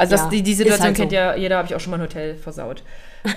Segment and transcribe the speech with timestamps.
[0.00, 1.02] Also das, Ja, die, die ist Situation halt so.
[1.02, 2.82] kennt ja jeder, habe ich auch schon mal ein Hotel versaut.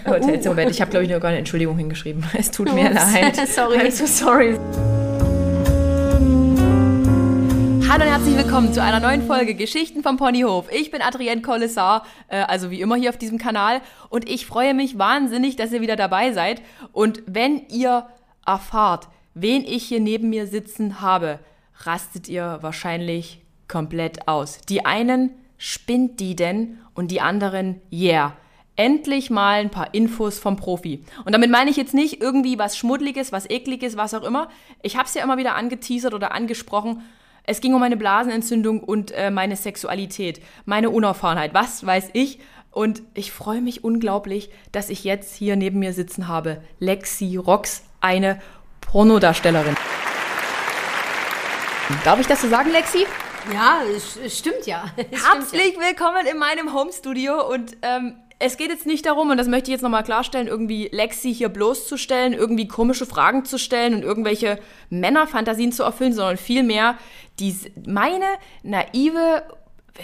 [0.07, 0.59] Hotelzimmer.
[0.65, 2.23] Ich habe, glaube ich, noch gar eine Entschuldigung hingeschrieben.
[2.37, 3.35] Es tut mir Ups, leid.
[3.49, 3.79] sorry.
[3.79, 4.57] I'm so sorry.
[7.89, 10.67] Hallo und herzlich willkommen zu einer neuen Folge Geschichten vom Ponyhof.
[10.71, 13.81] Ich bin Adrienne Collessar, äh, also wie immer hier auf diesem Kanal.
[14.09, 16.61] Und ich freue mich wahnsinnig, dass ihr wieder dabei seid.
[16.93, 18.05] Und wenn ihr
[18.45, 21.39] erfahrt, wen ich hier neben mir sitzen habe,
[21.81, 24.59] rastet ihr wahrscheinlich komplett aus.
[24.69, 25.31] Die einen
[25.65, 28.35] spinnt die denn und die anderen yeah.
[28.75, 31.05] Endlich mal ein paar Infos vom Profi.
[31.23, 34.49] Und damit meine ich jetzt nicht irgendwie was Schmuddeliges, was Ekliges, was auch immer.
[34.81, 37.01] Ich habe es ja immer wieder angeteasert oder angesprochen.
[37.45, 42.39] Es ging um meine Blasenentzündung und äh, meine Sexualität, meine Unerfahrenheit, was weiß ich.
[42.69, 46.61] Und ich freue mich unglaublich, dass ich jetzt hier neben mir sitzen habe.
[46.79, 48.41] Lexi Rox, eine
[48.81, 49.77] Pornodarstellerin.
[52.03, 53.05] Darf ich das so sagen, Lexi?
[53.51, 54.85] Ja, es, es stimmt ja.
[54.97, 59.37] Es stimmt Herzlich willkommen in meinem Homestudio und ähm, es geht jetzt nicht darum, und
[59.37, 63.93] das möchte ich jetzt nochmal klarstellen, irgendwie Lexi hier bloßzustellen, irgendwie komische Fragen zu stellen
[63.93, 64.59] und irgendwelche
[64.89, 66.97] Männerfantasien zu erfüllen, sondern vielmehr
[67.85, 68.25] meine
[68.63, 69.43] naive,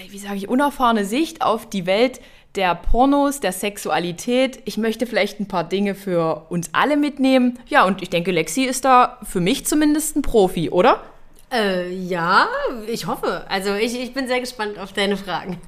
[0.10, 2.22] wie sage ich, unerfahrene Sicht auf die Welt
[2.56, 4.62] der Pornos, der Sexualität.
[4.66, 7.60] Ich möchte vielleicht ein paar Dinge für uns alle mitnehmen.
[7.68, 11.04] Ja, und ich denke, Lexi ist da für mich zumindest ein Profi, oder?
[11.52, 12.48] Äh, ja,
[12.88, 13.46] ich hoffe.
[13.50, 15.60] Also ich, ich bin sehr gespannt auf deine Fragen.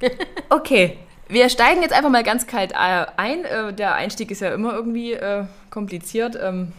[0.50, 3.46] Okay, wir steigen jetzt einfach mal ganz kalt äh, ein.
[3.46, 6.38] Äh, der Einstieg ist ja immer irgendwie äh, kompliziert.
[6.40, 6.72] Ähm,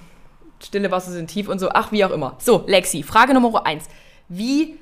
[0.61, 1.69] stille Wasser sind tief und so.
[1.73, 2.35] Ach, wie auch immer.
[2.39, 3.85] So, Lexi, Frage Nummer eins.
[4.29, 4.77] Wie,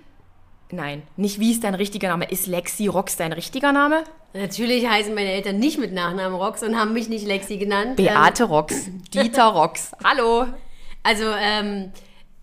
[0.71, 2.25] nein, nicht wie ist dein richtiger Name?
[2.29, 4.03] Ist Lexi Rox dein richtiger Name?
[4.33, 7.95] Natürlich heißen meine Eltern nicht mit Nachnamen Rox und haben mich nicht Lexi genannt.
[7.95, 9.93] Beate Rox, Dieter Rox.
[10.03, 10.43] Hallo.
[10.43, 10.53] Ähm,
[11.03, 11.91] also, ähm,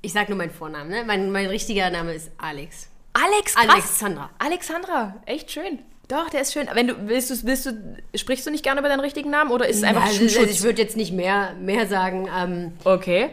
[0.03, 1.05] ich sag nur meinen Vornamen, ne?
[1.07, 2.89] Mein, mein richtiger Name ist Alex.
[3.15, 3.69] Alex, krass.
[3.69, 4.31] Alexandra.
[4.39, 5.81] Alexandra, echt schön.
[6.09, 6.69] Doch, der ist schön.
[6.73, 7.73] Wenn du willst, du willst du
[8.15, 10.51] sprichst du nicht gerne über deinen richtigen Namen oder ist es einfach Ja, also, Schutz?
[10.51, 13.31] ich würde jetzt nicht mehr, mehr sagen, ähm, okay.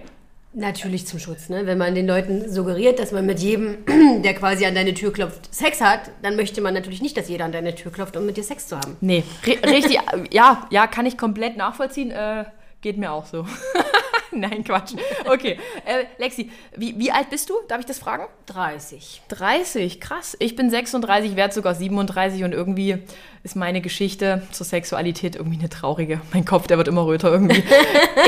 [0.53, 1.47] natürlich zum Schutz.
[1.50, 1.66] Ne?
[1.67, 3.78] Wenn man den Leuten suggeriert, dass man mit jedem,
[4.23, 7.45] der quasi an deine Tür klopft, Sex hat, dann möchte man natürlich nicht, dass jeder
[7.45, 8.97] an deine Tür klopft, um mit dir Sex zu haben.
[9.01, 10.00] Nee, ri- richtig,
[10.31, 12.12] ja, ja, kann ich komplett nachvollziehen.
[12.12, 12.44] Äh,
[12.81, 13.45] geht mir auch so.
[14.31, 14.94] Nein, Quatsch.
[15.25, 17.56] Okay, äh, Lexi, wie, wie alt bist du?
[17.68, 18.25] Darf ich das fragen?
[18.47, 19.22] 30.
[19.28, 20.36] 30, krass.
[20.40, 22.97] Ich bin 36, werde sogar 37 und irgendwie
[23.44, 26.22] ist meine Geschichte zur Sexualität irgendwie eine traurige.
[26.34, 27.63] Mein Kopf, der wird immer röter irgendwie.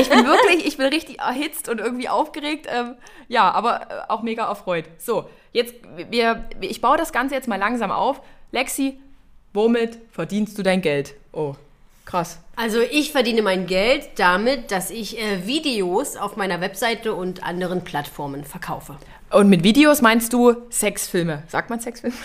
[0.00, 2.66] Ich bin wirklich, ich bin richtig erhitzt und irgendwie aufgeregt.
[2.72, 2.94] Ähm,
[3.26, 4.84] ja, aber äh, auch mega erfreut.
[4.98, 5.74] So, jetzt,
[6.10, 8.20] wir, ich baue das Ganze jetzt mal langsam auf.
[8.52, 9.00] Lexi,
[9.52, 11.14] womit verdienst du dein Geld?
[11.32, 11.56] Oh,
[12.08, 12.40] krass.
[12.56, 17.84] Also ich verdiene mein Geld damit, dass ich äh, Videos auf meiner Webseite und anderen
[17.84, 18.96] Plattformen verkaufe.
[19.30, 21.42] Und mit Videos meinst du Sexfilme?
[21.48, 22.16] Sagt man Sexfilme?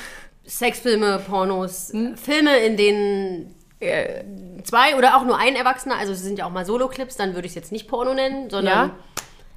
[0.45, 4.23] Sexfilme, Pornos, Filme, in denen äh,
[4.63, 7.45] zwei oder auch nur ein Erwachsener, also es sind ja auch mal Solo-Clips, dann würde
[7.45, 8.95] ich es jetzt nicht Porno nennen, sondern, Ja.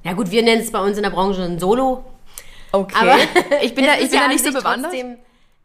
[0.03, 2.03] ja, gut, wir nennen es bei uns in der Branche ein Solo.
[2.71, 2.95] Okay.
[2.99, 3.15] Aber
[3.61, 4.91] ich bin da, ich bin ja da nicht so bewandert.
[4.91, 5.17] trotzdem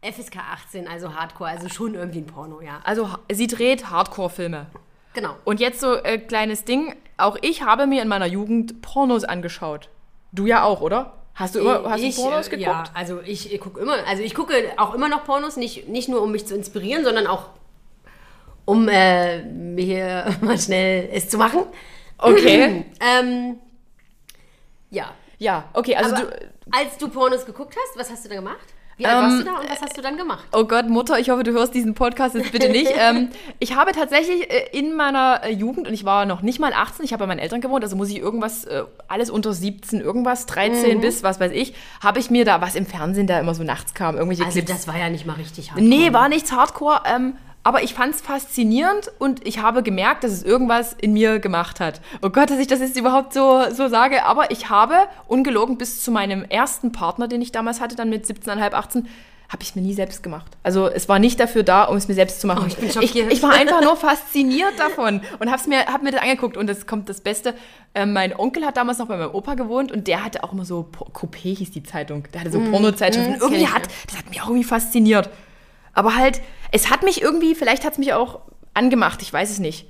[0.03, 0.37] FSK
[0.67, 2.81] 18, also Hardcore, also schon irgendwie ein Porno, ja.
[2.83, 4.67] Also sie dreht Hardcore-Filme.
[5.13, 5.35] Genau.
[5.45, 6.95] Und jetzt so äh, kleines Ding.
[7.17, 9.89] Auch ich habe mir in meiner Jugend Pornos angeschaut.
[10.31, 11.13] Du ja auch, oder?
[11.35, 12.67] Hast du immer hast ich, du Pornos äh, geguckt?
[12.67, 16.09] Ja, also ich, ich gucke immer, also ich gucke auch immer noch Pornos, nicht, nicht
[16.09, 17.49] nur um mich zu inspirieren, sondern auch
[18.65, 21.63] um äh, mir mal schnell es zu machen.
[22.17, 22.85] Okay.
[22.99, 23.59] Ähm,
[24.89, 25.11] ja.
[25.39, 26.49] Ja, okay, also Aber du.
[26.71, 28.65] als du Pornos geguckt hast, was hast du da gemacht?
[28.97, 30.43] Wie alt warst du da und was hast du dann gemacht?
[30.51, 32.91] Oh Gott, Mutter, ich hoffe, du hörst diesen Podcast jetzt bitte nicht.
[32.97, 36.73] ähm, ich habe tatsächlich äh, in meiner äh, Jugend, und ich war noch nicht mal
[36.73, 39.99] 18, ich habe bei meinen Eltern gewohnt, also muss ich irgendwas, äh, alles unter 17,
[40.01, 43.55] irgendwas, 13 bis, was weiß ich, habe ich mir da, was im Fernsehen da immer
[43.55, 44.71] so nachts kam, irgendwelche Also Clips.
[44.71, 45.81] das war ja nicht mal richtig hart.
[45.81, 50.31] Nee, war nichts Hardcore, ähm, aber ich fand es faszinierend und ich habe gemerkt, dass
[50.31, 52.01] es irgendwas in mir gemacht hat.
[52.21, 54.95] Oh Gott, dass ich das jetzt überhaupt so, so sage, aber ich habe
[55.27, 59.07] ungelogen bis zu meinem ersten Partner, den ich damals hatte, dann mit 17,5, 18,
[59.49, 60.51] habe ich es mir nie selbst gemacht.
[60.63, 62.63] Also es war nicht dafür da, um es mir selbst zu machen.
[62.63, 63.31] Oh, ich bin ich, schockiert.
[63.31, 66.87] ich war einfach nur fasziniert davon und habe mir, hab mir das angeguckt und das
[66.87, 67.53] kommt das Beste.
[67.93, 70.65] Ähm, mein Onkel hat damals noch bei meinem Opa gewohnt und der hatte auch immer
[70.65, 73.37] so, Coupé hieß die Zeitung, der hatte so Pornozeitschriften.
[73.37, 75.29] mm, irgendwie hat, das hat mich auch irgendwie fasziniert.
[75.93, 76.41] Aber halt,
[76.71, 78.41] es hat mich irgendwie, vielleicht hat es mich auch
[78.73, 79.87] angemacht, ich weiß es nicht.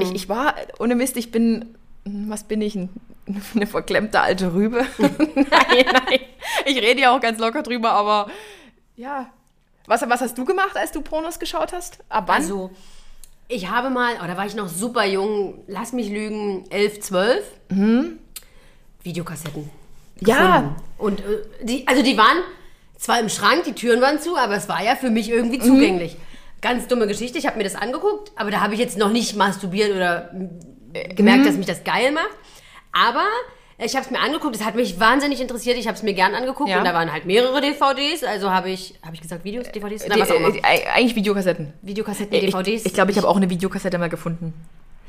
[0.00, 1.74] Ich, ich war, ohne Mist, ich bin,
[2.04, 2.90] was bin ich, ein,
[3.54, 4.84] eine verklemmte alte Rübe?
[4.98, 6.20] nein, nein,
[6.66, 8.30] ich rede ja auch ganz locker drüber, aber
[8.96, 9.30] ja.
[9.86, 11.98] Was, was hast du gemacht, als du Pornos geschaut hast?
[12.10, 12.36] Ab wann?
[12.36, 12.70] Also,
[13.48, 17.44] ich habe mal, oh, da war ich noch super jung, lass mich lügen, 11, 12.
[19.02, 19.70] Videokassetten.
[20.20, 20.76] ja, gefunden.
[20.98, 22.38] Und äh, die, also die waren
[23.00, 26.16] zwar im Schrank, die Türen waren zu, aber es war ja für mich irgendwie zugänglich.
[26.60, 27.38] ganz dumme Geschichte.
[27.38, 30.30] Ich habe mir das angeguckt, aber da habe ich jetzt noch nicht masturbiert oder
[30.92, 32.28] äh, gemerkt, dass mich das geil macht.
[32.92, 33.24] Aber
[33.78, 36.34] ich habe es mir angeguckt, es hat mich wahnsinnig interessiert, ich habe es mir gern
[36.34, 36.78] angeguckt Ja.
[36.80, 40.04] und da waren halt mehrere DVDs, also habe ich, habe ich gesagt Videos, DVDs?
[40.06, 40.54] Na, Die, was auch immer.
[40.54, 41.72] äh, eigentlich Videokassetten.
[41.80, 42.84] Videokassetten, Ich, DVDs.
[42.84, 44.52] ich glaube, ich habe auch eine Videokassette mal gefunden.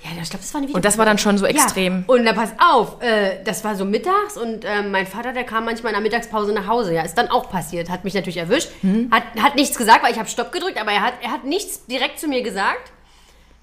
[0.04, 2.04] Ja, ich glaube, das war eine Und das war dann schon so Ja, extrem.
[2.08, 5.66] und da pass auf, äh, das war so mittags und äh, mein Vater, der kam
[5.66, 6.94] manchmal in der Mittagspause nach Hause.
[6.94, 7.90] Ja, ist dann auch passiert.
[7.90, 8.70] Hat mich natürlich erwischt.
[8.82, 9.10] Mhm.
[9.12, 11.86] Hat, hat nichts gesagt, weil ich habe Stopp gedrückt, aber er hat, er hat nichts
[11.86, 12.92] direkt zu mir gesagt.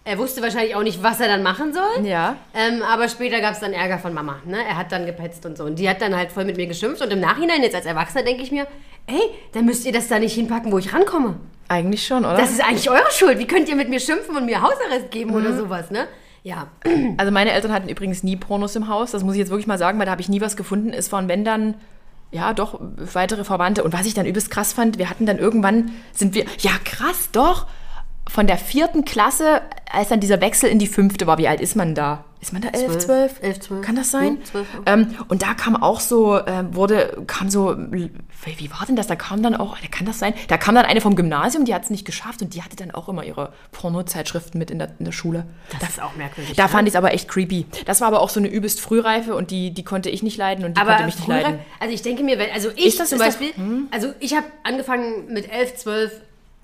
[0.05, 2.07] Er wusste wahrscheinlich auch nicht, was er dann machen soll.
[2.07, 2.37] Ja.
[2.55, 4.37] Ähm, aber später gab es dann Ärger von Mama.
[4.47, 4.57] Ne?
[4.67, 5.65] Er hat dann gepetzt und so.
[5.65, 7.03] Und die hat dann halt voll mit mir geschimpft.
[7.03, 8.67] Und im Nachhinein, jetzt als Erwachsener, denke ich mir,
[9.07, 9.21] ey,
[9.53, 11.39] dann müsst ihr das da nicht hinpacken, wo ich rankomme.
[11.69, 12.37] Eigentlich schon, oder?
[12.39, 13.39] Das ist eigentlich eure Schuld.
[13.39, 15.59] Wie könnt ihr mit mir schimpfen und mir Hausarrest geben oder Mhm.
[15.59, 16.07] sowas, ne?
[16.43, 16.69] Ja.
[17.17, 19.11] Also meine Eltern hatten übrigens nie Pornos im Haus.
[19.11, 20.93] Das muss ich jetzt wirklich mal sagen, weil da habe ich nie was gefunden.
[20.93, 21.75] Es waren, wenn dann,
[22.31, 23.85] ja doch, weitere Verwandte.
[23.85, 27.31] Und was ich dann übelst krass fand, wir hatten dann irgendwann, sind wir, ja krass,
[27.33, 27.67] doch,
[28.29, 31.77] von der vierten Klasse, als dann dieser Wechsel in die fünfte war, wie alt ist
[31.77, 32.25] man da?
[32.41, 33.05] Ist man da elf, Zwölf.
[33.05, 33.43] zwölf?
[33.43, 33.85] Elf, zwölf.
[33.85, 34.37] Kann das sein?
[34.37, 34.93] Hm, zwölf, ja.
[34.93, 38.11] ähm, und da kam auch so, ähm, wurde, kam so, wie
[38.71, 39.09] war denn das?
[39.09, 40.35] Da kam dann auch, kann das sein?
[40.47, 42.93] Da kam dann eine vom Gymnasium, die hat es nicht geschafft und die hatte dann
[42.93, 45.47] auch immer ihre Pornozeitschriften mit in der, in der Schule.
[45.81, 46.55] Das ist auch merkwürdig.
[46.55, 46.69] Da ne?
[46.69, 47.67] fand ich es aber echt creepy.
[47.87, 50.65] Das war aber auch so eine übelst Frühreife und die, die konnte ich nicht leiden
[50.65, 51.59] und die aber konnte mich nicht leiden.
[51.81, 54.37] also ich denke mir, wenn, also ich Ist das- zum ist das- Beispiel, also ich
[54.37, 56.13] habe angefangen mit 11, 12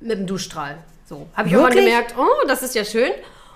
[0.00, 0.78] mit dem Duschstrahl.
[1.14, 3.12] So, habe ich irgendwann gemerkt, oh, das ist ja schön.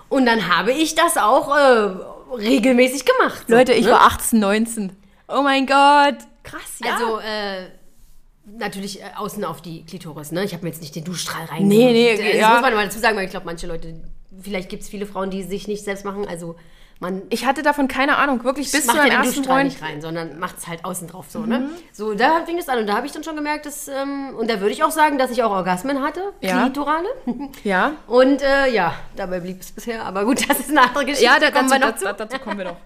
[0.07, 3.45] Und dann habe ich das auch äh, regelmäßig gemacht.
[3.47, 3.91] So, Leute, ich ne?
[3.91, 4.91] war 18, 19.
[5.27, 6.15] Oh mein Gott.
[6.43, 6.93] Krass, ja.
[6.93, 7.67] Also, äh,
[8.57, 10.43] natürlich äh, außen auf die Klitoris, ne?
[10.45, 11.67] Ich habe mir jetzt nicht den Duschstrahl rein.
[11.67, 12.53] Nee, nee, das ja.
[12.53, 14.01] muss man mal dazu sagen, weil ich glaube, manche Leute,
[14.41, 16.27] vielleicht gibt es viele Frauen, die sich nicht selbst machen.
[16.27, 16.55] Also,
[16.99, 18.43] man ich hatte davon keine Ahnung.
[18.43, 19.71] Wirklich bis zu meinem ersten Duschstrahl Freund.
[19.71, 21.69] nicht rein, sondern macht es halt außen drauf so, ne?
[21.93, 24.49] So, da fing es an und da habe ich dann schon gemerkt, dass, ähm, und
[24.49, 26.63] da würde ich auch sagen, dass ich auch Orgasmen hatte, Ja.
[26.63, 27.07] klitorale.
[27.63, 27.93] Ja.
[28.07, 31.39] Und äh, ja, dabei blieb es bisher, aber gut, das ist eine andere Geschichte, Ja,
[31.39, 32.13] da, kommen dazu, wir noch dazu, zu.
[32.13, 32.77] dazu kommen wir noch.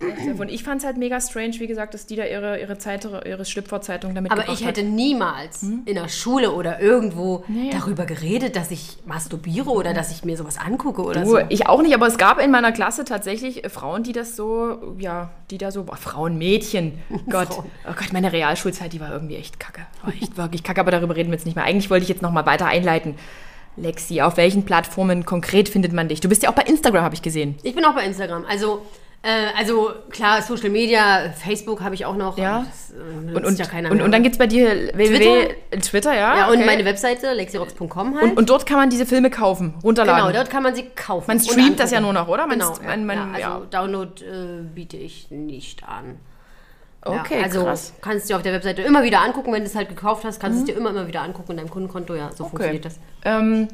[0.00, 3.04] Und ich fand es halt mega strange, wie gesagt, dass die da ihre, ihre, Zeit,
[3.04, 4.88] ihre Schlüpferzeitung damit Aber ich hätte hat.
[4.88, 7.70] niemals in der Schule oder irgendwo Nee.
[7.70, 11.38] darüber geredet, dass ich masturbiere oder dass ich mir sowas angucke oder Du, so.
[11.48, 14.94] ich auch nicht, aber es gab in meiner Klasse tatsächlich äh, Frauen, die das so,
[14.98, 16.98] ja, die da so, boah, Frauen, Mädchen,
[17.30, 17.70] Gott, Frauen.
[17.88, 21.14] oh Gott, meine Realschulzeit, die war irgendwie echt kacke, war echt wirklich kacke, aber darüber
[21.14, 21.64] reden wir jetzt nicht mehr.
[21.64, 23.14] Eigentlich wollte ich jetzt noch mal weiter einleiten.
[23.76, 26.20] Lexi, auf welchen Plattformen konkret findet man dich?
[26.20, 27.56] Du bist ja auch bei Instagram, habe ich gesehen.
[27.62, 28.44] Ich bin auch bei Instagram.
[28.48, 28.82] Also,
[29.24, 32.36] äh, also klar, Social Media, Facebook habe ich auch noch.
[32.36, 32.66] Ja.
[32.68, 35.54] Das, äh, Und, und, ja keiner und, und dann gibt es bei dir www.
[35.80, 36.36] Twitter, ja?
[36.36, 36.66] ja, und okay.
[36.66, 38.22] meine Webseite, lexirox.com halt.
[38.22, 40.26] und, und dort kann man diese Filme kaufen, runterladen.
[40.26, 41.24] genau, dort kann man sie kaufen.
[41.26, 42.46] Man und streamt das ja nur noch, oder?
[42.46, 43.66] Man Genau, ja, man- man- ja, also ja.
[43.70, 46.18] Download äh, biete ich nicht an.
[47.02, 47.94] okay, ja, also krass.
[48.02, 50.38] kannst du dir auf der Webseite immer wieder angucken, wenn du es halt gekauft hast,
[50.38, 52.14] kannst du es dir immer, immer wieder angucken in deinem Kundenkonto.
[52.14, 52.98] Ja, so funktioniert das.
[53.24, 53.68] Ähm,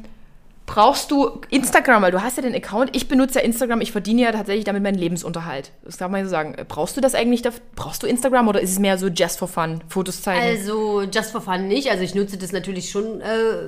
[0.65, 2.95] brauchst du Instagram, weil du hast ja den Account.
[2.95, 5.71] Ich benutze ja Instagram, ich verdiene ja tatsächlich damit meinen Lebensunterhalt.
[5.83, 6.55] Das darf man so sagen.
[6.69, 7.41] Brauchst du das eigentlich?
[7.75, 10.41] Brauchst du Instagram oder ist es mehr so just for fun, Fotos zeigen?
[10.41, 11.89] Also just for fun nicht.
[11.91, 13.67] Also ich nutze das natürlich schon äh,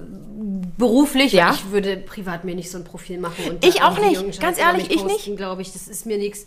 [0.77, 1.33] beruflich.
[1.33, 1.53] Ja.
[1.53, 3.43] Ich würde privat mir nicht so ein Profil machen.
[3.49, 4.39] Und Ich auch nicht.
[4.39, 5.15] Ganz ehrlich, ich nicht.
[5.15, 6.45] posten, glaube ich, das ist mir nichts.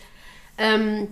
[0.59, 1.09] Ähm,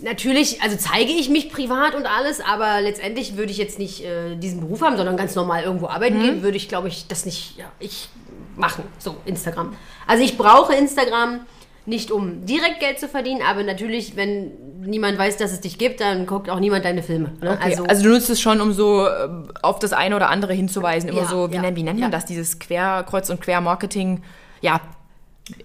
[0.00, 4.36] natürlich, also zeige ich mich privat und alles, aber letztendlich würde ich jetzt nicht äh,
[4.36, 5.92] diesen Beruf haben, sondern ganz normal irgendwo Mhm.
[5.92, 8.08] arbeiten gehen, würde ich, glaube ich, das nicht, ja, ich
[8.56, 8.84] machen.
[8.98, 9.74] So, Instagram.
[10.06, 11.40] Also ich brauche Instagram
[11.86, 16.00] nicht um direkt Geld zu verdienen, aber natürlich, wenn niemand weiß, dass es dich gibt,
[16.00, 17.32] dann guckt auch niemand deine Filme.
[17.42, 17.58] Ne?
[17.60, 19.28] Okay, also, du nutzt es schon, um so äh,
[19.62, 21.10] auf das eine oder andere hinzuweisen.
[21.10, 22.16] Immer Ja, so, wie, ja, nennt, wie nennt man ja.
[22.16, 22.24] das?
[22.24, 24.22] Dieses Quer, Kreuz- und Quermarketing.
[24.62, 24.80] Ja.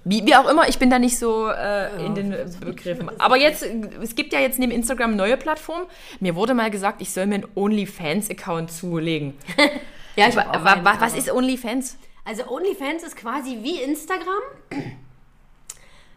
[0.03, 3.10] Wie, wie auch immer, ich bin da nicht so äh, in den Begriffen.
[3.17, 3.65] Aber jetzt,
[4.01, 5.86] es gibt ja jetzt neben Instagram neue Plattformen.
[6.19, 9.36] Mir wurde mal gesagt, ich soll mir einen OnlyFans-Account zulegen.
[10.17, 11.98] ja, ich Wa- hab auch wa- was ist OnlyFans?
[12.25, 14.41] Also OnlyFans ist quasi wie Instagram.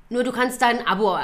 [0.09, 1.21] Nur du kannst dein Abo äh,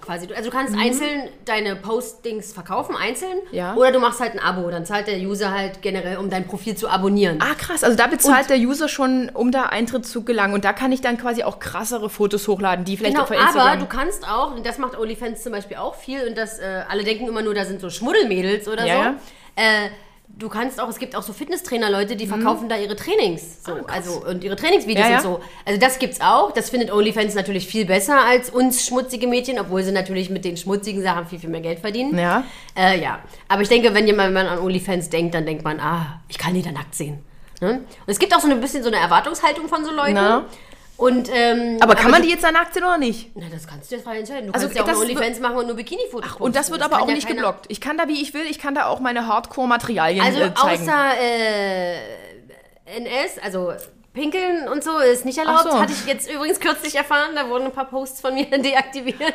[0.00, 3.36] quasi, also du kannst einzeln deine Postings verkaufen, einzeln.
[3.50, 3.54] Mhm.
[3.54, 3.74] Ja.
[3.74, 4.70] Oder du machst halt ein Abo.
[4.70, 7.38] Dann zahlt der User halt generell, um dein Profil zu abonnieren.
[7.42, 7.84] Ah, krass.
[7.84, 10.54] Also da bezahlt der User schon, um da Eintritt zu gelangen.
[10.54, 13.34] Und da kann ich dann quasi auch krassere Fotos hochladen, die vielleicht Genau, auch für
[13.34, 13.66] Instagram...
[13.68, 16.84] aber du kannst auch, und das macht OnlyFans zum Beispiel auch viel, und das, äh,
[16.88, 19.00] alle denken immer nur, da sind so Schmuddelmädels oder Ja, so.
[19.02, 19.14] ja.
[19.56, 19.90] Äh,
[20.40, 23.62] du kannst auch, es gibt auch so Fitnesstrainer-Leute, die verkaufen da ihre Trainings.
[23.64, 23.78] So, Mhm.
[23.80, 23.96] Ah, krass.
[23.96, 25.16] also, und ihre Trainingsvideos Ja, ja.
[25.18, 25.40] und so.
[25.64, 26.50] Also das gibt's auch.
[26.52, 30.56] Das findet OnlyFans natürlich viel besser als uns schmutzige Mädchen, obwohl sie natürlich mit den
[30.56, 32.18] schmutzigen Sachen viel, viel mehr Geld verdienen.
[32.18, 32.42] Ja.
[32.76, 33.20] Äh, ja.
[33.48, 36.62] Aber ich denke, wenn jemand an OnlyFans denkt, dann denkt man, ah, ich kann die
[36.62, 37.24] da nackt sehen.
[37.60, 37.72] Ne?
[37.72, 40.14] Und es gibt auch so ein bisschen so eine Erwartungshaltung von so Leuten.
[40.14, 40.46] Na.
[41.00, 43.30] Und, ähm, Aber kann man du- die jetzt da nackt sehen oder nicht?
[43.34, 44.48] na, das kannst du jetzt frei entscheiden.
[44.48, 46.32] Du Also, kannst ja auch das OnlyFans machen und nur Bikini-Fotos.
[46.38, 47.64] Und das wird aber kann auch ja nicht keiner- geblockt.
[47.68, 50.82] Ich kann da, wie ich will, ich kann da auch meine Hardcore-Materialien Also äh, zeigen.
[50.82, 51.96] außer äh,
[52.98, 53.72] NS, also
[54.12, 55.70] Pinkeln und so ist nicht erlaubt.
[55.70, 55.78] So.
[55.78, 57.30] Hatte ich jetzt übrigens kürzlich erfahren.
[57.36, 59.34] Da wurden ein paar Posts von mir deaktiviert.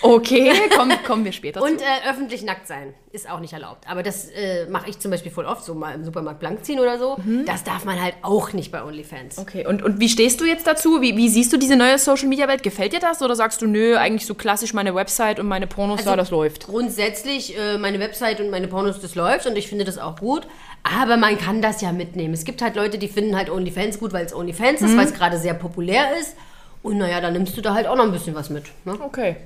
[0.00, 1.84] Okay, komm, kommen wir später Und zu.
[1.84, 3.88] äh, öffentlich nackt sein ist auch nicht erlaubt.
[3.88, 6.80] Aber das äh, mache ich zum Beispiel voll oft, so mal im Supermarkt blank ziehen
[6.80, 7.16] oder so.
[7.24, 7.44] Mhm.
[7.46, 9.38] Das darf man halt auch nicht bei OnlyFans.
[9.38, 11.00] Okay, und, und wie stehst du jetzt dazu?
[11.00, 12.64] Wie, wie siehst du diese neue Social-Media-Welt?
[12.64, 13.22] Gefällt dir das?
[13.22, 16.30] Oder sagst du, nö, eigentlich so klassisch meine Website und meine Pornos, Also da, das
[16.30, 16.66] läuft?
[16.66, 20.48] Grundsätzlich, äh, meine Website und meine Pornos, das läuft und ich finde das auch gut.
[20.84, 22.34] Aber man kann das ja mitnehmen.
[22.34, 24.86] Es gibt halt Leute, die finden halt OnlyFans gut, weil es OnlyFans Mhm.
[24.86, 26.36] ist, weil es gerade sehr populär ist.
[26.82, 28.64] Und naja, dann nimmst du da halt auch noch ein bisschen was mit.
[28.84, 28.92] Ne?
[29.00, 29.36] Okay.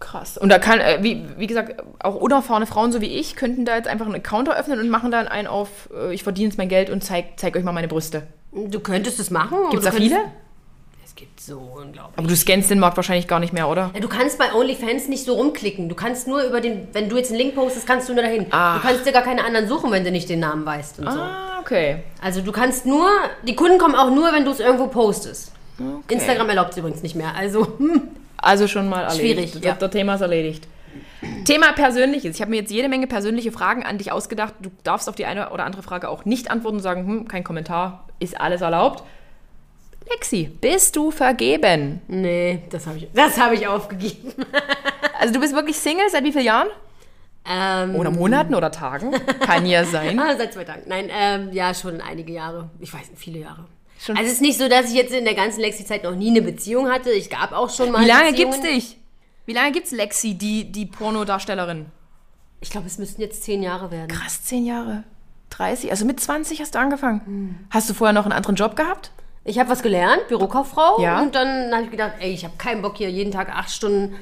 [0.00, 0.36] Krass.
[0.36, 3.76] Und da kann, äh, wie, wie gesagt, auch unerfahrene Frauen so wie ich könnten da
[3.76, 6.68] jetzt einfach einen Account eröffnen und machen dann einen auf, äh, ich verdiene jetzt mein
[6.68, 8.24] Geld und zeig, zeig euch mal meine Brüste.
[8.52, 9.56] Du könntest es machen.
[9.70, 10.18] Gibt's du da viele?
[11.46, 12.16] So unglaublich.
[12.16, 13.90] Aber du scannst den Markt wahrscheinlich gar nicht mehr, oder?
[13.92, 15.90] Ja, du kannst bei OnlyFans nicht so rumklicken.
[15.90, 18.46] Du kannst nur über den, wenn du jetzt einen Link postest, kannst du nur dahin.
[18.50, 18.80] Ach.
[18.80, 21.18] Du kannst dir gar keine anderen suchen, wenn du nicht den Namen weißt und so.
[21.18, 22.02] Ah, okay.
[22.22, 23.06] Also du kannst nur,
[23.46, 25.52] die Kunden kommen auch nur, wenn du es irgendwo postest.
[26.08, 27.34] Instagram erlaubt es übrigens nicht mehr.
[27.36, 28.02] Also, hm.
[28.38, 29.20] Also schon mal erledigt.
[29.20, 29.74] Schwierig, Das, ja.
[29.78, 30.66] Das Thema ist erledigt.
[31.44, 32.36] Thema Persönliches.
[32.36, 34.54] Ich habe mir jetzt jede Menge persönliche Fragen an dich ausgedacht.
[34.60, 37.44] Du darfst auf die eine oder andere Frage auch nicht antworten und sagen, hm, kein
[37.44, 39.02] Kommentar, ist alles erlaubt.
[40.10, 42.00] Lexi, bist du vergeben?
[42.08, 44.32] nee, das habe ich, das habe ich aufgegeben.
[45.16, 46.68] Also du bist wirklich Single seit wie vielen Jahren?
[47.48, 49.12] Ähm, Oder Monaten oder Tagen?
[49.40, 50.18] Kann ja sein.
[50.18, 50.82] ah, seit zwei Tagen.
[50.86, 52.68] Nein, ähm, ja, schon einige Jahre.
[52.80, 53.64] Ich weiß nicht, viele Jahre.
[53.98, 56.28] Schon- Also es ist nicht so, dass ich jetzt in der ganzen Lexi-Zeit noch nie
[56.30, 57.10] eine Beziehung hatte.
[57.10, 58.60] Ich gab auch schon mal Wie lange Beziehungen.
[58.60, 58.96] gibt's dich?
[59.46, 61.86] Wie lange gibt's Lexi, die, die Pornodarstellerin?
[62.60, 64.08] Ich glaube, es müssten jetzt zehn Jahre werden.
[64.08, 65.04] Krass, zehn Jahre.
[65.50, 67.66] 30, also mit 20 hast du angefangen.
[67.70, 69.10] Hast du vorher noch einen anderen Job gehabt?
[69.44, 71.00] Ich habe was gelernt, Bürokauffrau.
[71.02, 71.20] Ja.
[71.20, 74.16] Und dann habe ich gedacht, ey, ich habe keinen Bock hier jeden Tag acht Stunden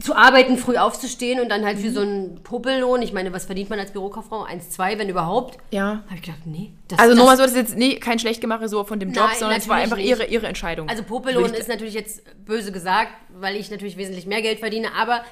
[0.00, 1.82] zu arbeiten, früh aufzustehen und dann halt Mhm.
[1.82, 3.02] für so einen Popellohn.
[3.02, 4.44] Ich meine, was verdient man als Bürokauffrau?
[4.44, 5.58] Eins, zwei, wenn überhaupt.
[5.72, 6.04] Ja.
[6.06, 6.70] Habe ich gedacht, nee.
[6.86, 9.36] Das, Also nochmal so, das ist jetzt nie, kein Schlechtgemache so von dem Job, Nein,
[9.40, 10.06] sondern es war einfach nicht.
[10.08, 10.88] ihre, ihre Entscheidung.
[10.88, 15.22] Also Popellohn ist natürlich jetzt böse gesagt, weil ich natürlich wesentlich mehr Geld verdiene, aber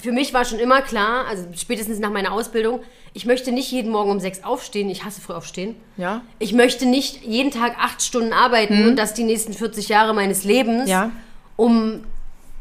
[0.00, 2.80] für mich war schon immer klar, also spätestens nach meiner Ausbildung,
[3.14, 5.76] ich möchte nicht jeden Morgen um sechs aufstehen, ich hasse früh aufstehen.
[5.96, 6.22] Ja.
[6.38, 10.44] Ich möchte nicht jeden Tag acht Stunden arbeiten und das die nächsten 40 Jahre meines
[10.44, 10.88] Lebens, Mhm.
[10.90, 11.10] Ja.
[11.56, 12.04] um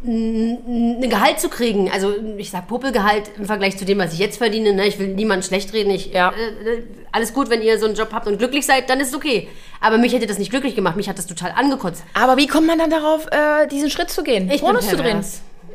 [0.04, 1.90] ein Gehalt zu kriegen.
[1.92, 4.74] Also ich sag Puppelgehalt im Vergleich zu dem, was ich jetzt verdiene.
[4.74, 4.88] Ne?
[4.88, 5.92] Ich will niemanden schlecht reden.
[5.92, 6.32] Ich, Ja.
[6.32, 9.10] äh, äh, alles gut, wenn ihr so einen Job habt und glücklich seid, dann ist
[9.10, 9.48] es okay.
[9.80, 10.96] Aber mich hätte das nicht glücklich gemacht.
[10.96, 12.04] Mich hat das total angekotzt.
[12.16, 14.46] Aber wie kommt man dann darauf, äh, diesen Schritt zu gehen?
[14.46, 15.24] Ich bin Pornos zu drehen?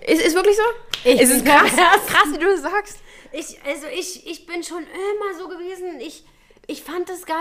[0.06, 0.62] Ist, ist wirklich so?
[1.04, 2.06] Ich ist es krass, pervers.
[2.06, 2.98] krass, wie du das sagst.
[3.32, 6.00] Ich, also ich, ich bin schon immer so gewesen.
[6.00, 6.25] Ich,
[6.68, 7.36] ich fand das geil.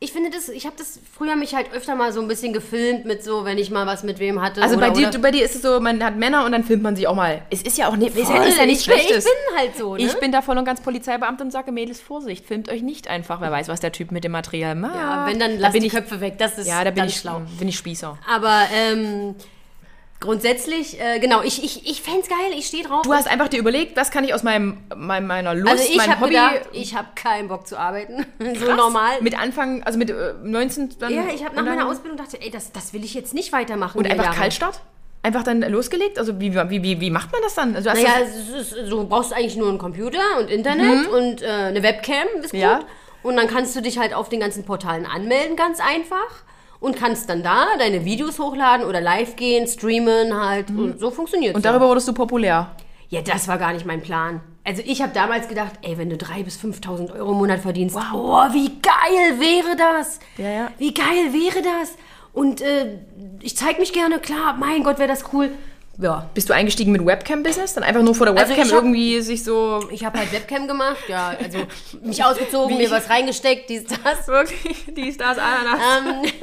[0.00, 3.04] Ich finde das, ich habe das früher mich halt öfter mal so ein bisschen gefilmt
[3.04, 4.62] mit so, wenn ich mal was mit wem hatte.
[4.62, 6.82] Also oder, bei dir, bei dir ist es so, man hat Männer und dann filmt
[6.84, 7.42] man sich auch mal.
[7.50, 8.98] Es ist ja auch nicht, ist ja, Voll, ist ja nichts ich bin-.
[9.18, 10.02] Ich bin halt so, ne?
[10.02, 13.40] Ich bin da voll und ganz Polizeibeamter und sage, Mädels, Vorsicht, filmt euch nicht einfach.
[13.40, 14.94] Wer weiß, was der Typ mit dem Material macht.
[14.94, 16.38] ja, wenn, dann da lass bin die ich, Köpfe weg.
[16.38, 17.42] Das ist Ja, da bin ganz ich, schlau.
[17.58, 18.16] bin ich Spießer.
[18.32, 19.34] Aber ähm,
[20.20, 23.02] grundsätzlich, äh, genau, ich, ich, ich fänd's geil, ich stehe drauf.
[23.02, 25.96] Du hast einfach dir überlegt, was kann ich aus meinem, meinem meiner Lust, also ich
[25.96, 28.26] meinem habe Hobby gedacht, ich habe keinen Bock zu arbeiten.
[28.38, 28.76] so Krass.
[28.76, 29.20] normal.
[29.20, 31.12] Mit Anfang, also mit äh, 19 dann.
[31.14, 33.98] ja, ich habe nach meiner Ausbildung gedacht, ey, das, das will ich jetzt nicht weitermachen.
[33.98, 34.36] Und einfach Jahre.
[34.36, 34.80] Kaltstart?
[35.22, 36.18] Einfach dann losgelegt?
[36.18, 37.74] Also wie, wie, wie, wie macht man das dann?
[37.74, 41.46] Also Naja, du- es ist, du brauchst eigentlich nur einen Computer und Internet und äh,
[41.46, 42.54] eine Webcam, ist gut.
[42.54, 42.58] Mhm.
[42.60, 42.80] Ja.
[43.24, 46.44] Und dann kannst du dich halt auf den ganzen Portalen anmelden, ganz einfach.
[46.80, 50.70] Und kannst dann da deine Videos hochladen oder live gehen, streamen halt.
[50.70, 51.56] Und so funktioniert Mhm.
[51.56, 52.70] und darüber wurdest du populär.
[53.08, 54.40] Ja, das war gar nicht mein Plan.
[54.64, 57.96] Also ich habe damals gedacht, ey, wenn du 3.000 bis 5.000 Euro im Monat verdienst,
[57.96, 60.20] oh, wie geil wäre das?
[60.36, 60.70] Ja, ja.
[60.78, 61.94] Wie geil wäre das?
[62.34, 62.98] Und äh,
[63.40, 65.50] ich zeig mich gerne, klar, mein Gott, wäre das cool.
[66.00, 67.74] Ja, Bist du eingestiegen mit Webcam-Business?
[67.74, 69.80] Dann einfach nur vor der Also Webcam ich hab- irgendwie sich so.
[69.90, 71.58] ich habe halt Webcam gemacht, ja, also
[72.02, 74.26] mich ausgezogen, mir was reingesteckt, dies, das.
[74.28, 75.80] Wirklich, die Stars Ananas.
[76.24, 76.32] Ähm,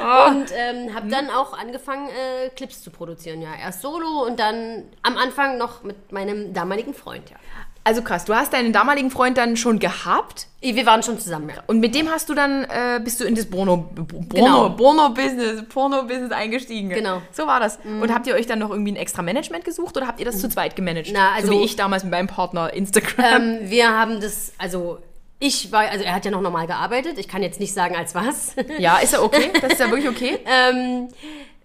[0.00, 0.28] Oh.
[0.30, 3.48] Und ähm, habe dann auch angefangen, äh, Clips zu produzieren, ja.
[3.60, 7.36] Erst solo und dann am Anfang noch mit meinem damaligen Freund, ja.
[7.84, 11.62] Also krass, du hast deinen damaligen Freund dann schon gehabt Wir waren schon zusammen, ja.
[11.66, 14.68] und mit dem hast du dann, äh, bist du in das Porno, Porno, Genau.
[14.70, 16.90] Porno-Business, Porno-Business eingestiegen.
[16.90, 17.22] Genau.
[17.32, 17.78] So war das.
[17.84, 20.38] Und habt ihr euch dann noch irgendwie ein extra Management gesucht oder habt ihr das
[20.40, 21.10] zu zweit gemanagt?
[21.12, 23.24] Na, also- so wie ich damals mit meinem Partner Instagram.
[23.42, 24.98] Ähm, wir haben das, also
[25.38, 27.16] ich war, also er hat ja noch normal gearbeitet.
[27.18, 28.54] Ich kann jetzt nicht sagen, als was.
[28.78, 29.50] ja, ist ja okay.
[29.62, 30.38] Das ist ja wirklich okay.
[30.44, 31.08] ähm,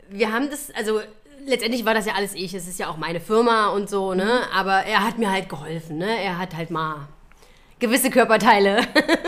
[0.10, 1.02] wir haben das, also
[1.46, 2.54] letztendlich war das ja alles ich.
[2.54, 4.42] Es ist ja auch meine Firma und so, ne?
[4.54, 6.22] Aber er hat mir halt geholfen, ne?
[6.22, 7.08] Er hat halt mal
[7.80, 8.82] gewisse Körperteile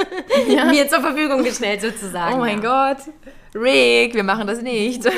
[0.70, 2.36] mir zur Verfügung gestellt, sozusagen.
[2.36, 2.94] Oh mein ja.
[2.94, 3.04] Gott.
[3.54, 5.04] Rick, wir machen das nicht.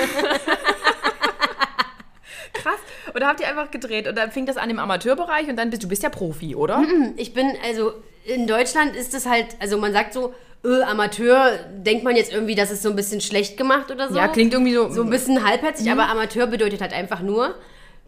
[2.53, 2.79] Krass.
[3.13, 5.69] Und da habt ihr einfach gedreht und dann fing das an im Amateurbereich und dann
[5.69, 6.83] bist du bist ja Profi, oder?
[7.15, 7.93] Ich bin, also
[8.25, 10.33] in Deutschland ist es halt, also man sagt so,
[10.65, 14.15] äh, Amateur, denkt man jetzt irgendwie, das ist so ein bisschen schlecht gemacht oder so.
[14.15, 14.89] Ja, klingt irgendwie so.
[14.89, 17.55] So ein bisschen halbherzig, aber Amateur bedeutet halt einfach nur,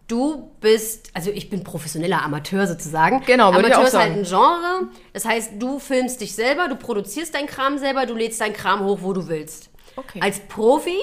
[0.08, 3.22] du bist, also ich bin professioneller Amateur sozusagen.
[3.26, 4.20] Genau, würde ich Amateur auch ist halt sagen.
[4.20, 4.88] ein Genre.
[5.14, 8.84] Das heißt, du filmst dich selber, du produzierst deinen Kram selber, du lädst deinen Kram
[8.84, 9.70] hoch, wo du willst.
[9.96, 10.20] Okay.
[10.22, 10.98] Als Profi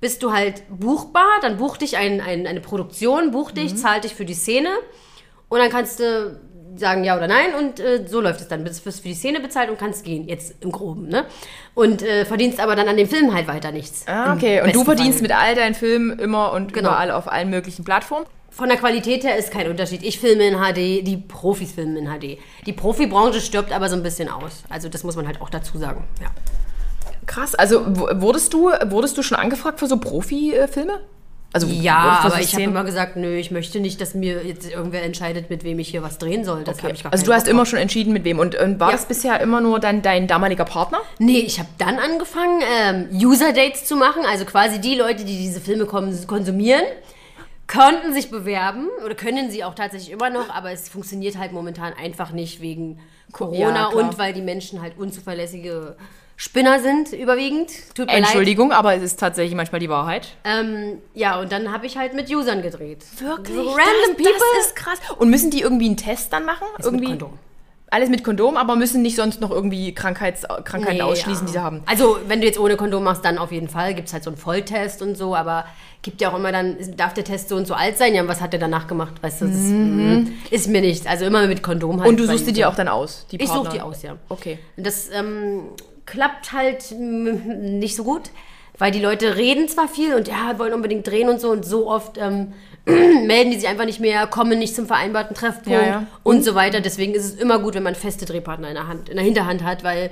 [0.00, 3.60] bist du halt buchbar, dann bucht dich ein, ein, eine Produktion, bucht Mhm.
[3.60, 4.68] dich, zahlt dich für die Szene
[5.48, 6.38] und dann kannst du
[6.76, 8.64] sagen ja oder nein und äh, so läuft es dann.
[8.64, 11.24] Bist wirst für die Szene bezahlt und kannst gehen, jetzt im Groben, ne?
[11.74, 14.04] Und äh, verdienst aber dann an dem Film halt weiter nichts.
[14.06, 14.62] Ah, okay.
[14.62, 15.22] Und du verdienst Fall.
[15.28, 16.90] mit all deinen Filmen immer und Genau.
[16.90, 18.26] überall auf allen möglichen Plattformen.
[18.50, 20.02] Von der Qualität her ist kein Unterschied.
[20.02, 22.38] Ich filme in HD, die Profis filmen in HD.
[22.66, 24.64] Die Profibranche stirbt aber so ein bisschen aus.
[24.68, 26.04] Also das muss man halt auch dazu sagen.
[26.20, 26.28] Ja.
[27.24, 27.54] Krass.
[27.54, 31.00] Also wurdest du, wurdest du schon angefragt für so Profi-Filme?
[31.54, 35.02] Also Ja, aber ich habe immer gesagt, nö, ich möchte nicht, dass mir jetzt irgendwer
[35.02, 36.64] entscheidet, mit wem ich hier was drehen soll.
[36.64, 38.38] Das habe ich gar Also du hast Bock immer schon entschieden, mit wem.
[38.38, 38.96] Und, und war Ja.
[38.96, 40.98] das bisher immer nur dann dein damaliger Partner?
[41.18, 44.22] Nee, ich habe dann angefangen, ähm, User-Dates zu machen.
[44.30, 46.82] Also quasi die Leute, die diese Filme konsumieren,
[47.66, 51.92] konnten sich bewerben oder können sie auch tatsächlich immer noch, aber es funktioniert halt momentan
[51.94, 52.98] einfach nicht wegen
[53.32, 55.96] Corona Ja, und weil die Menschen halt unzuverlässige
[56.42, 57.70] Spinner sind, überwiegend.
[57.94, 58.22] Tut mir leid.
[58.24, 60.26] Entschuldigung, aber es ist tatsächlich manchmal die Wahrheit.
[60.42, 63.04] Ähm, ja, und dann habe ich halt mit Usern gedreht.
[63.20, 63.54] Wirklich?
[63.56, 63.76] So random
[64.08, 64.32] das, people.
[64.56, 64.98] Das ist krass.
[65.18, 66.66] Und müssen die irgendwie einen Test dann machen?
[66.80, 67.10] Ist irgendwie?
[67.10, 67.38] mit Kondom.
[67.92, 71.46] Alles mit Kondom, aber müssen nicht sonst noch irgendwie Krankheits Krankheiten Nee, ausschließen, ja.
[71.46, 71.82] die sie haben.
[71.86, 73.94] Also, wenn du jetzt ohne Kondom machst, dann auf jeden Fall.
[73.94, 75.64] Gibt es halt so einen Volltest und so, aber
[76.00, 78.16] gibt ja auch immer dann, darf der Test so und so alt sein?
[78.16, 79.22] Ja, und was hat der danach gemacht?
[79.22, 81.06] Weißt du, das ist, mm, ist mir nicht.
[81.06, 82.08] Also immer mit Kondom halt.
[82.08, 83.26] Und du suchst die dir auch dann aus?
[83.30, 83.72] Die Ich suche Partner?
[83.74, 84.16] die aus, ja.
[84.28, 84.58] Okay.
[84.76, 85.68] Das ähm,
[86.06, 88.30] klappt halt mm, nicht so gut,
[88.78, 91.88] weil die Leute reden zwar viel und ja, wollen unbedingt drehen und so und so
[91.88, 92.52] oft ähm,
[92.84, 96.06] melden die sich einfach nicht mehr, kommen nicht zum vereinbarten Treffpunkt Ja, ja.
[96.24, 96.80] und so weiter.
[96.80, 99.62] Deswegen ist es immer gut, wenn man feste Drehpartner in der Hand, in der Hinterhand
[99.62, 100.10] hat, weil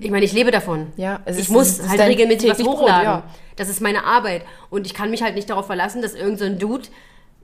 [0.00, 0.88] ich meine, ich lebe davon.
[0.96, 3.04] Ja, ich muss ist halt regelmäßig was täglich Brot, hochladen.
[3.04, 3.22] ja.
[3.56, 6.44] Das ist meine Arbeit und ich kann mich halt nicht darauf verlassen, dass irgendein so
[6.44, 6.88] ein Dude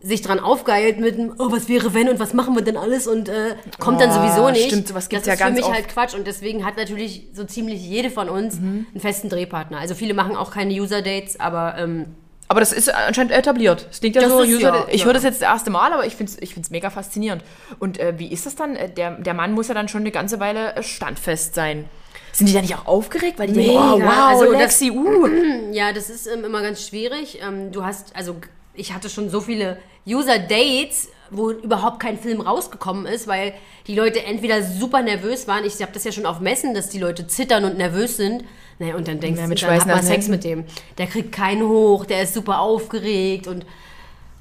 [0.02, 3.06] sich dran aufgeilt mit dem, oh, was wäre wenn und was machen wir denn alles
[3.06, 4.66] und äh, kommt dann Oh, sowieso nicht.
[4.66, 5.74] stimmt, sowas gibt's das ja ist ganz für mich oft.
[5.74, 8.86] halt Quatsch und deswegen hat natürlich so ziemlich jede von uns Mhm.
[8.92, 9.78] einen festen Drehpartner.
[9.78, 12.14] Also viele machen auch keine User-Dates, aber ähm,
[12.48, 13.88] Aber das ist anscheinend etabliert.
[13.90, 15.06] Es klingt ja Das so, User, ja, ich ja.
[15.06, 17.42] höre das jetzt das erste Mal, aber ich finde es ich find's mega faszinierend.
[17.80, 18.76] Und äh, wie ist das dann?
[18.76, 21.86] Äh, Der, der Mann muss ja dann schon eine ganze Weile äh, standfest sein.
[22.32, 23.38] Sind die da nicht auch aufgeregt?
[23.40, 23.94] Weil die denken, Mega.
[23.94, 25.26] oh, wow, Also das- Lexi, uh.
[25.72, 27.40] ja, das ist ähm, immer ganz schwierig.
[27.42, 28.36] Ähm, du hast, also
[28.76, 33.52] ich hatte schon so viele User-Dates, wo überhaupt kein Film rausgekommen ist, weil
[33.86, 35.64] die Leute entweder super nervös waren.
[35.64, 38.44] Ich habe das ja schon auf Messen, dass die Leute zittern und nervös sind.
[38.78, 40.30] Naja, und dann denkst Ja, du, dann hat man Sex Händen.
[40.30, 40.64] mit dem.
[40.98, 43.64] Der kriegt keinen hoch, der ist super aufgeregt und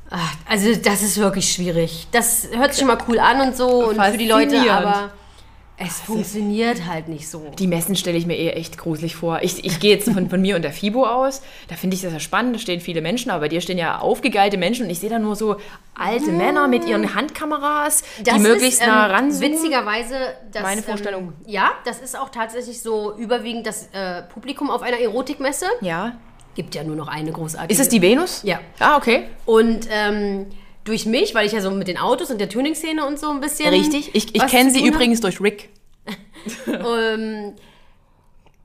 [0.10, 2.08] ach, also das ist wirklich schwierig.
[2.12, 5.12] Das hört sich schon mal cool an und so und für die Leute, aber
[5.77, 7.51] es funktioniert halt nicht so.
[7.59, 9.39] Die Messen stelle ich mir eh echt gruselig vor.
[9.41, 11.41] Ich, ich gehe jetzt von, von mir und der FIBO aus.
[11.67, 12.55] Da finde ich das ja spannend.
[12.55, 15.19] Da stehen viele Menschen, aber bei dir stehen ja aufgegeilte Menschen und ich sehe da
[15.19, 15.57] nur so
[15.93, 19.51] alte Männer mit ihren Handkameras, die möglichst ist, nah ähm, ranzoomen.
[19.51, 20.15] Witzigerweise,
[20.51, 21.33] das, Meine Vorstellung.
[21.45, 25.65] Ähm, ja, das ist auch tatsächlich so überwiegend das äh, Publikum auf einer Erotikmesse.
[25.81, 26.17] Ja.
[26.55, 27.73] Gibt ja nur noch eine großartige.
[27.73, 28.41] Ist es die Venus?
[28.43, 28.61] Ja.
[28.79, 29.27] Ah, okay.
[29.45, 30.47] Und ähm,
[30.86, 33.41] durch mich, weil ich ja so mit den Autos und der Tuning-Szene und so ein
[33.41, 33.69] bisschen.
[33.69, 34.12] Richtig.
[34.13, 35.69] Ich, ich kenne sie übrigens durch Rick.
[36.67, 37.54] ähm,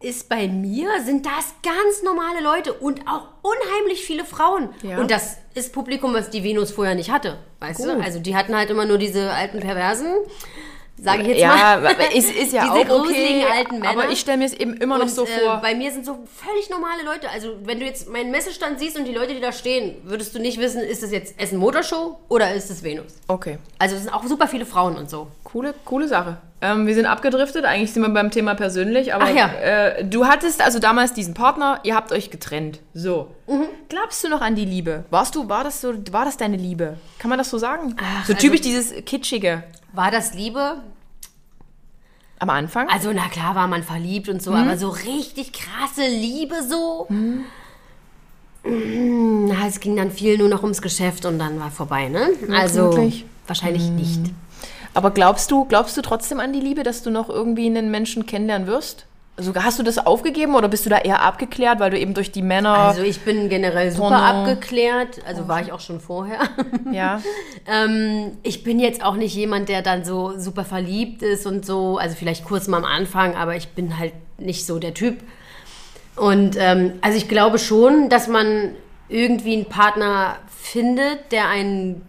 [0.00, 4.70] ist bei mir, sind das ganz normale Leute und auch unheimlich viele Frauen.
[4.82, 4.98] Ja.
[4.98, 7.38] Und das ist Publikum, was die Venus vorher nicht hatte.
[7.58, 7.94] Weißt du?
[7.94, 8.04] Gut.
[8.04, 10.14] Also die hatten halt immer nur diese alten Perversen.
[11.02, 11.90] Sage ich jetzt Ja, mal.
[12.14, 12.88] ist, ist ja Diese auch okay.
[12.88, 13.90] gruseligen alten Männer.
[13.90, 15.58] Aber ich stelle mir es eben immer noch Und, so äh, vor.
[15.62, 17.28] bei mir sind so völlig normale Leute.
[17.30, 20.38] Also, wenn du jetzt meinen Messestand siehst und die Leute, die da stehen, würdest du
[20.40, 23.14] nicht wissen, ist das jetzt Essen Motorshow oder ist es Venus?
[23.28, 23.58] Okay.
[23.78, 25.28] Also, es sind auch super viele Frauen und so.
[25.44, 26.36] Coole, coole Sache.
[26.62, 29.46] Ähm, wir sind abgedriftet, eigentlich sind wir beim Thema persönlich, aber Ach ja.
[29.62, 32.80] äh, du hattest also damals diesen Partner, ihr habt euch getrennt.
[32.92, 33.28] So.
[33.46, 33.64] Mhm.
[33.88, 35.04] Glaubst du noch an die Liebe?
[35.08, 36.98] Warst du, war das so, war das deine Liebe?
[37.18, 37.96] Kann man das so sagen?
[37.98, 40.82] Ach, so also- typisch dieses Kitschige War das Liebe?
[42.40, 42.88] am Anfang?
[42.88, 47.06] Also, na klar war man verliebt und so, aber so richtig krasse Liebe so.
[47.08, 47.44] Mm,
[49.46, 52.30] Na, es ging dann viel nur noch ums Geschäft und dann war vorbei, ne?
[52.52, 53.24] Also, wirklich?
[53.46, 54.20] wahrscheinlich nicht.
[54.92, 58.26] Aber glaubst du, glaubst du trotzdem an die Liebe, dass du noch irgendwie einen Menschen
[58.26, 59.06] kennenlernen wirst?
[59.36, 62.30] Also hast du das aufgegeben oder bist du da eher abgeklärt, weil du eben durch
[62.30, 62.76] die Männer.
[62.76, 65.20] Also, ich bin generell super abgeklärt.
[65.26, 66.40] Also, war ich auch schon vorher.
[66.92, 67.22] ja.
[67.66, 71.96] Ähm, ich bin jetzt auch nicht jemand, der dann so super verliebt ist und so.
[71.96, 75.18] Also vielleicht kurz mal am Anfang, aber ich bin halt nicht so der Typ.
[76.16, 78.74] Und ähm, also ich glaube schon, dass man
[79.08, 82.02] irgendwie einen Partner findet, der einen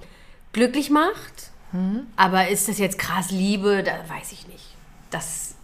[0.52, 1.52] glücklich macht.
[2.18, 3.82] Aber ist das jetzt krass Liebe?
[3.84, 4.76] Da weiß ich nicht.
[5.10, 5.56] Das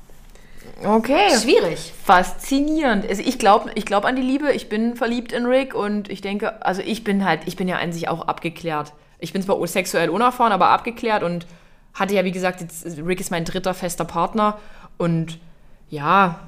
[0.83, 1.29] Okay.
[1.41, 1.93] Schwierig.
[2.03, 3.07] Faszinierend.
[3.09, 4.51] Also ich glaube ich glaub an die Liebe.
[4.51, 7.77] Ich bin verliebt in Rick und ich denke, also ich bin halt, ich bin ja
[7.77, 8.93] an sich auch abgeklärt.
[9.19, 11.45] Ich bin zwar sexuell unerfahren, aber abgeklärt und
[11.93, 14.57] hatte ja, wie gesagt, jetzt, Rick ist mein dritter fester Partner
[14.97, 15.39] und
[15.89, 16.39] ja,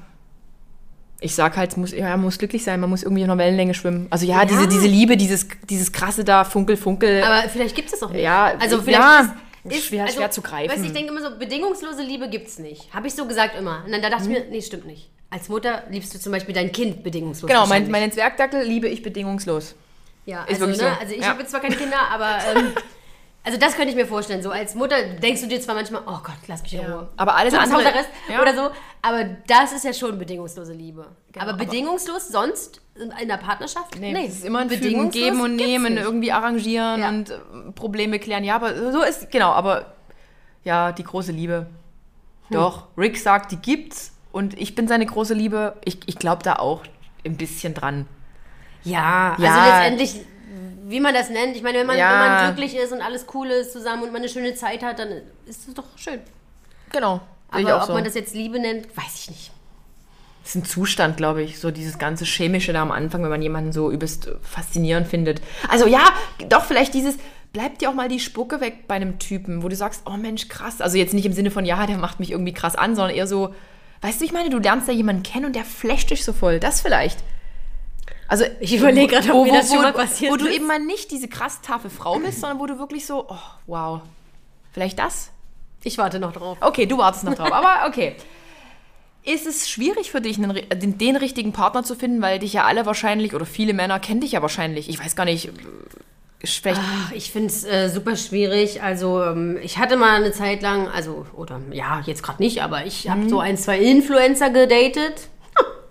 [1.22, 3.74] ich sag halt, muss, ja, man muss glücklich sein, man muss irgendwie in einer Wellenlänge
[3.74, 4.06] schwimmen.
[4.10, 4.44] Also ja, Ja.
[4.46, 7.22] Diese, diese Liebe, dieses, dieses krasse da, Funkel, Funkel.
[7.22, 8.22] Aber vielleicht gibt es das auch nicht.
[8.22, 9.30] Ja, also ich- vielleicht ja, ist,
[9.64, 10.70] ist schwer- schwer zu greifen.
[10.72, 12.92] Weißt, ich denke immer so, bedingungslose Liebe gibt es nicht.
[12.94, 13.82] Habe ich so gesagt immer.
[13.84, 14.32] Und dann da dachte Mhm.
[14.36, 15.08] ich mir, nee, stimmt nicht.
[15.30, 17.48] Als Mutter liebst du zum Beispiel dein Kind bedingungslos.
[17.48, 19.74] genau, mein, meinen Zwergdackel liebe ich bedingungslos.
[20.26, 20.86] Ja, Ist also, ne, so.
[20.86, 21.28] also ich Ja.
[21.28, 22.72] habe jetzt zwar keine Kinder, aber ähm,
[23.42, 24.42] also das könnte ich mir vorstellen.
[24.42, 27.08] So als Mutter denkst du dir zwar manchmal, oh Gott, lass mich in Ruhe.
[27.16, 28.40] Aber alles andere- Hausarrest ja.
[28.42, 28.70] oder so.
[29.02, 31.06] Aber das ist ja schon bedingungslose Liebe.
[31.38, 33.98] aber aber- bedingungslos sonst in der Partnerschaft?
[33.98, 37.08] Nee, es ist immer ein Fügen, Geben und Nehmen, irgendwie arrangieren Ja.
[37.08, 37.38] und äh,
[37.74, 38.44] Probleme klären.
[38.44, 39.94] Ja, aber so ist, genau, aber
[40.64, 41.66] ja, die große Liebe.
[42.48, 42.56] Hm.
[42.56, 45.76] Doch, Rick sagt, die gibt's und ich bin seine große Liebe.
[45.84, 46.82] Ich, ich glaube da auch
[47.24, 48.06] ein bisschen dran.
[48.84, 49.54] Ja, Ja.
[49.54, 50.26] also letztendlich,
[50.90, 51.56] wie man das nennt.
[51.56, 52.10] Ich meine, wenn man, Ja.
[52.10, 54.98] wenn man glücklich ist und alles cool ist zusammen und man eine schöne Zeit hat,
[54.98, 55.08] dann
[55.46, 56.20] ist es doch schön.
[56.90, 57.20] Genau.
[57.50, 57.92] Aber ob so.
[57.92, 59.50] man das jetzt Liebe nennt, weiß ich nicht.
[60.42, 63.42] Das ist ein Zustand, glaube ich, so dieses ganze Chemische da am Anfang, wenn man
[63.42, 65.40] jemanden so übelst faszinierend findet.
[65.68, 66.04] Also ja,
[66.48, 67.16] doch vielleicht dieses,
[67.52, 70.48] bleibt dir auch mal die Spucke weg bei einem Typen, wo du sagst, oh Mensch,
[70.48, 70.80] krass.
[70.80, 73.26] Also jetzt nicht im Sinne von, ja, der macht mich irgendwie krass an, sondern eher
[73.26, 73.54] so,
[74.00, 76.58] weißt du, ich meine, du lernst da jemanden kennen und der flasht dich so voll.
[76.58, 77.18] Das vielleicht.
[78.30, 80.46] Also Ich überlege gerade, ob wo- mir wo- das schon wo- mal passiert Wo du
[80.46, 80.54] ist.
[80.54, 84.00] eben mal nicht diese krass taffe Frau bist, sondern wo du wirklich so, oh, wow.
[84.72, 85.30] Vielleicht das?
[85.82, 86.56] Ich warte noch drauf.
[86.60, 88.14] Okay, du wartest noch drauf, aber okay.
[89.24, 92.64] Ist es schwierig für dich, einen, den, den richtigen Partner zu finden, weil dich ja
[92.66, 94.88] alle wahrscheinlich, oder viele Männer kennen dich ja wahrscheinlich.
[94.88, 95.50] Ich weiß gar nicht,
[96.72, 98.82] Ach, ich finde es äh, super schwierig.
[98.82, 102.86] Also ähm, ich hatte mal eine Zeit lang, also, oder ja, jetzt gerade nicht, aber
[102.86, 103.10] ich Mhm.
[103.10, 105.28] habe so ein, zwei Influencer gedatet.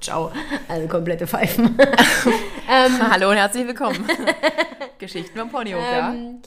[0.02, 0.32] Ciao.
[0.68, 1.78] Also komplette Pfeifen.
[2.68, 4.06] hallo und herzlich willkommen.
[5.00, 6.40] Geschichten vom Ponyhof, Ähm,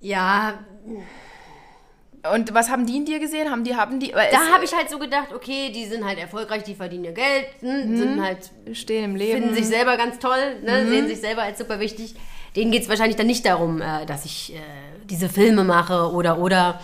[0.00, 0.54] ja,
[0.86, 2.32] ja.
[2.34, 3.50] Und was haben die in dir gesehen?
[3.50, 6.62] Haben die, haben die, da habe ich halt so gedacht, okay, die sind halt erfolgreich,
[6.64, 9.40] die verdienen ihr Geld, hm, sind halt, stehen im Leben.
[9.40, 10.88] finden sich selber ganz toll, ne, Mhm.
[10.90, 12.14] sehen sich selber als super wichtig.
[12.56, 14.58] Denen geht es wahrscheinlich dann nicht darum, äh, dass ich äh,
[15.04, 16.80] diese Filme mache oder, oder.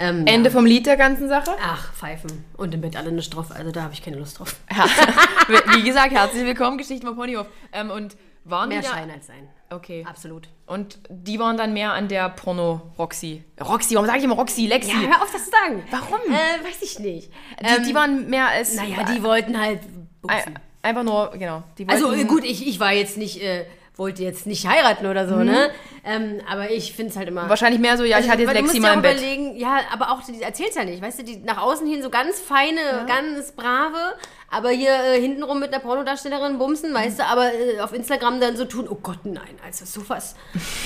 [0.00, 0.54] Ähm, Ende ja.
[0.54, 1.50] vom Lied der ganzen Sache.
[1.62, 2.44] Ach, Pfeifen.
[2.56, 4.56] Und im Bett alle eine Strophe, also da habe ich keine Lust drauf.
[4.74, 4.86] Ja.
[5.76, 7.46] Wie gesagt, herzlich willkommen, Geschichten vom Ponyhof.
[7.72, 9.46] Ähm, und waren Mehr da, Schein als Sein.
[9.68, 10.04] Okay.
[10.08, 10.48] Absolut.
[10.66, 13.44] Und die waren dann mehr an der Porno-Roxy.
[13.60, 14.66] Roxy, warum sage ich immer Roxy?
[14.66, 14.90] Lexi.
[14.90, 15.82] Ja, hör auf, das zu sagen.
[15.90, 16.20] Warum?
[16.32, 17.30] Äh, weiß ich nicht.
[17.60, 18.74] die, die waren mehr als.
[18.76, 19.80] Naja, die wollten halt.
[20.26, 21.62] Ein- Einfach nur, genau.
[21.88, 25.70] Also gut, ich, ich war jetzt nicht, äh, wollte jetzt nicht heiraten oder so, ne?
[26.04, 27.48] Ähm, aber ich finde es halt immer...
[27.48, 29.18] Wahrscheinlich mehr so, ja, ich hatte jetzt Lexi mal ja im Bett.
[29.18, 32.08] überlegen, ja, aber auch, die erzählt's ja nicht, weißt du, die nach außen hin so
[32.08, 34.16] ganz feine, ganz brave,
[34.50, 38.56] aber hier äh, hintenrum mit einer Pornodarstellerin bumsen, weißt du, aber äh, auf Instagram dann
[38.56, 40.34] so tun, oh Gott, nein, also sowas.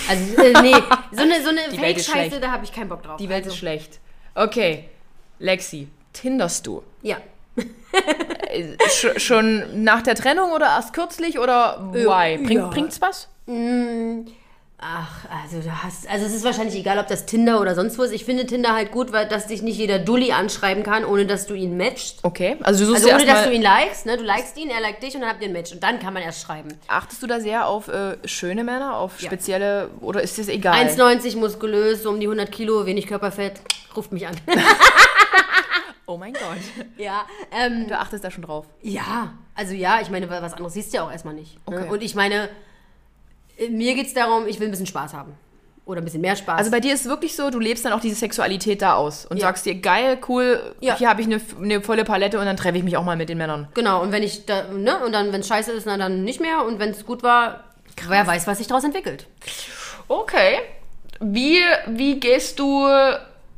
[0.08, 0.74] Also, äh, nee,
[1.12, 3.16] so eine, so eine Fake-Scheiße, da habe ich keinen Bock drauf.
[3.18, 4.00] Die Welt also, ist schlecht.
[4.34, 4.88] Okay,
[5.38, 6.82] Lexi, tinderst du?
[7.02, 7.18] Ja.
[7.56, 12.38] Äh, sch schon nach der Trennung oder erst kürzlich oder why?
[12.38, 12.68] Bring, ja.
[12.68, 13.28] Bringt's was?
[14.86, 18.02] Ach, also du hast, also es ist wahrscheinlich egal, ob das Tinder oder sonst wo
[18.02, 18.12] ist.
[18.12, 21.46] Ich finde Tinder halt gut, weil dass dich nicht jeder Dulli anschreiben kann, ohne dass
[21.46, 22.18] du ihn matchst.
[22.22, 24.18] Okay, also du suchst Also ohne, dass du ihn likest, ne?
[24.18, 25.72] Du likest ihn, er liked dich und dann habt ihr ein Match.
[25.72, 26.68] Und dann kann man erst schreiben.
[26.88, 29.28] Achtest du da sehr auf äh, schöne Männer, auf Ja.
[29.28, 30.74] spezielle, oder ist das egal?
[30.74, 33.60] 1,90 muskulös, so um die 100 Kilo, wenig Körperfett.
[33.96, 34.34] Ruft mich an.
[36.06, 36.42] Oh mein Gott.
[36.98, 38.66] ja, ähm, Du achtest da schon drauf.
[38.82, 41.56] ja, also ja, ich meine, was anderes siehst du ja auch erstmal nicht.
[41.68, 41.78] Ne?
[41.80, 41.88] Okay.
[41.90, 42.48] Und ich meine,
[43.56, 45.34] äh, mir geht es darum, ich will ein bisschen Spaß haben.
[45.86, 46.58] Oder ein bisschen mehr Spaß.
[46.58, 49.26] Also bei dir ist es wirklich so, du lebst dann auch diese Sexualität da aus
[49.26, 49.42] und Ja.
[49.48, 50.96] sagst dir, geil, cool, Ja.
[50.96, 53.28] hier habe ich eine, eine volle Palette und dann treffe ich mich auch mal mit
[53.28, 53.68] den Männern.
[53.74, 56.40] Genau, und wenn ich da, ne, und dann, wenn es scheiße ist, na, dann nicht
[56.40, 56.64] mehr.
[56.64, 57.64] Und wenn es gut war,
[58.08, 59.26] wer weiß, was sich daraus entwickelt.
[60.08, 60.58] Okay.
[61.20, 62.86] Wie, wie gehst du,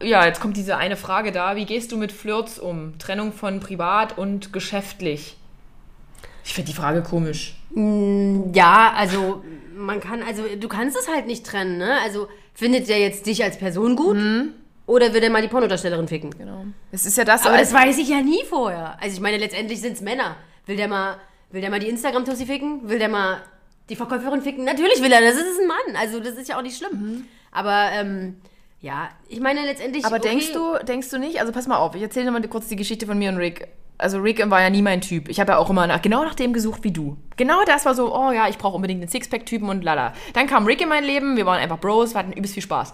[0.02, 2.98] ja, jetzt kommt diese eine Frage da, wie gehst du mit Flirts um?
[2.98, 5.36] Trennung von privat und geschäftlich?
[6.44, 7.56] Ich finde die Frage komisch.
[8.54, 9.42] Ja, also
[9.76, 11.98] man kann, also du kannst es halt nicht trennen, ne?
[12.02, 14.16] Also findet der jetzt dich als Person gut?
[14.86, 16.30] Oder will der mal die Pornodarstellerin ficken?
[16.38, 16.64] Genau.
[16.92, 18.96] Es ist ja das, Aber das weiß ich ja nie vorher.
[19.00, 20.36] Also ich meine, letztendlich sind es Männer.
[20.66, 21.16] Will der mal,
[21.50, 22.88] will der mal die Instagram-Tussi ficken?
[22.88, 23.42] Will der mal
[23.88, 24.64] die Verkäuferin ficken?
[24.64, 25.96] Natürlich will er, das ist ein Mann.
[25.96, 27.24] Also das ist ja auch nicht schlimm.
[27.50, 28.36] Aber ähm,
[28.86, 30.04] ja, ich meine letztendlich.
[30.04, 32.68] Aber okay, denkst du, denkst du nicht, also pass mal auf, ich erzähle mal kurz
[32.68, 33.66] die Geschichte von mir und Rick.
[33.98, 35.28] Also Rick war ja nie mein Typ.
[35.28, 37.16] Ich habe ja auch immer nach, genau nach dem gesucht wie du.
[37.36, 40.12] Genau das war so, oh ja, ich brauche unbedingt einen Sixpack-Typen und lala.
[40.34, 42.92] Dann kam Rick in mein Leben, wir waren einfach Bros, wir hatten übelst viel Spaß.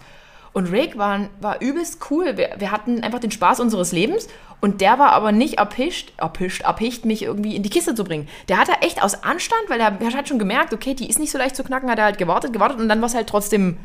[0.53, 2.37] Und Rick war, war übelst cool.
[2.37, 4.27] Wir, wir hatten einfach den Spaß unseres Lebens.
[4.61, 8.27] Und der war aber nicht erpischt, erpischt, erpicht, mich irgendwie in die Kiste zu bringen.
[8.47, 11.19] Der hat da echt aus Anstand, weil er, er hat schon gemerkt, okay, die ist
[11.19, 13.27] nicht so leicht zu knacken, hat er halt gewartet, gewartet und dann war es halt
[13.27, 13.77] trotzdem.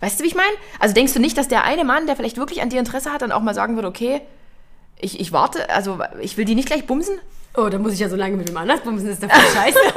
[0.00, 0.48] Weißt du, wie ich meine?
[0.78, 3.22] Also denkst du nicht, dass der eine Mann, der vielleicht wirklich an dir Interesse hat,
[3.22, 4.20] dann auch mal sagen würde, okay,
[5.00, 7.18] ich, ich warte, also ich will die nicht gleich bumsen?
[7.56, 9.78] Oh, dann muss ich ja so lange mit dem anders bumsen, ist doch voll scheiße.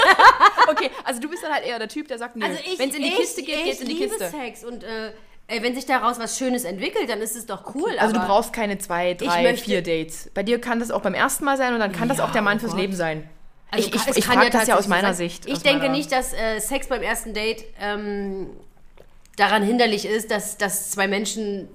[0.70, 2.90] Okay, also du bist dann halt eher der Typ, der sagt, nö, Also ich, wenn
[2.90, 4.30] es in die ich, Kiste geht, ich geht's in die liebe Kiste.
[4.30, 5.12] Sex und äh,
[5.48, 7.92] ey, wenn sich daraus was Schönes entwickelt, dann ist es doch cool.
[8.00, 10.30] Also du brauchst keine zwei, drei, vier Dates.
[10.34, 12.32] Bei dir kann das auch beim ersten Mal sein und dann kann das Ja, auch
[12.32, 12.80] der Mann oh fürs Gott.
[12.82, 13.30] Leben sein.
[13.70, 15.16] Also ich ich, es ich kann frage das ja aus meiner sein.
[15.28, 15.46] Sicht.
[15.48, 18.52] Ich denke meiner- nicht, dass äh, Sex beim ersten Date ähm,
[19.38, 21.68] daran hinderlich ist, dass, dass zwei Menschen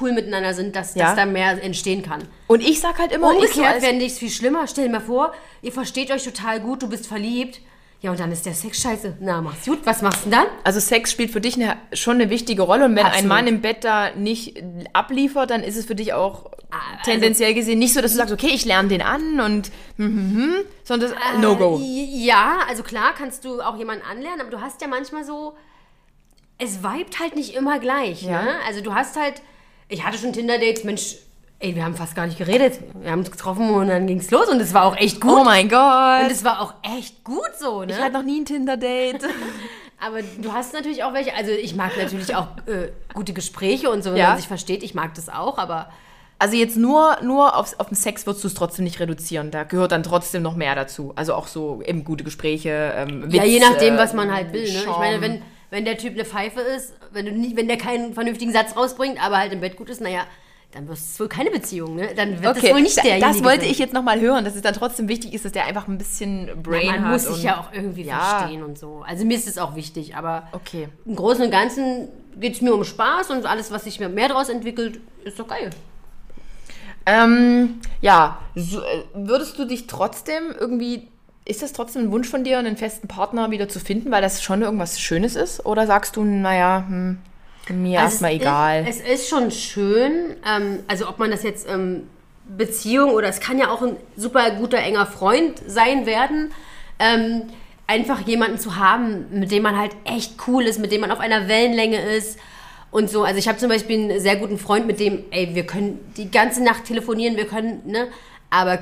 [0.00, 1.06] cool miteinander sind, dass, Ja.
[1.08, 2.22] dass da mehr entstehen kann.
[2.46, 4.66] Und ich sag halt immer, ich so Umgekehrt als, fände ich es viel schlimmer.
[4.66, 7.60] Stell dir mal vor, ihr versteht euch total gut, du bist verliebt.
[8.00, 9.18] Ja, und dann ist der Sex scheiße.
[9.20, 9.78] Na, mach's gut.
[9.84, 10.46] Was machst du denn dann?
[10.64, 13.28] also Sex spielt für dich eine, schon eine wichtige Rolle und wenn ein Absolut.
[13.28, 14.60] Mann im Bett da nicht
[14.92, 18.32] abliefert, dann ist es für dich auch also tendenziell gesehen nicht so, dass du sagst,
[18.32, 21.78] okay, ich lerne den an und hm, hm, hm, sondern das No-Go.
[21.80, 25.54] Äh, Ja, also klar kannst du auch jemanden anlernen, aber du hast ja manchmal so,
[26.58, 28.22] es vibet halt nicht immer gleich.
[28.22, 28.42] Ja.
[28.42, 28.50] Ne?
[28.66, 29.42] Also du hast halt,
[29.88, 31.16] ich hatte schon Tinder-Dates, Mensch,
[31.58, 32.78] ey, wir haben fast gar nicht geredet.
[33.00, 35.32] Wir haben uns getroffen und dann ging's los und es war auch echt gut.
[35.32, 36.22] Oh mein Gott.
[36.24, 37.92] und es war auch echt gut so, ne?
[37.92, 39.22] ich hatte noch nie ein Tinder-Date.
[40.04, 44.02] Aber du hast natürlich auch welche, also ich mag natürlich auch äh, gute Gespräche und
[44.02, 44.28] so, wenn Ja.
[44.30, 45.90] man sich versteht, ich mag das auch, aber
[46.40, 49.52] Also jetzt nur, nur aufs, auf den Sex würdest du es trotzdem nicht reduzieren.
[49.52, 51.12] Da gehört dann trotzdem noch mehr dazu.
[51.14, 54.64] Also auch so eben gute Gespräche, ähm, Witz, ja, je nachdem, was man halt will.
[54.64, 54.80] Ne?
[54.80, 58.12] Ich meine, wenn, wenn der Typ eine Pfeife ist, wenn, du nicht, wenn der keinen
[58.12, 60.20] vernünftigen Satz rausbringt, aber halt im Bett gut ist, naja,
[60.72, 61.96] dann wird es wohl keine Beziehung.
[61.96, 62.10] Ne?
[62.14, 64.60] Dann wird Okay, das wohl nicht derjenige das wollte ich jetzt nochmal hören, dass es
[64.60, 67.12] dann trotzdem wichtig ist, dass der einfach ein bisschen Brain Man hat.
[67.12, 68.18] muss und- sich ja auch irgendwie Ja.
[68.38, 69.02] verstehen und so.
[69.06, 70.88] Also mir ist es auch wichtig, aber Okay.
[71.06, 74.28] im Großen und Ganzen geht es mir um Spaß und alles, was sich mir mehr
[74.28, 75.70] daraus entwickelt, ist doch geil.
[77.04, 81.08] Ähm, ja, so, äh, würdest du dich trotzdem irgendwie,
[81.44, 84.42] ist das trotzdem ein Wunsch von dir, einen festen Partner wieder zu finden, weil das
[84.42, 85.66] schon irgendwas Schönes ist?
[85.66, 87.18] Oder sagst du, naja, hm,
[87.70, 88.86] mir Also erstmal egal?
[88.86, 92.08] Ist, es ist schon schön, ähm, also ob man das jetzt ähm,
[92.44, 96.52] Beziehung oder es kann ja auch ein super guter, enger Freund sein werden.
[96.98, 97.44] Ähm,
[97.86, 101.20] einfach jemanden zu haben, mit dem man halt echt cool ist, mit dem man auf
[101.20, 102.38] einer Wellenlänge ist
[102.90, 103.24] und so.
[103.24, 106.30] Also ich habe zum Beispiel einen sehr guten Freund, mit dem, ey, wir können die
[106.30, 108.08] ganze Nacht telefonieren, wir können, ne,
[108.50, 108.78] aber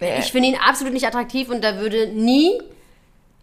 [0.00, 2.52] ich finde ihn absolut nicht attraktiv und da würde nie,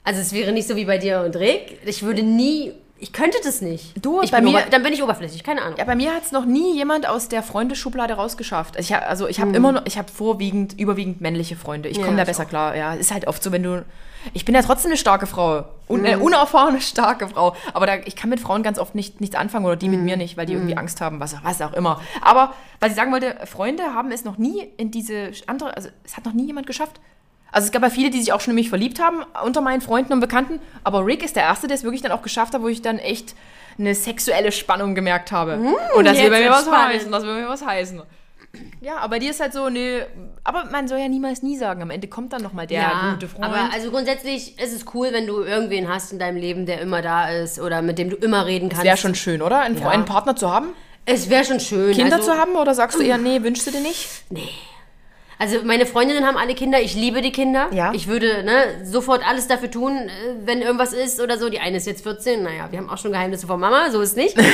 [0.04, 3.38] also es wäre nicht so wie bei dir und Rick, ich würde nie, ich könnte
[3.44, 3.94] das nicht.
[4.04, 5.78] Du, ich bei mir- dann bin ich oberflächlich, keine Ahnung.
[5.78, 8.78] Ja, bei mir hat es noch nie jemand aus der Freundeschublade rausgeschafft.
[8.78, 9.50] Also ich habe also ich Hm.
[9.50, 11.90] hab immer noch, ich habe vorwiegend, überwiegend männliche Freunde.
[11.90, 12.50] Ich Ja, komme da ich besser auch.
[12.50, 12.76] klar.
[12.76, 13.84] Ja, ist halt oft so, wenn du.
[14.34, 15.66] Ich bin ja trotzdem eine starke Frau.
[15.88, 16.06] Un, Hm.
[16.06, 17.56] äh, unerfahrene, starke Frau.
[17.74, 20.18] Aber da, ich kann mit Frauen ganz oft nicht, nichts anfangen oder die mit mir
[20.18, 22.02] nicht, weil die irgendwie Angst haben, was, was auch immer.
[22.22, 26.18] Aber was ich sagen wollte, Freunde haben es noch nie in diese andere, also es
[26.18, 27.00] hat noch nie jemand geschafft.
[27.52, 29.80] Also es gab ja viele, die sich auch schon in mich verliebt haben unter meinen
[29.82, 30.60] Freunden und Bekannten.
[30.84, 32.98] Aber Rick ist der Erste, der es wirklich dann auch geschafft hat, wo ich dann
[33.00, 33.34] echt
[33.78, 35.58] eine sexuelle Spannung gemerkt habe.
[35.96, 37.12] und das will bei mir was heißen.
[37.12, 38.02] Das will bei mir was heißen.
[38.82, 40.06] Ja, aber dir ist halt so, ne,
[40.44, 41.82] aber man soll ja niemals nie sagen.
[41.82, 43.46] Am Ende kommt dann nochmal der gute Freund.
[43.46, 47.02] aber also grundsätzlich ist es cool, wenn du irgendwen hast in deinem Leben, der immer
[47.02, 48.86] da ist oder mit dem du immer reden kannst.
[48.86, 49.60] Wäre schon schön, oder?
[49.60, 49.90] Einen, Ja.
[49.90, 50.68] einen Partner zu haben?
[51.06, 51.94] es wäre schon schön.
[51.94, 52.56] Kinder also, zu haben?
[52.56, 54.24] Oder sagst du eher, nee, wünschst du dir nicht?
[55.38, 57.68] Also meine Freundinnen haben alle Kinder, ich liebe die Kinder.
[57.74, 57.92] Ja.
[57.94, 60.10] Ich würde ne, sofort alles dafür tun, äh,
[60.46, 61.50] wenn irgendwas ist oder so.
[61.50, 64.16] Die eine ist jetzt 14, naja, wir haben auch schon Geheimnisse von Mama, so ist
[64.18, 64.36] nicht.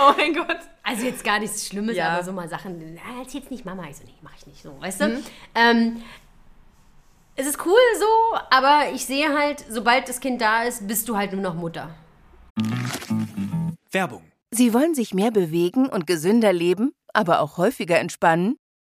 [0.00, 0.58] Oh mein Gott.
[0.84, 2.10] Also jetzt gar nichts Schlimmes, Ja.
[2.10, 3.84] aber so mal Sachen, na, erzähl's nicht Mama.
[3.90, 5.22] Ich so, nee, mach ich nicht so, weißt du?
[5.56, 6.02] Ähm,
[7.34, 11.16] es ist cool so, aber ich sehe halt, sobald das Kind da ist, bist du
[11.16, 11.90] halt nur noch Mutter.
[13.90, 14.22] Werbung.
[14.50, 18.56] Sie wollen sich mehr bewegen und gesünder leben, aber auch häufiger entspannen?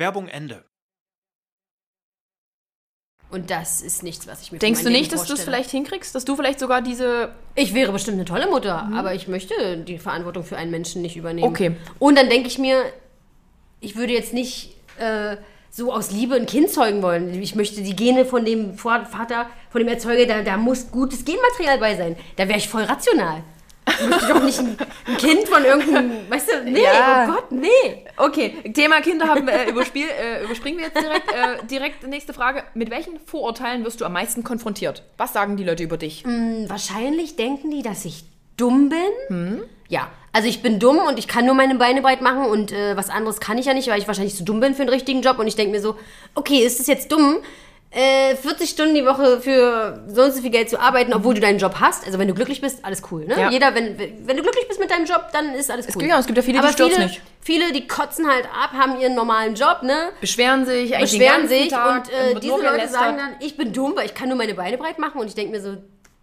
[0.00, 0.64] Werbung Ende.
[3.30, 5.70] Und das ist nichts, was ich mir Denkst du Leben nicht, dass du es vielleicht
[5.70, 6.12] hinkriegst?
[6.16, 7.30] Dass du vielleicht sogar diese.
[7.54, 11.16] Ich wäre bestimmt eine tolle Mutter, aber ich möchte die Verantwortung für einen Menschen nicht
[11.16, 11.46] übernehmen.
[11.46, 11.76] Okay.
[12.00, 12.82] Und dann denke ich mir,
[13.78, 15.36] ich würde jetzt nicht äh,
[15.70, 17.40] so aus Liebe ein Kind zeugen wollen.
[17.40, 21.78] Ich möchte die Gene von dem Vater, von dem Erzeuger, da, da muss gutes Genmaterial
[21.78, 22.16] bei sein.
[22.34, 23.44] Da wäre ich voll rational.
[24.08, 24.76] Möchte doch nicht ein,
[25.06, 27.26] ein Kind von irgendeinem, weißt du, nee, Ja.
[27.28, 28.04] oh Gott, nee.
[28.16, 31.30] Okay, Thema Kinder haben wir äh, überspiel, äh, überspringen wir jetzt direkt.
[31.32, 32.62] Äh, direkt nächste Frage.
[32.74, 35.02] Mit welchen Vorurteilen wirst du am meisten konfrontiert?
[35.16, 36.24] Was sagen die Leute über dich?
[36.68, 38.24] Wahrscheinlich denken die, dass ich
[38.56, 38.98] dumm bin.
[39.28, 39.62] Hm?
[39.88, 42.96] Ja, also ich bin dumm und ich kann nur meine Beine breit machen und äh,
[42.96, 45.22] was anderes kann ich ja nicht, weil ich wahrscheinlich zu dumm bin für den richtigen
[45.22, 45.96] Job und ich denke mir so,
[46.34, 47.38] okay, ist es jetzt dumm,
[47.92, 51.40] äh, 40 Stunden die Woche für so und so viel Geld zu arbeiten, obwohl du
[51.40, 52.06] deinen Job hast?
[52.06, 53.34] Also wenn du glücklich bist, alles cool, ne?
[53.38, 53.50] Ja.
[53.50, 55.92] Jeder, wenn, wenn du glücklich bist mit deinem Job, dann ist alles cool.
[56.02, 57.20] gibt ja- es gibt ja viele, die Aber stört's viele, nicht.
[57.40, 60.10] viele, die kotzen halt ab, haben ihren normalen Job, ne?
[60.20, 63.72] Beschweren sich, eigentlich beschweren sich Tag, und äh, wird diese Leute sagen dann, ich bin
[63.72, 65.76] dumm, weil ich kann nur meine Beine breit machen und ich denke mir so,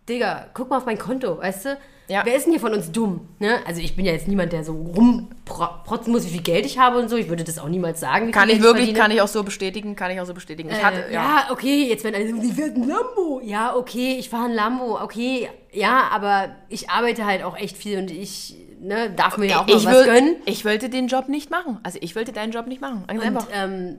[0.07, 1.77] Digga, guck mal auf mein Konto, weißt du?
[2.09, 2.21] Ja.
[2.23, 3.27] Wer ist denn hier von uns dumm?
[3.39, 3.57] Ne?
[3.67, 6.99] Also ich bin ja jetzt niemand, der so rumprotzen muss, wie viel Geld ich habe
[6.99, 7.17] und so.
[7.17, 8.31] Ich würde das auch niemals sagen.
[8.31, 8.97] Kann ich wirklich, verdiene.
[8.99, 10.69] kann ich auch so bestätigen, kann ich auch so bestätigen.
[10.69, 11.21] Ich hatte, Äh, ja.
[11.47, 11.47] ja.
[11.51, 13.41] okay, jetzt wenn alle sagen, die wird ein Lambo.
[13.43, 15.01] Ja, okay, ich fahre ein Lambo.
[15.03, 19.59] Okay, ja, aber ich arbeite halt auch echt viel und ich ne, darf mir ja
[19.59, 20.35] auch mal ich, was will, gönnen.
[20.45, 21.77] ich wollte den Job nicht machen.
[21.83, 23.03] Also ich wollte deinen Job nicht machen.
[23.07, 23.47] Ganz Und einfach.
[23.53, 23.97] ähm,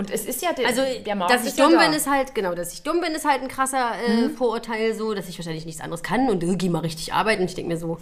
[0.00, 1.84] Und es ist ja der, Also, der Markt dass ich ist ja dumm da.
[1.84, 5.12] bin, ist halt, genau, dass ich dumm bin, ist halt ein krasser äh, Vorurteil so,
[5.12, 7.42] dass ich wahrscheinlich nichts anderes kann und äh, geh mal richtig arbeiten.
[7.42, 7.98] Und ich denke mir so,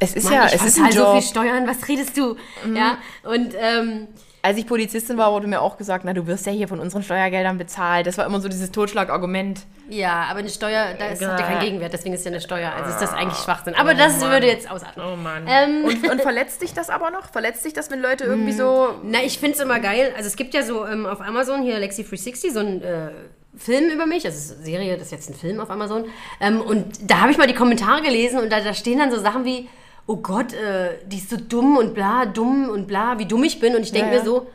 [0.00, 1.12] Es ist Mann, ja, ich es ist ein so Job.
[1.12, 2.34] viel Steuern, was redest du?
[2.74, 4.08] Ja, und ähm,
[4.46, 7.02] Als ich Polizistin war, wurde mir auch gesagt, na, du wirst ja hier von unseren
[7.02, 8.06] Steuergeldern bezahlt.
[8.06, 9.62] Das war immer so dieses Totschlagargument.
[9.88, 11.58] ja, aber eine Steuer, da ist hat ja kein.
[11.58, 12.70] Gegenwert, deswegen ist ja eine Steuer.
[12.72, 13.74] Also ist das eigentlich Schwachsinn.
[13.74, 15.04] Aber das würde jetzt ausatmen.
[15.04, 15.48] Oh Mann.
[15.48, 17.32] Ähm, Und, und verletzt dich das aber noch?
[17.32, 18.90] Verletzt dich das, wenn Leute irgendwie so...
[19.02, 20.12] Na, ich finde es immer geil.
[20.16, 23.10] Also es gibt ja so ähm, auf Amazon hier Lexi 360 so ein äh,
[23.56, 24.24] Film über mich.
[24.26, 26.04] Also es ist eine Serie, das ist jetzt ein Film auf Amazon.
[26.40, 29.18] Ähm, und da habe ich mal die Kommentare gelesen und da, da stehen dann so
[29.18, 29.68] Sachen wie,
[30.06, 33.58] oh Gott, äh, die ist so dumm und bla, dumm und bla, wie dumm ich
[33.60, 33.74] bin.
[33.74, 34.18] Und ich denke Ja, ja.
[34.20, 34.46] mir so,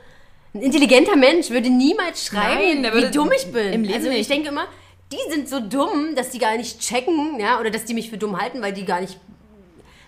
[0.53, 3.73] ein intelligenter Mensch würde niemals schreiben, Nein, wie dumm ich bin.
[3.73, 4.65] im Leben also ich denke immer,
[5.11, 8.17] die sind so dumm, dass die gar nicht checken, ja, oder dass die mich für
[8.17, 9.17] dumm halten, weil die gar nicht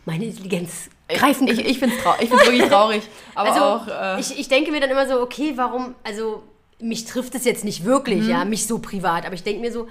[0.06, 3.04] meine Intelligenz greifen Ich, ich finde es trau ich find's wirklich traurig.
[3.36, 4.18] Aber also, auch...
[4.18, 6.44] Äh, ich, ich denke mir dann immer so, okay, warum, also
[6.80, 8.30] mich trifft es jetzt nicht wirklich, Mhm.
[8.30, 9.88] ja, mich so privat, aber ich denke mir so,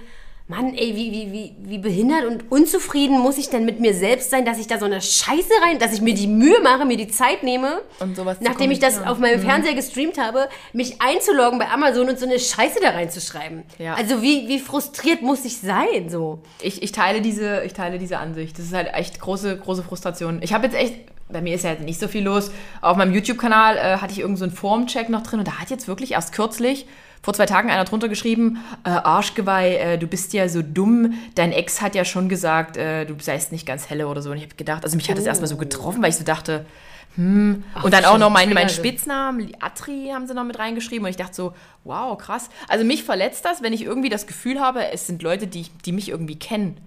[0.48, 4.31] Mann, ey, wie, wie, wie, wie behindert und unzufrieden muss ich denn mit mir selbst
[4.31, 6.96] sein, dass ich da so eine Scheiße rein, dass ich mir die Mühe mache, mir
[6.96, 11.59] die Zeit nehme, Und sowas nachdem ich das auf meinem Fernseher gestreamt habe, mich einzuloggen
[11.59, 13.62] bei Amazon und so eine Scheiße da reinzuschreiben.
[13.78, 13.94] Ja.
[13.94, 16.40] Also wie, wie frustriert muss ich sein, so?
[16.61, 18.59] ich, ich, teile diese, ich teile diese Ansicht.
[18.59, 20.40] Das ist halt echt große, große Frustration.
[20.42, 20.96] Ich habe jetzt echt,
[21.28, 22.50] bei mir ist ja jetzt nicht so viel los.
[22.81, 25.70] Auf meinem YouTube-Kanal äh, hatte ich irgend so einen Formcheck noch drin und da hat
[25.70, 26.87] jetzt wirklich erst kürzlich,
[27.22, 31.14] vor zwei Tagen, einer drunter geschrieben, äh, Arschgeweih, äh, du bist ja so dumm.
[31.37, 34.30] Dein Ex hat ja schon gesagt, äh, du seist nicht ganz helle oder so.
[34.30, 36.66] Und ich habe gedacht, also mich hat das erstmal so getroffen, weil ich so dachte,
[37.14, 37.62] hm.
[37.82, 38.68] und dann auch noch mein, mein.
[38.70, 41.04] Spitznamen, Atri, haben sie noch mit reingeschrieben.
[41.04, 41.54] Und ich dachte so,
[41.85, 42.48] wow, krass.
[42.68, 45.92] Also mich verletzt das, wenn ich irgendwie das Gefühl habe, es sind Leute, die, die
[45.92, 46.78] mich irgendwie kennen.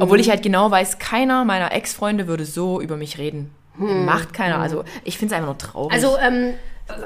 [0.00, 3.50] Obwohl ich halt genau weiß, keiner meiner Ex-Freunde würde so über mich reden.
[3.76, 4.58] Macht keiner.
[4.58, 5.92] Also ich finde es einfach nur traurig.
[5.92, 6.54] Also ähm,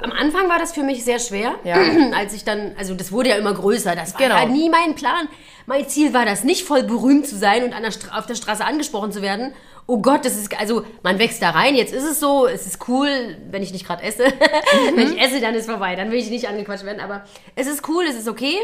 [0.03, 1.77] am Anfang war das für mich sehr schwer, Ja.
[2.17, 3.95] als ich dann, also das wurde ja immer größer.
[3.97, 4.37] Das war Genau.
[4.37, 5.29] ja nie mein Plan.
[5.67, 8.65] Mein Ziel war das nicht, voll berühmt zu sein und an der auf der Straße
[8.65, 9.55] angesprochen zu werden.
[9.87, 12.89] Oh Gott, das ist, also man wächst da rein, jetzt ist es so, es ist
[12.89, 14.25] cool, wenn ich nicht gerade esse.
[14.95, 17.01] wenn ich esse, dann ist vorbei, dann will ich nicht angequatscht werden.
[17.01, 17.25] Aber
[17.57, 18.55] es ist cool, es ist okay,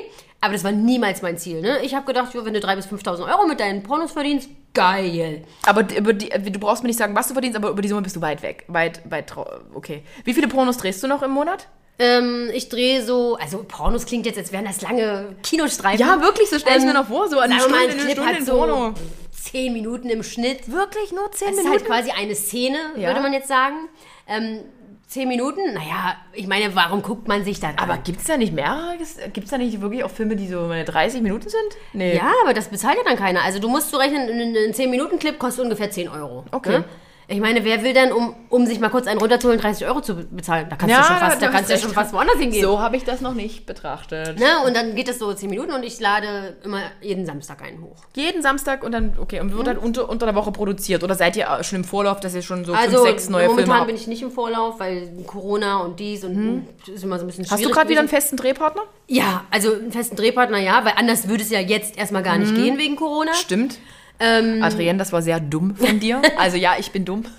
[0.40, 1.60] aber das war niemals mein Ziel.
[1.60, 1.80] Ne?
[1.82, 5.44] Ich habe gedacht, wenn du 3.000 bis 5.000 Euro mit deinen Pornos verdienst, geil.
[5.66, 8.16] aber die, du brauchst mir nicht sagen, was du verdienst, aber über die Summe bist
[8.16, 8.64] du weit weg.
[8.68, 9.34] Weit, weit,
[9.74, 10.02] okay.
[10.24, 11.66] Wie viele Pornos drehst du noch im Monat?
[12.00, 15.98] Ähm, ich drehe so, also Pornos klingt jetzt, als wären das lange Kinostreifen.
[16.06, 17.28] Ja, wirklich, so stell ich Ähm, mir noch vor.
[17.28, 18.94] So eine mal, Stunde, ein eine Clip Stunde hat so Porno.
[19.32, 20.70] zehn Minuten im Schnitt.
[20.70, 21.80] Wirklich, nur zehn Das ist Minuten?
[21.80, 23.08] halt quasi eine Szene, Ja.
[23.08, 23.88] würde man jetzt sagen.
[24.28, 24.60] Ähm,
[25.08, 28.52] zehn Minuten, naja, ich meine, warum guckt man sich dann aber gibt es da nicht
[28.52, 28.96] mehrere?
[29.32, 31.76] Gibt es da nicht wirklich auch Filme, die so meine 30 Minuten sind?
[31.94, 32.14] Nee.
[32.14, 33.42] Ja, aber das bezahlt ja dann keiner.
[33.42, 36.44] Also du musst so rechnen, ein ein 10-Minuten-Clip kostet ungefähr 10 Euro.
[36.52, 36.78] Okay.
[36.80, 36.84] Ne?
[37.30, 40.14] Ich meine, wer will denn, um, um sich mal kurz einen runterzuholen, 30 Euro zu
[40.14, 40.66] bezahlen?
[40.70, 42.62] Da kannst Ja, du schon fast, da kannst du schon fast woanders hingehen.
[42.64, 44.38] So habe ich das noch nicht betrachtet.
[44.38, 44.46] Ne?
[44.64, 47.96] Und dann geht es so 10 Minuten und ich lade immer jeden Samstag einen hoch.
[48.16, 51.04] Jeden Samstag und dann, okay, und wird dann unter, unter der Woche produziert?
[51.04, 53.60] Oder seid ihr schon im Vorlauf, dass ihr schon so Also fünf, sechs neue Filme
[53.60, 57.24] momentan bin ich nicht im Vorlauf, weil Corona und dies und das ist immer so
[57.24, 57.62] ein bisschen schwierig.
[57.62, 58.84] Hast du gerade wieder einen festen Drehpartner?
[59.06, 62.54] Ja, also einen festen Drehpartner, ja, weil anders würde es ja jetzt erstmal gar nicht
[62.54, 63.34] gehen wegen Corona.
[63.34, 63.78] Stimmt.
[64.20, 66.20] Ähm, Adrienne, das war sehr dumm von dir.
[66.38, 67.24] Also ja, ich bin dumm.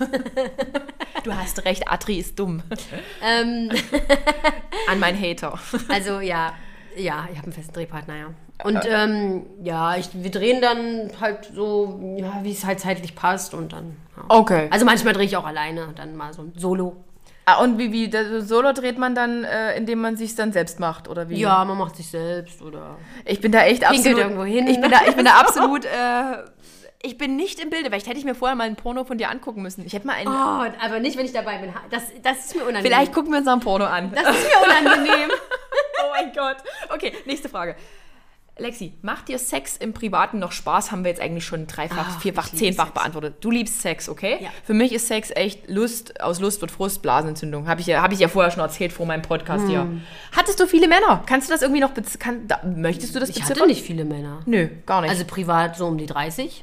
[1.24, 2.62] Du hast recht, Adri ist dumm.
[3.22, 3.70] ähm,
[4.88, 5.58] An meinen Hater.
[5.88, 6.54] also ja,
[6.96, 8.26] ja, ich habe einen festen Drehpartner, ja.
[8.64, 13.52] Und ähm, ja, ich, wir drehen dann halt so, ja, wie es halt zeitlich passt
[13.52, 13.96] und dann.
[14.16, 14.24] Ja.
[14.28, 14.68] Okay.
[14.70, 16.96] Also manchmal drehe ich auch alleine, dann mal so ein Solo.
[17.46, 20.78] Ah, und wie, wie, das Solo dreht man dann, äh, indem man sich dann selbst
[20.78, 21.38] macht, oder wie?
[21.38, 22.96] Ja, man macht sich selbst oder.
[23.24, 24.18] Ich bin da echt Pinkelt absolut.
[24.18, 24.68] irgendwo hin.
[24.68, 26.44] Ich bin da, ich bin da absolut äh,
[27.02, 27.88] ich bin nicht im Bilde.
[27.88, 29.84] Vielleicht hätte ich mir vorher mal ein Porno von dir angucken müssen.
[29.86, 30.28] Ich hätte mal einen.
[30.28, 31.72] Oh, aber nicht, wenn ich dabei bin.
[31.90, 32.84] Das, das ist mir unangenehm.
[32.84, 34.12] Vielleicht gucken wir uns noch ein Porno an.
[34.12, 35.30] Das ist mir unangenehm.
[36.04, 36.56] oh mein Gott.
[36.92, 37.76] Okay, nächste Frage.
[38.58, 40.92] Lexi, macht dir Sex im Privaten noch Spaß?
[40.92, 42.94] Haben wir jetzt eigentlich schon dreifach, Ah, vierfach, zehnfach Sex.
[42.94, 43.36] beantwortet.
[43.40, 44.36] Du liebst Sex, okay?
[44.38, 44.50] Ja.
[44.64, 47.66] Für mich ist Sex echt Lust, aus Lust wird Frust, Blasenentzündung.
[47.68, 49.88] Habe ich, ja, hab ich ja vorher schon erzählt vor meinem Podcast hier.
[50.36, 51.22] Hattest du viele Männer?
[51.24, 53.56] Kannst du das irgendwie noch, kann, da, möchtest du das Ich beziffern?
[53.60, 54.42] hatte nicht viele Männer.
[54.44, 55.10] Nö, gar nicht.
[55.10, 56.62] Also privat so um die 30.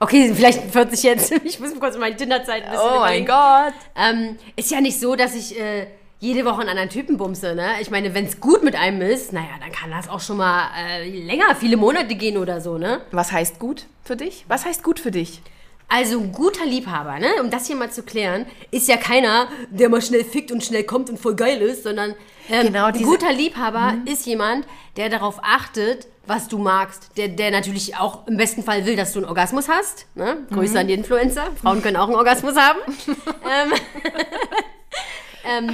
[0.00, 1.32] Okay, vielleicht 40 jetzt.
[1.44, 3.24] Ich muss kurz meine Tinderzeit ein bisschen oh mein.
[3.24, 3.74] Gott.
[3.96, 5.86] Ähm, ist ja nicht so, dass ich äh,
[6.20, 7.74] jede Woche einen anderen Typen bumse, ne?
[7.80, 10.68] Ich meine, wenn es gut mit einem ist, naja, dann kann das auch schon mal
[10.76, 13.02] äh, länger, viele Monate gehen oder so, ne?
[13.12, 14.44] Was heißt gut für dich?
[14.48, 15.42] Was heißt gut für dich?
[15.88, 17.28] Also ein guter Liebhaber, ne?
[17.40, 20.84] um das hier mal zu klären, ist ja keiner, der mal schnell fickt und schnell
[20.84, 22.14] kommt und voll geil ist, sondern
[22.50, 24.66] ähm, Genau, ein guter Liebhaber ist jemand,
[24.96, 27.10] der darauf achtet, was du magst.
[27.16, 30.06] Der, der natürlich auch im besten Fall will, dass du einen Orgasmus hast.
[30.14, 30.38] Ne?
[30.50, 31.48] Grüße an die Influencer.
[31.60, 32.80] Frauen können auch einen Orgasmus haben.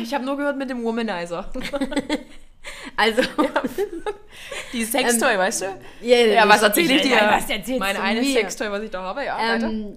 [0.02, 1.48] Ich habe nur gehört mit dem Womanizer.
[2.94, 3.22] Also,
[4.72, 5.66] Die Sextoy, weißt du?
[6.02, 7.16] Ja, Ja, was erzähle ich dir?
[7.16, 8.32] was erzählst Mein du eines?
[8.34, 9.54] Sextoy, was ich da habe, ja.
[9.54, 9.96] ähm,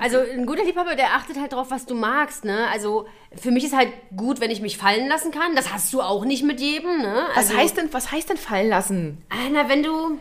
[0.00, 2.44] also ein guter Liebhaber, der achtet halt drauf, was du magst.
[2.44, 2.68] Ne?
[2.72, 3.06] Also
[3.36, 5.56] für mich ist halt gut, wenn ich mich fallen lassen kann.
[5.56, 7.02] Das hast du auch nicht mit jedem.
[7.02, 7.26] Ne?
[7.34, 9.24] was, Also, heißt denn, was heißt denn fallen lassen?
[9.30, 10.18] Ah, Na, wenn du,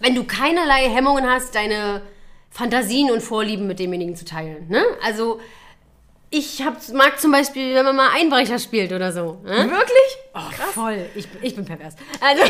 [0.00, 2.02] wenn du keinerlei Hemmungen hast, deine
[2.50, 4.66] Fantasien und Vorlieben mit demjenigen zu teilen.
[4.68, 4.82] Ne?
[5.04, 5.40] Also,
[6.30, 9.40] ich hab, mag zum Beispiel, wenn man mal Einbrecher spielt oder so.
[9.44, 9.70] Ne?
[9.70, 10.18] Wirklich?
[10.34, 11.06] Oh, voll.
[11.14, 11.94] Ich, bin- ich bin pervers.
[12.20, 12.42] Also,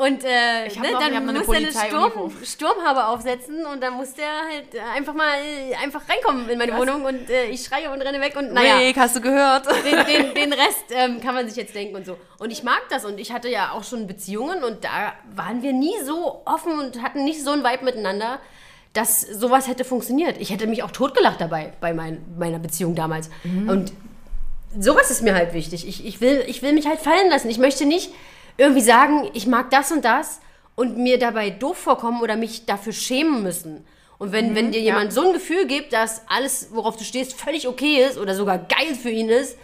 [0.00, 2.30] und äh, Ich hab ne, noch- ich dann hab noch eine muss er eine Polizeiuniform.
[2.30, 6.58] Sturm, Sturmhaube aufsetzen und dann muss der halt äh, einfach mal äh, einfach reinkommen in
[6.58, 9.66] meine Wohnung und äh, ich schreie und renne weg und naja Rick, hast du gehört?
[9.84, 12.16] den, den, den Rest ähm, kann man sich jetzt denken und so.
[12.38, 15.72] Und ich mag das und ich hatte ja auch schon Beziehungen und da waren wir
[15.72, 18.40] nie so offen und hatten nicht so ein Vibe miteinander,
[18.94, 20.36] dass sowas hätte funktioniert.
[20.40, 23.30] Ich hätte mich auch totgelacht dabei bei mein, meiner Beziehung damals.
[23.44, 23.92] Und
[24.78, 25.86] sowas ist mir halt wichtig.
[25.86, 27.50] Ich, ich, will, ich will mich halt fallen lassen.
[27.50, 28.10] Ich möchte nicht
[28.60, 30.40] irgendwie sagen, ich mag das und das
[30.74, 33.84] und mir dabei doof vorkommen oder mich dafür schämen müssen.
[34.18, 37.66] Und wenn, wenn dir jemand so ein Gefühl gibt, dass alles, worauf du stehst, völlig
[37.66, 39.56] okay ist oder sogar geil für ihn ist,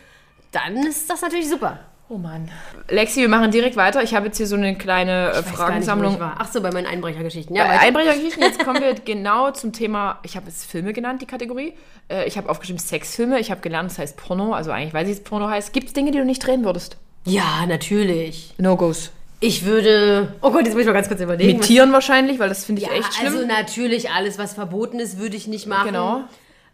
[0.51, 1.79] dann ist das natürlich super.
[2.09, 2.49] Oh Mann.
[2.89, 4.03] Lexi, wir machen direkt weiter.
[4.03, 6.15] Ich habe jetzt hier so eine kleine äh, Ich nicht, Fragensammlung.
[6.15, 6.37] ich war.
[6.39, 7.55] Ach so, bei meinen Einbrechergeschichten.
[7.55, 7.81] Ja, Bei.
[7.81, 11.75] Einbrechergeschichten, jetzt kommen wir genau zum Thema, ich habe es Filme genannt, die Kategorie.
[12.09, 15.17] Äh, Ich habe aufgeschrieben Sexfilme, ich habe gelernt, das heißt Porno, also eigentlich weiß ich,
[15.17, 15.73] was Porno heißt.
[15.73, 16.97] Gibt es Dinge, die du nicht drehen würdest?
[17.27, 18.55] Ja, natürlich.
[18.59, 19.11] No-Gos.
[19.41, 20.35] Ich würde.
[20.41, 21.59] Oh Gott, jetzt muss ich mal ganz kurz überlegen.
[21.59, 23.35] Mit Tieren wahrscheinlich, weil das finde ich ja, echt schlimm.
[23.35, 25.89] also natürlich alles, was verboten ist, würde ich nicht machen.
[25.89, 26.21] Genau.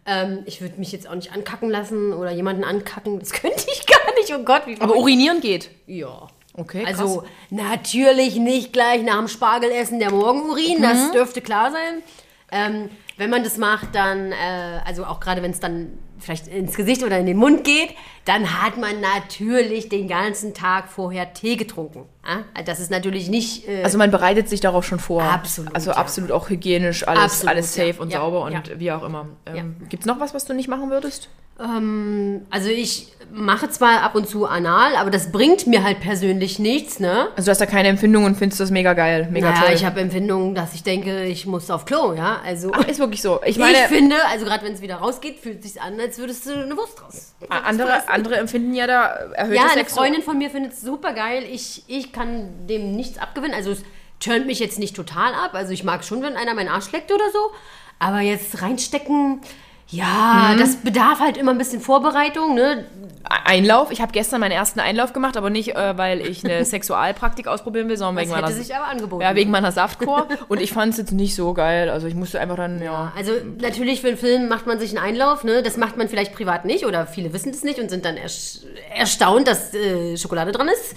[0.05, 3.19] Ähm, ich würde mich jetzt auch nicht ankacken lassen oder jemanden ankacken.
[3.19, 4.33] Das könnte ich gar nicht.
[4.33, 5.69] Oh Gott, wie Aber urinieren geht.
[5.87, 6.27] Ja.
[6.55, 10.81] Okay, Also natürlich nicht gleich nach dem Spargelessen der Morgenurin, Mhm.
[10.83, 12.03] das dürfte klar sein.
[12.51, 14.35] Ähm, wenn man das macht, dann, äh,
[14.85, 17.89] also auch gerade wenn es dann vielleicht ins Gesicht oder in den Mund geht,
[18.25, 22.05] dann hat man natürlich den ganzen Tag vorher Tee getrunken.
[22.25, 22.63] Ja?
[22.63, 23.67] Das ist natürlich nicht...
[23.67, 25.23] Äh, Also man bereitet sich darauf schon vor.
[25.23, 25.97] Absolut, Also ja.
[25.97, 27.99] absolut auch hygienisch, alles, Absolut, alles safe ja.
[27.99, 29.27] und Ja, sauber und wie auch immer.
[29.45, 31.29] Ähm, Gibt es noch was, was du nicht machen würdest?
[31.59, 36.59] ähm, also ich mache zwar ab und zu anal, aber das bringt mir halt persönlich
[36.59, 37.27] nichts, ne?
[37.35, 39.71] Also du hast da keine Empfindung und findest das mega geil, mega Naja, toll.
[39.75, 42.41] ich habe Empfindungen, dass ich denke, ich muss auf Klo, ja?
[42.45, 42.71] Also...
[42.73, 43.39] Ach, ist wirklich so.
[43.45, 46.17] Ich meine, ich finde, also gerade wenn es wieder rausgeht, fühlt es sich an, als
[46.17, 47.33] würdest du eine Wurst raus.
[47.49, 49.85] andere, andere empfinden ja da erhöhte Ja, eine.
[49.85, 51.43] Freundin von mir findet es super geil.
[51.51, 53.55] Ich, ich kann dem nichts abgewinnen.
[53.55, 53.83] Also es
[54.19, 55.51] turnt mich jetzt nicht total ab.
[55.53, 57.51] Also ich mag schon, wenn einer meinen Arsch leckt oder so.
[57.99, 59.41] Aber jetzt reinstecken,
[59.89, 62.55] ja, das bedarf halt immer ein bisschen Vorbereitung.
[62.55, 62.85] Ne?
[63.23, 63.91] Einlauf.
[63.91, 67.89] Ich habe gestern meinen ersten Einlauf gemacht, aber nicht, äh, weil ich eine Sexualpraktik ausprobieren
[67.89, 69.21] will, sondern Das wegen meiner, hätte sich aber angeboten.
[69.21, 70.27] ja, wegen meiner Saftkur.
[70.47, 71.89] und ich fand es jetzt nicht so geil.
[71.89, 73.13] Also ich musste einfach dann, ja.
[73.15, 75.61] Also natürlich für einen Film macht man sich einen Einlauf, ne?
[75.61, 78.17] Das macht man vielleicht privat nicht oder viele wissen das nicht und sind dann
[78.95, 80.95] erstaunt, dass äh, Schokolade dran ist.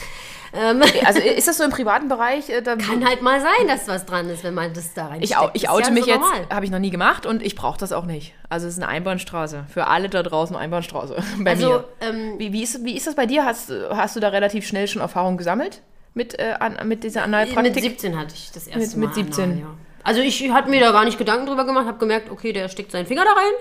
[0.53, 2.49] Ähm, Also ist das so im privaten Bereich?
[2.49, 5.41] Äh, kann halt mal sein, dass was dran ist, wenn man das da reinsteckt.
[5.55, 7.79] ich, ich oute ja mich so jetzt, habe ich noch nie gemacht und ich brauche
[7.79, 8.35] das auch nicht.
[8.49, 9.65] Also es ist eine Einbahnstraße.
[9.69, 11.17] Für alle da draußen Einbahnstraße.
[11.41, 11.85] Bei Also, mir.
[12.01, 13.45] ähm, wie, wie, ist, wie ist das bei dir?
[13.45, 15.83] Hast, hast du da relativ schnell schon Erfahrung gesammelt
[16.15, 17.75] mit, äh, an, mit dieser Analpraktik?
[17.75, 19.45] Mit 17 hatte ich das erste Mit- mit Mal 17.
[19.45, 19.67] Anal, ja.
[20.05, 22.93] Also ich hatte mir da gar nicht Gedanken drüber gemacht, habe gemerkt, okay, der steckt
[22.93, 23.53] seinen Finger da rein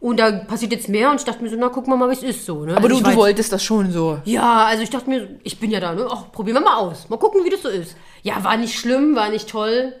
[0.00, 2.14] und da passiert jetzt mehr und ich dachte mir so, na gucken wir mal, wie
[2.14, 2.64] es ist so.
[2.64, 2.76] Ne?
[2.76, 4.18] Aber also du, du wolltest das schon so.
[4.24, 6.06] Ja, also ich dachte mir, ich bin ja da, ne?
[6.08, 7.08] Ach, probieren wir mal aus.
[7.08, 7.96] Mal gucken, wie das so ist.
[8.22, 9.94] Ja, war nicht schlimm, war nicht toll.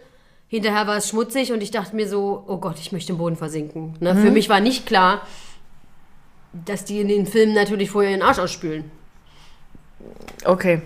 [0.46, 3.36] Hinterher war es schmutzig und ich dachte mir so, oh Gott, ich möchte im Boden
[3.36, 3.96] versinken.
[3.98, 4.14] Ne?
[4.14, 4.22] Mhm.
[4.22, 5.22] Für mich war nicht klar,
[6.52, 8.90] dass die in den Filmen natürlich vorher ihren Arsch ausspülen.
[10.44, 10.80] Okay.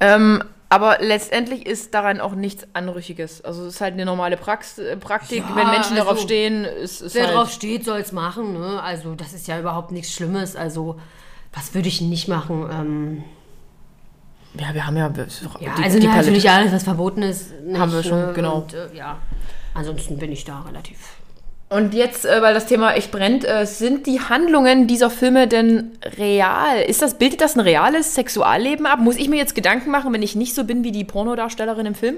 [0.00, 0.42] Ähm,
[0.72, 3.44] Aber letztendlich ist daran auch nichts Anrüchiges.
[3.44, 5.44] Also es ist halt eine normale Prax äh, Praktik.
[5.48, 7.36] Ja, Wenn Menschen darauf also, stehen, ist es Wer halt...
[7.36, 8.52] drauf steht, soll es machen.
[8.52, 8.80] Ne?
[8.80, 10.54] Also das ist ja überhaupt nichts Schlimmes.
[10.54, 10.98] Also
[11.52, 12.68] was würde ich nicht machen?
[12.70, 13.24] Ähm,
[14.60, 15.10] Ja, wir haben ja...
[15.58, 18.32] Ja, die, also die natürlich alles, was verboten ist, nicht, Haben wir schon, ne?
[18.32, 18.58] genau.
[18.58, 19.18] Und, äh, ja,
[19.74, 20.98] ansonsten bin ich da relativ.
[21.70, 25.96] Und jetzt, äh, weil das Thema echt brennt, äh, sind die Handlungen dieser Filme denn
[26.18, 26.82] real?
[26.82, 28.98] Ist das, bildet das ein reales Sexualleben ab?
[28.98, 31.94] Muss ich mir jetzt Gedanken machen, wenn ich nicht so bin wie die Pornodarstellerin im
[31.94, 32.16] Film?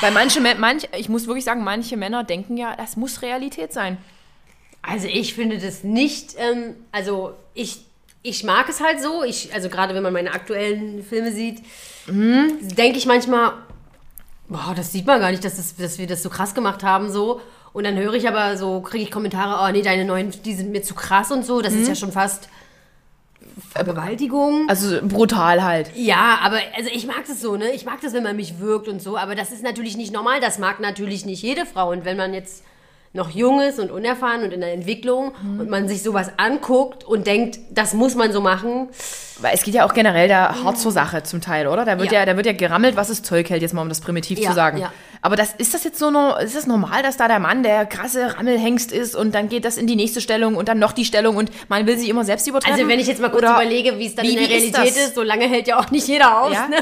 [0.00, 3.98] Weil manche, manch, ich muss wirklich sagen, manche Männer denken ja, das muss Realität sein.
[4.82, 7.84] Also ich finde das nicht, ähm, also ich,
[8.22, 11.62] ich mag es halt so, ich, also gerade wenn man meine aktuellen Filme sieht,
[12.06, 13.54] denke ich manchmal,
[14.48, 17.10] boah, das sieht man gar nicht, dass, das, dass wir das so krass gemacht haben
[17.10, 17.40] so.
[17.74, 20.70] Und dann höre ich aber so, kriege ich Kommentare, oh nee, deine neuen, die sind
[20.72, 22.48] mir zu krass und so, das ist ja schon fast
[23.72, 24.68] Vergewaltigung.
[24.68, 25.90] Also brutal halt.
[25.94, 27.70] Ja, aber also ich mag das so, ne?
[27.72, 30.40] Ich mag das, wenn man mich wirkt und so, aber das ist natürlich nicht normal.
[30.40, 31.90] Das mag natürlich nicht jede Frau.
[31.90, 32.64] Und wenn man jetzt
[33.12, 37.28] noch jung ist und unerfahren und in der Entwicklung und man sich sowas anguckt und
[37.28, 38.88] denkt, das muss man so machen,
[39.40, 41.84] Weil es geht ja auch generell da hart zur Sache zum Teil, oder?
[41.84, 42.26] Da wird ja, Ja.
[42.26, 44.54] da wird ja gerammelt, was das Zeug hält, jetzt mal um das primitiv Ja, zu
[44.56, 44.78] sagen.
[44.78, 44.92] ja.
[45.24, 47.86] Aber das, ist das jetzt so no, ist das normal, dass da der Mann der
[47.86, 51.06] krasse Rammelhengst ist und dann geht das in die nächste Stellung und dann noch die
[51.06, 52.74] Stellung und man will sich immer selbst übertreffen?
[52.78, 54.76] also wenn ich jetzt mal kurz Oder überlege, wie es dann wie- in der ist
[54.76, 55.06] Realität das?
[55.08, 56.52] ist, so lange hält ja auch nicht jeder aus.
[56.52, 56.68] Ja?
[56.68, 56.76] Ne?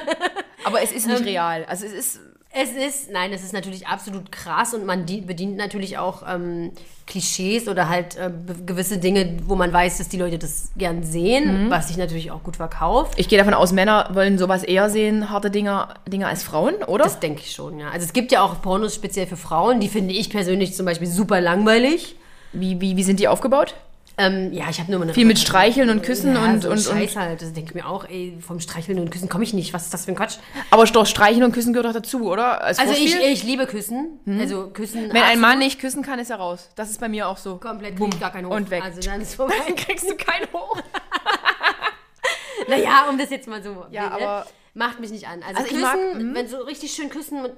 [0.65, 1.65] Aber es ist nicht real.
[1.69, 2.21] Also es ist
[2.55, 6.73] Es ist, nein, es ist natürlich absolut krass und man die, bedient natürlich auch ähm,
[7.07, 8.31] Klischees oder halt äh,
[8.67, 12.43] gewisse Dinge, wo man weiß, dass die Leute das gern sehen, was sich natürlich auch
[12.43, 13.15] gut verkauft.
[13.17, 17.05] Ich gehe davon aus, Männer wollen sowas eher sehen, harte Dinger, Dinge als Frauen, oder?
[17.05, 17.89] Das denke ich schon, ja.
[17.91, 21.09] Also es gibt ja auch Pornos speziell für Frauen, die finde ich persönlich zum Beispiel
[21.09, 22.17] super langweilig.
[22.53, 23.75] wie, wie, wie sind die aufgebaut?
[24.19, 26.71] Ähm, ja, ich habe nur mal eine Viel mit Streicheln und Küssen ja, und, so
[26.71, 27.21] und, Scheiß und.
[27.23, 27.41] halt.
[27.43, 29.73] Das denke ich mir auch, ey, vom Streicheln und Küssen komme ich nicht.
[29.73, 30.37] Was ist das für ein Quatsch?
[30.71, 32.63] Aber doch, Streicheln und Küssen gehört doch dazu, oder?
[32.63, 34.21] Als Also ich, ich liebe Küssen.
[34.39, 35.13] Also Küssen.
[35.13, 36.69] Wenn ein Mann nicht küssen kann, ist er raus.
[36.77, 37.57] Das ist bei mir auch so.
[37.57, 38.57] komplett ich gar keinen Hoch.
[38.57, 38.85] und weg.
[38.85, 39.55] Also dann ist vorbei.
[39.67, 40.77] Dann kriegst du keinen hoch.
[42.69, 43.87] naja, um das jetzt mal so.
[43.91, 44.13] Ja, ne?
[44.13, 45.43] aber- Macht mich nicht an.
[45.43, 46.35] Also, Also ich Küssen, mag- mhm.
[46.35, 47.53] wenn so richtig schön küssen mit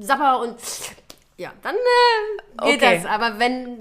[0.00, 0.56] Sapper und.
[1.40, 3.00] Ja, dann äh, geht Okay.
[3.02, 3.06] das.
[3.06, 3.78] Aber wenn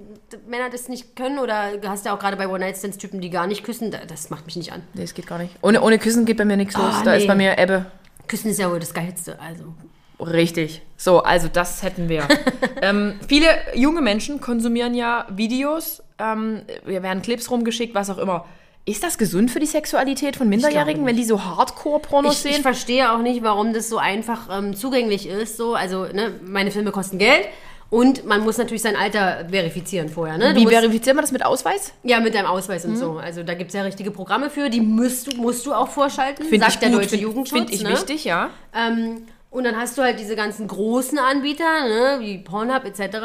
[0.47, 3.65] Männer das nicht können oder du hast ja auch gerade bei One-Night-Stands-Typen, die gar nicht
[3.65, 4.81] küssen, da- das macht mich nicht an.
[4.93, 5.53] Nee, es geht gar nicht.
[5.61, 7.03] Ohne, ohne Küssen geht bei mir nichts los.
[7.03, 7.17] Da nee.
[7.17, 7.85] ist bei mir Ebbe.
[8.29, 9.37] Küssen ist ja wohl das Geilste.
[9.41, 9.73] Also.
[10.21, 10.83] Richtig.
[10.95, 12.25] So, also das hätten wir.
[12.81, 18.45] ähm, viele junge Menschen konsumieren ja Videos, ähm, wir werden Clips rumgeschickt, was auch immer.
[18.85, 22.63] Ist das gesund für die Sexualität von Minderjährigen, wenn die so Hardcore-Pornos Ich, ich sehen?
[22.63, 25.57] verstehe auch nicht, warum das so einfach ähm, zugänglich ist.
[25.57, 27.45] So, also, ne, meine Filme kosten Geld
[27.91, 30.37] und man muss natürlich sein Alter verifizieren vorher.
[30.39, 30.55] Ne?
[30.55, 31.93] Wie verifiziert man das mit Ausweis?
[32.03, 32.91] ja, mit deinem Ausweis Mhm.
[32.93, 33.11] und so.
[33.19, 36.45] Also da gibt es ja richtige Programme für, die musst du, musst du auch vorschalten,
[36.45, 37.59] Finde sagt der gut, deutsche find- Jugendschutz.
[37.59, 37.91] Finde ich ne?
[37.91, 38.49] wichtig, ja.
[38.75, 43.17] Ähm, und dann hast du halt diese ganzen großen Anbieter, ne, wie Pornhub etc.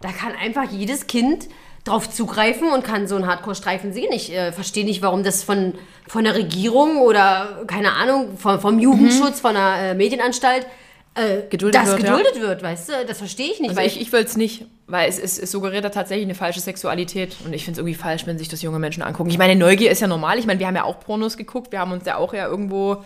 [0.00, 1.48] Da kann einfach jedes Kind
[1.84, 4.12] drauf zugreifen und kann so einen Hardcore-Streifen sehen.
[4.12, 5.74] Ich äh, verstehe nicht, warum das von,
[6.06, 10.66] von der Regierung oder, keine Ahnung, vom, vom Jugendschutz, von der äh, Medienanstalt
[11.14, 12.16] äh, Geduldet das wird, ja.
[12.16, 12.92] geduldet wird, weißt du?
[13.06, 13.70] Das verstehe ich nicht.
[13.70, 16.36] Also weil ich, ich will es nicht, weil es, es, es suggeriert da tatsächlich eine
[16.36, 19.28] falsche Sexualität und ich finde es irgendwie falsch, wenn sich das junge Menschen angucken.
[19.30, 20.38] Ich meine, Neugier ist ja normal.
[20.38, 23.02] Ich meine, wir haben ja auch Pornos geguckt, wir haben uns ja auch ja irgendwo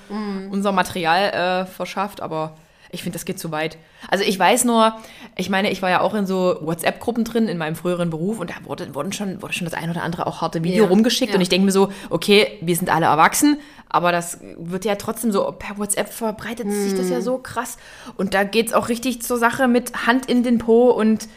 [0.51, 2.57] unser Material äh, verschafft, aber
[2.95, 3.77] ich finde, das geht zu weit.
[4.09, 4.95] Also ich weiß nur,
[5.37, 8.51] ich meine, ich war ja auch in so WhatsApp-Gruppen drin in meinem früheren Beruf und
[8.51, 11.31] da wurde, wurden schon, wurde schon das ein oder andere auch harte Video Ja, rumgeschickt
[11.31, 11.37] ja.
[11.37, 15.31] und ich denke mir so, okay, wir sind alle erwachsen, aber das wird ja trotzdem
[15.33, 17.23] so, per WhatsApp verbreitet sich das ja Mhm.
[17.23, 17.77] so krass
[18.17, 21.29] und da geht es auch richtig zur Sache mit Hand in den Po und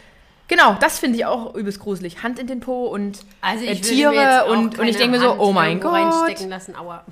[0.50, 2.22] Genau, das finde ich auch übelst gruselig.
[2.22, 5.40] Hand in den Po und also äh, Tiere und, und ich denke mir so, Hand
[5.40, 5.92] oh mein Gott.
[5.92, 7.04] reinstecken lassen, aua.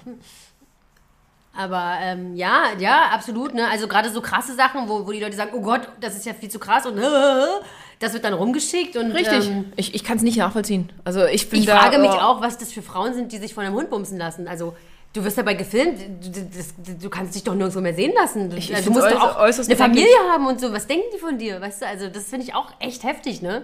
[1.58, 3.54] Aber ähm, ja, ja, absolut.
[3.54, 3.66] Ne?
[3.70, 6.34] Also gerade so krasse Sachen, wo, wo die Leute sagen, oh Gott, das ist ja
[6.34, 6.96] viel zu krass und
[7.98, 9.48] das wird dann rumgeschickt und Richtig.
[9.48, 10.92] Ähm, ich ich kann es nicht nachvollziehen.
[11.04, 13.38] Also ich bin ich da, frage mich oh, auch, was das für Frauen sind, die
[13.38, 14.48] sich von einem Hund bumsen lassen.
[14.48, 14.74] Also
[15.14, 18.50] du wirst dabei gefilmt, du, das, du kannst dich doch nirgendwo mehr sehen lassen.
[18.50, 19.76] Du, Ich- ich also, du musst doch äußerst- auch äußerst eine.
[19.78, 20.72] Familie haben und so.
[20.72, 21.60] Was denken die von dir?
[21.60, 23.62] Weißt du, also das finde ich auch echt heftig, ne?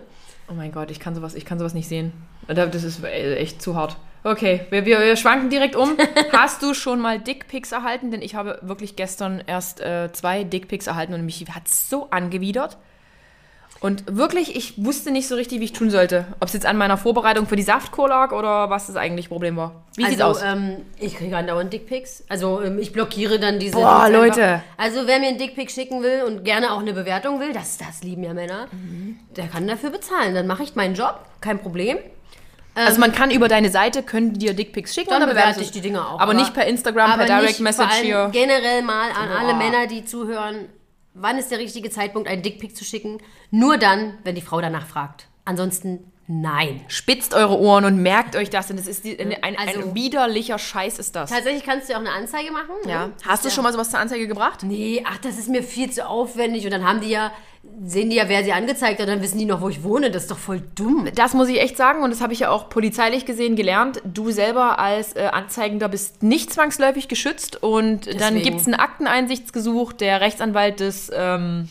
[0.51, 2.13] Oh mein Gott, ich kann sowas, ich kann sowas nicht sehen.
[2.49, 3.97] Da- Das ist echt zu hart.
[4.25, 5.97] Okay, wir, wir, wir schwanken direkt um.
[6.33, 8.11] Hast du schon mal Dickpics erhalten?
[8.11, 12.79] Denn ich habe wirklich gestern erst äh, zwei Dickpics erhalten und mich hat so angewidert.
[13.81, 16.27] Und wirklich, ich wusste nicht so richtig, wie ich tun sollte.
[16.39, 19.57] Ob es jetzt an meiner Vorbereitung für die Saftkur lag oder was das eigentliche Problem
[19.57, 19.83] war.
[19.97, 20.45] Wie sieht's also, aus?
[20.45, 22.23] Ähm, ich kriege andauernd Dickpics.
[22.29, 23.75] Also ähm, ich blockiere dann diese.
[23.75, 24.45] Boah, Leute Leute.
[24.45, 24.65] Einfach.
[24.77, 28.05] Also wer mir einen Dickpic schicken will und gerne auch eine Bewertung will, das, das
[28.05, 29.19] lieben ja Männer, Mhm.
[29.37, 30.37] der kann dafür bezahlen.
[30.37, 31.99] Dann mache ich meinen Job, kein Problem.
[32.75, 35.71] Also man kann über deine Seite, können die dir Dickpics schicken Dann und bewerte ich
[35.71, 38.31] die Dinger auch, Aber, nicht per Instagram, Aber per Direct Message hier.
[38.33, 39.59] generell mal an alle Boah.
[39.59, 40.69] Männer, die zuhören,
[41.15, 43.19] wann ist der richtige Zeitpunkt, einen Dickpick zu schicken?
[43.51, 45.27] Nur dann, wenn die Frau danach fragt.
[45.45, 46.81] Ansonsten nein.
[46.89, 48.71] Spitzt eure Ohren und merkt euch das.
[48.71, 51.31] Und das ist die, ein, ein, Also- ein widerlicher Scheiß ist das.
[51.31, 52.71] Tatsächlich kannst du ja auch eine Anzeige machen.
[52.87, 53.09] Ja.
[53.09, 53.13] Ne?
[53.27, 53.55] Hast du Ja.
[53.55, 54.63] schon mal sowas zur Anzeige gebracht?
[54.63, 56.65] Nee, ach, das ist mir viel zu aufwendig.
[56.65, 57.33] Und dann haben die ja,
[57.85, 60.11] sehen die ja, wer sie angezeigt hat, dann wissen die noch, wo ich wohne.
[60.11, 61.09] Das ist doch voll dumm.
[61.15, 64.01] Das muss ich echt sagen und das habe ich ja auch polizeilich gesehen gelernt.
[64.05, 68.43] Du selber als äh, Anzeigender bist nicht zwangsläufig geschützt und dann Deswegen.
[68.43, 69.93] gibt es ein Akteneinsichtsgesuch.
[69.93, 71.69] Der Rechtsanwalt des ähm,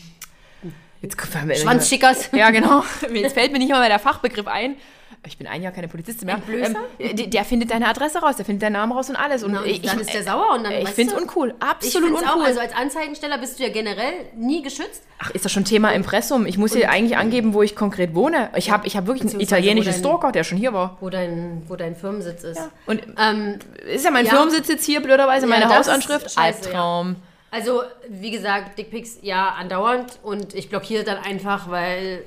[1.02, 1.16] jetzt,
[1.62, 2.30] Schwanzschickers.
[2.32, 2.82] Ja, genau.
[3.12, 4.76] Jetzt fällt mir nicht mal mehr der Fachbegriff ein.
[5.24, 6.42] Ich bin ein Jahr keine Polizistin mehr.
[6.50, 9.44] Ähm, der, der findet deine Adresse raus, der findet deinen Namen raus und alles.
[9.44, 11.54] Und und ich, dann ich, ist der sauer und dann, ich finde es uncool.
[11.56, 12.46] Ich Absolut finde es auch, uncool.
[12.48, 15.04] also als Anzeigensteller bist du ja generell nie geschützt.
[15.20, 16.44] Ach, ist das schon Thema Impressum?
[16.46, 18.50] Ich muss hier eigentlich angeben, wo ich konkret wohne.
[18.56, 20.96] Ich habe ich hab wirklich einen italienischen dein- Stalker, der schon hier war.
[21.00, 22.60] Wo dein, wo dein Firmensitz ist.
[22.86, 24.32] Und Ähm, ist ja mein Ja.
[24.32, 26.32] Firmensitz jetzt hier, blöderweise, meine Hausanschrift.
[26.32, 27.14] scheiße, Albtraum.
[27.52, 32.24] Also, wie gesagt, Dickpics ja andauernd und ich blockiere dann einfach, weil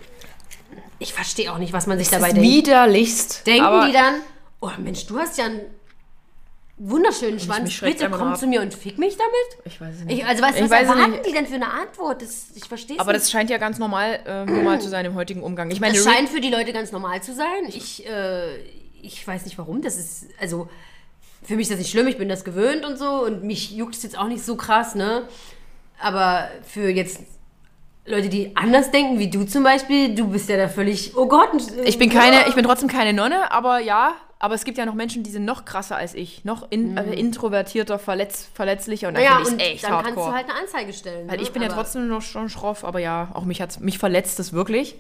[0.99, 2.47] ich verstehe auch nicht, was man sich dabei ist denkt.
[2.49, 3.47] widerlichst.
[3.47, 4.21] Denken die dann,
[4.61, 5.61] oh Mensch, du hast ja einen
[6.78, 8.38] wunderschönen Schwanz, bitte komm ab.
[8.38, 9.65] zu mir und fick mich damit?
[9.73, 10.19] Ich weiß es nicht.
[10.19, 12.21] Ich, also, was, Ich was weiß erwarten die denn für eine Antwort?
[12.21, 13.23] Das, ich verstehe es aber nicht.
[13.23, 15.71] das scheint ja ganz normal, äh, normal zu sein im heutigen Umgang.
[15.71, 17.65] Ich meine, Das scheint für die Leute ganz normal zu sein.
[17.69, 18.57] Ich, äh,
[19.01, 19.82] ich weiß nicht warum.
[19.82, 20.69] Das ist, also,
[21.45, 22.07] für mich ist das nicht schlimm.
[22.07, 23.25] Ich bin das gewöhnt und so.
[23.25, 25.27] Und mich juckt es jetzt auch nicht so krass, ne?
[25.99, 27.21] Aber für jetzt
[28.05, 31.49] Leute, die anders denken, wie du zum Beispiel, du bist ja da völlig, oh Gott.
[31.85, 34.93] ich bin keine, ich bin trotzdem keine Nonne, aber ja, aber es gibt ja noch
[34.93, 39.21] Menschen, die sind noch krasser als ich, noch in, äh, introvertierter, verletz, verletzlicher und da
[39.21, 39.25] Mhm.
[39.25, 40.13] Naja, finde und echt dann hardcore.
[40.13, 41.27] kannst du halt eine Anzeige stellen.
[41.27, 41.43] Weil ne?
[41.43, 44.39] ich bin ja Aber trotzdem noch schon schroff, aber ja, auch mich hat's, mich verletzt
[44.39, 44.95] es wirklich.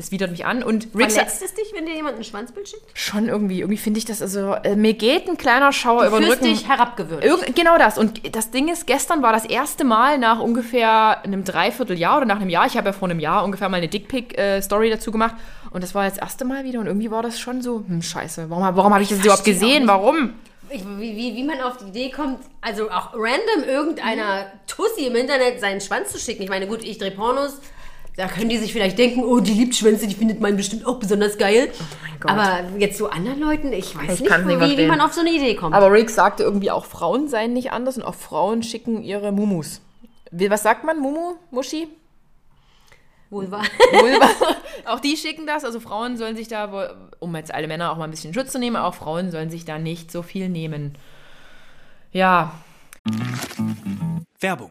[0.00, 2.84] Es widert mich an und Rick Verletzt es dich, wenn dir jemand ein Schwanzbild schickt?
[2.94, 6.30] schon irgendwie, irgendwie finde ich das also, äh, mir geht ein kleiner Schauer über den
[6.30, 6.44] Rücken.
[6.44, 7.24] dich herabgewürdigt.
[7.24, 7.98] Irgend, genau das.
[7.98, 12.40] Und das Ding ist, gestern war das erste Mal nach ungefähr einem Dreivierteljahr oder nach
[12.40, 15.34] einem Jahr, ich habe ja vor einem Jahr ungefähr mal eine Dickpick-Story dazu gemacht.
[15.70, 18.00] Und das war jetzt das erste Mal wieder und irgendwie war das schon so, hm,
[18.00, 19.86] scheiße, warum, warum habe ich das überhaupt gesehen?
[19.88, 20.34] Warum?
[20.70, 25.16] Ich, wie, wie, wie man auf die Idee kommt, also auch random irgendeiner Tussi im
[25.16, 26.42] Internet seinen Schwanz zu schicken.
[26.42, 27.58] Ich meine, gut, ich drehe Pornos,
[28.18, 30.98] da können die sich vielleicht denken, oh, die liebt Schwänze, die findet man bestimmt auch
[30.98, 31.70] besonders geil.
[32.20, 32.32] Gott.
[32.32, 35.20] Aber jetzt so anderen Leuten, ich weiß Ich nicht, nicht wie, wie man auf so
[35.20, 35.72] eine Idee kommt.
[35.74, 39.80] Aber Rick sagte irgendwie, auch Frauen seien nicht anders und auch Frauen schicken ihre Mumus.
[40.32, 40.98] Wie- Was sagt man?
[40.98, 41.36] Mumu?
[41.52, 41.86] Muschi?
[43.30, 43.62] Wohl wahr.
[43.92, 44.28] Vulva.
[44.86, 45.64] auch die schicken das.
[45.64, 48.58] Also Frauen sollen sich da, um jetzt alle Männer auch mal ein bisschen Schutz zu
[48.58, 50.98] nehmen, auch Frauen sollen sich da nicht so viel nehmen.
[52.10, 52.52] Ja,
[54.40, 54.70] Werbung.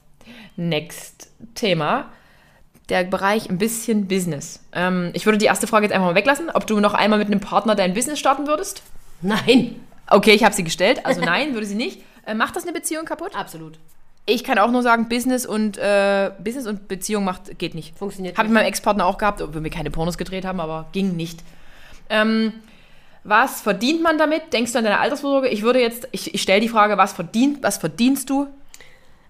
[0.55, 2.11] Next Thema.
[2.89, 4.59] Der Bereich ein bisschen Business.
[4.73, 7.27] Ähm, ich würde die erste Frage jetzt einfach mal weglassen, ob du noch einmal mit
[7.27, 8.81] einem Partner dein Business starten würdest.
[9.21, 9.75] Nein.
[10.07, 11.05] Okay, ich habe sie gestellt.
[11.05, 12.01] Also nein, würde sie nicht.
[12.25, 13.35] Äh, macht das eine Beziehung kaputt?
[13.35, 13.79] Absolut.
[14.25, 17.97] Ich kann auch nur sagen, Business und äh, Business und Beziehung macht geht nicht.
[17.97, 21.15] Funktioniert Habe ich meinem Ex-Partner auch gehabt, obwohl wir keine Pornos gedreht haben, aber ging
[21.15, 21.39] nicht.
[22.09, 22.53] Ähm,
[23.23, 24.53] was verdient man damit?
[24.53, 25.47] Denkst du an deine Altersvorsorge?
[25.47, 28.47] Ich würde jetzt, ich, ich stelle die Frage, was verdient, was verdienst du?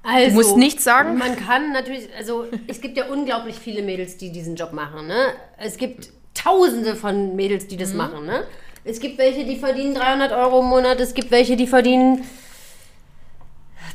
[0.04, 1.18] Also, musst nichts sagen?
[1.18, 5.08] Man kann natürlich, also es gibt ja unglaublich viele Mädels, die diesen Job machen.
[5.08, 5.28] Ne?
[5.58, 7.80] Es gibt tausende von Mädels, die Mhm.
[7.80, 8.26] das machen.
[8.26, 8.44] Ne?
[8.84, 12.24] Es gibt welche, die verdienen 300 Euro im Monat, es gibt welche, die verdienen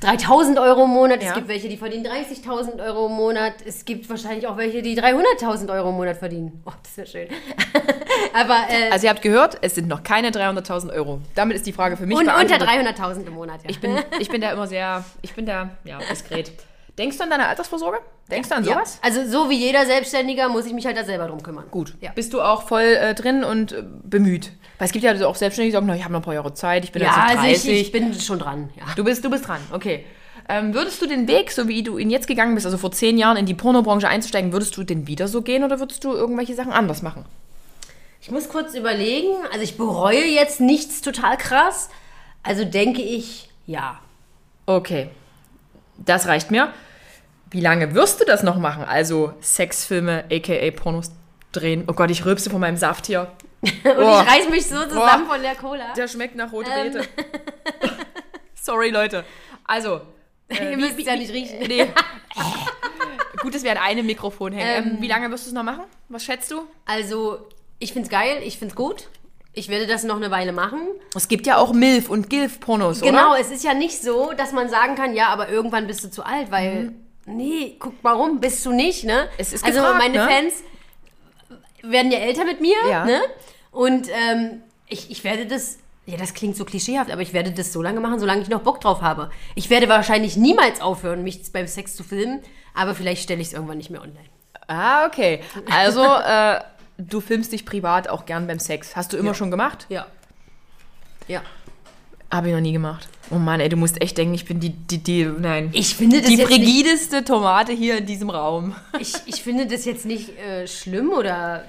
[0.01, 1.29] 3000 Euro im Monat, Ja.
[1.31, 4.99] es gibt welche, die verdienen 30.000 Euro im Monat, es gibt wahrscheinlich auch welche, die
[4.99, 6.63] 300.000 Euro im Monat verdienen.
[6.67, 7.29] Oh, das wäre schön.
[8.35, 11.21] Aber, äh, Also ihr habt gehört, es sind noch keine 300.000 Euro.
[11.35, 12.99] Damit ist die Frage für mich und unter beantwortet.
[12.99, 13.71] 300.000 im Monat, ja.
[13.71, 16.53] Ich bin, ich bin da immer sehr, ich bin da, ja, diskret.
[16.99, 17.99] Denkst du an deine Altersvorsorge?
[18.31, 18.73] Denkst du an ja.
[18.75, 18.99] sowas?
[19.03, 21.67] Also so wie jeder Selbstständiger muss ich mich halt da selber drum kümmern.
[21.71, 21.95] Gut.
[22.01, 22.11] Ja.
[22.15, 24.53] Bist du auch voll äh, drin und äh, bemüht?
[24.79, 26.35] Weil es gibt ja also auch Selbstständige, die sagen, na, ich habe noch ein paar
[26.35, 27.71] Jahre Zeit, ich bin Ja, jetzt also 30.
[27.71, 28.85] ich, ich bin schon dran, ja.
[28.95, 30.05] Du bist, du bist dran, okay.
[30.49, 33.19] Ähm, würdest du den Weg, so wie du ihn jetzt gegangen bist, also vor zehn
[33.19, 36.55] Jahren in die Pornobranche einzusteigen, würdest du den wieder so gehen oder würdest du irgendwelche
[36.55, 37.25] Sachen anders machen?
[38.21, 39.29] Ich muss kurz überlegen.
[39.53, 41.91] Also ich bereue jetzt nichts total krass.
[42.43, 44.01] Also denke ich, ja.
[44.67, 45.09] Okay,
[45.99, 46.73] das reicht mir.
[47.51, 48.85] Wie lange wirst du das noch machen?
[48.85, 51.13] Also Sexfilme, aka Pornos
[51.53, 51.85] drehen.
[51.87, 53.31] Oh Gott, ich rülpse von meinem Saft hier.
[53.85, 54.23] Und Boah.
[54.27, 55.35] ich reiß mich so zusammen Boah.
[55.35, 55.93] von der Cola.
[55.95, 56.93] Der schmeckt nach rote Ähm.
[56.93, 57.09] Beete.
[58.55, 59.25] Sorry, Leute.
[59.65, 60.01] Also.
[60.49, 61.59] äh, Ihr müsst es ja nicht riechen.
[61.67, 61.87] Nee.
[63.43, 64.93] Gut, dass wir an einem Mikrofon hängen.
[64.93, 65.85] Ähm, wie lange wirst du es noch machen?
[66.09, 66.63] Was schätzt du?
[66.85, 67.47] Also,
[67.79, 69.09] ich find's geil, ich find's gut.
[69.53, 70.81] Ich werde das noch eine Weile machen.
[71.15, 73.41] Es gibt ja auch MILF und GILF-Pornos, Genau, oder?
[73.41, 76.25] es ist ja nicht so, dass man sagen kann, ja, aber irgendwann bist du zu
[76.25, 76.93] alt, weil,
[77.25, 79.25] nee, guck, warum bist du nicht, ne?
[79.25, 79.35] Mhm.
[79.39, 80.29] Es ist also gefragt, meine ne?
[80.29, 80.55] Fans
[81.83, 83.05] werden ja älter mit mir, Ja.
[83.07, 83.21] ne?
[83.77, 87.75] Und ähm, ich, ich werde das, ja, das klingt so klischeehaft, aber ich werde das
[87.75, 89.31] so lange machen, solange ich noch Bock drauf habe.
[89.55, 92.41] Ich werde wahrscheinlich niemals aufhören, mich beim Sex zu filmen,
[92.73, 94.31] aber vielleicht stelle ich es irgendwann nicht mehr online.
[94.67, 95.43] Ah, okay.
[95.71, 96.61] Also, äh,
[96.97, 98.97] du filmst dich privat auch gern beim Sex.
[98.97, 99.85] Hast du immer schon gemacht?
[99.91, 100.07] Ja.
[101.29, 101.43] Ja.
[102.31, 103.09] Habe ich noch nie gemacht.
[103.31, 105.71] Oh Mann, ey, du musst echt denken, ich bin die, die, die, nein.
[105.73, 108.75] Ich finde das die jetzt nicht, frigideste Tomate hier in diesem Raum.
[109.01, 111.65] ich, ich finde das jetzt nicht äh, schlimm oder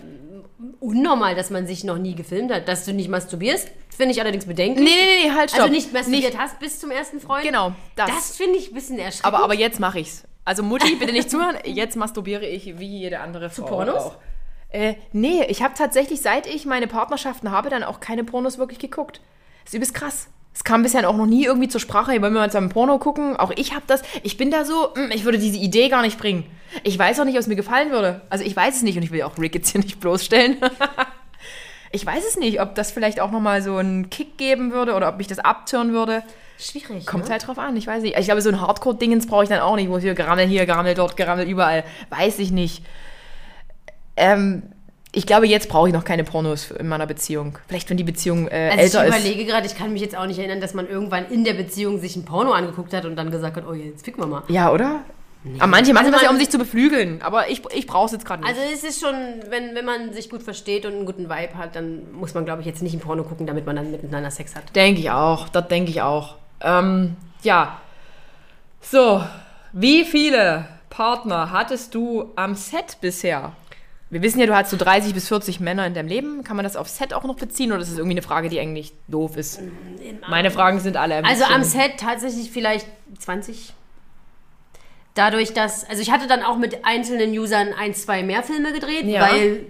[0.79, 2.67] unnormal, dass man sich noch nie gefilmt hat.
[2.67, 4.87] Dass du nicht masturbierst, finde ich allerdings bedenklich.
[4.87, 5.63] Nee, nee, nee, halt, stopp.
[5.63, 7.43] Also nicht masturbiert hast bis zum ersten Freund.
[7.43, 8.07] Genau, das.
[8.07, 9.25] Das, finde ich ein bisschen erschreckend.
[9.25, 10.23] Aber, aber jetzt mache ich's.
[10.45, 11.57] Also Mutti, bitte nicht zuhören.
[11.65, 13.95] Jetzt masturbiere ich wie jede andere Frau Pornos?
[13.95, 14.15] auch.
[14.69, 18.79] Äh, nee, ich habe tatsächlich, seit ich meine Partnerschaften habe, dann auch keine Pornos wirklich
[18.79, 19.21] geguckt.
[19.63, 20.29] Das ist übelst krass.
[20.57, 22.97] Es kam bisher auch noch nie irgendwie zur Sprache, hey, wollen wir mal zusammen Porno
[22.97, 23.37] gucken?
[23.37, 24.01] Auch ich habe das.
[24.23, 26.45] Ich bin da so, mm, ich würde diese Idee gar nicht bringen.
[26.83, 28.21] Ich weiß auch nicht, ob es mir gefallen würde.
[28.31, 30.57] Also ich weiß es nicht und ich will auch Rick jetzt hier nicht bloßstellen.
[31.91, 35.09] ich weiß es nicht, ob das vielleicht auch nochmal so einen Kick geben würde oder
[35.09, 36.23] ob mich das abtören würde.
[36.57, 37.05] schwierig.
[37.05, 37.33] Kommt ne?
[37.33, 38.17] halt drauf an, ich weiß nicht.
[38.17, 40.65] Ich glaube, so ein Hardcore-Dingens brauche ich dann auch nicht, wo ich hier gerammel hier,
[40.65, 41.83] gerammel dort, gerammel überall.
[42.09, 42.83] Weiß ich nicht.
[44.15, 44.63] Ähm,
[45.17, 47.57] ich glaube, jetzt brauche ich noch keine Pornos in meiner Beziehung.
[47.67, 49.19] Vielleicht, wenn die Beziehung äh, Also älter ich ist.
[49.25, 51.99] überlege gerade, ich kann mich jetzt auch nicht erinnern, dass man irgendwann in der Beziehung
[51.99, 54.43] sich ein Porno angeguckt hat und dann gesagt hat, oh, jetzt ficken wir mal.
[54.47, 55.01] Ja, oder?
[55.59, 57.21] Aber manche machen Also das ja, man- um sich zu beflügeln.
[57.21, 58.49] Aber ich, ich brauche es jetzt gerade nicht.
[58.55, 59.15] Also es ist schon,
[59.49, 62.61] wenn, wenn man sich gut versteht und einen guten Vibe hat, dann muss man, glaube
[62.61, 64.75] ich, jetzt nicht ein Porno gucken, damit man dann miteinander Sex hat.
[64.75, 65.49] Denke ich auch.
[65.49, 66.35] Das denke ich auch.
[66.61, 67.79] Ähm, ja.
[68.81, 69.23] So,
[69.73, 73.53] wie viele Partner hattest du am Set bisher?
[74.09, 76.43] Wir wissen ja, du hast so 30 bis 40 Männer in deinem Leben.
[76.43, 78.59] Kann man das auf Set auch noch beziehen oder ist das irgendwie eine Frage, die
[78.59, 79.59] eigentlich doof ist?
[80.29, 82.87] Meine Fragen sind alle Also am Set tatsächlich vielleicht
[83.19, 83.73] 20.
[85.13, 89.03] Dadurch, dass, also ich hatte dann auch mit einzelnen Usern ein, zwei mehr Filme gedreht,
[89.05, 89.21] Ja.
[89.29, 89.65] weil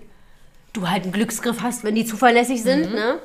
[0.74, 2.64] du halt einen Glücksgriff hast, wenn die zuverlässig Mhm.
[2.64, 2.94] sind.
[2.94, 3.20] Ne?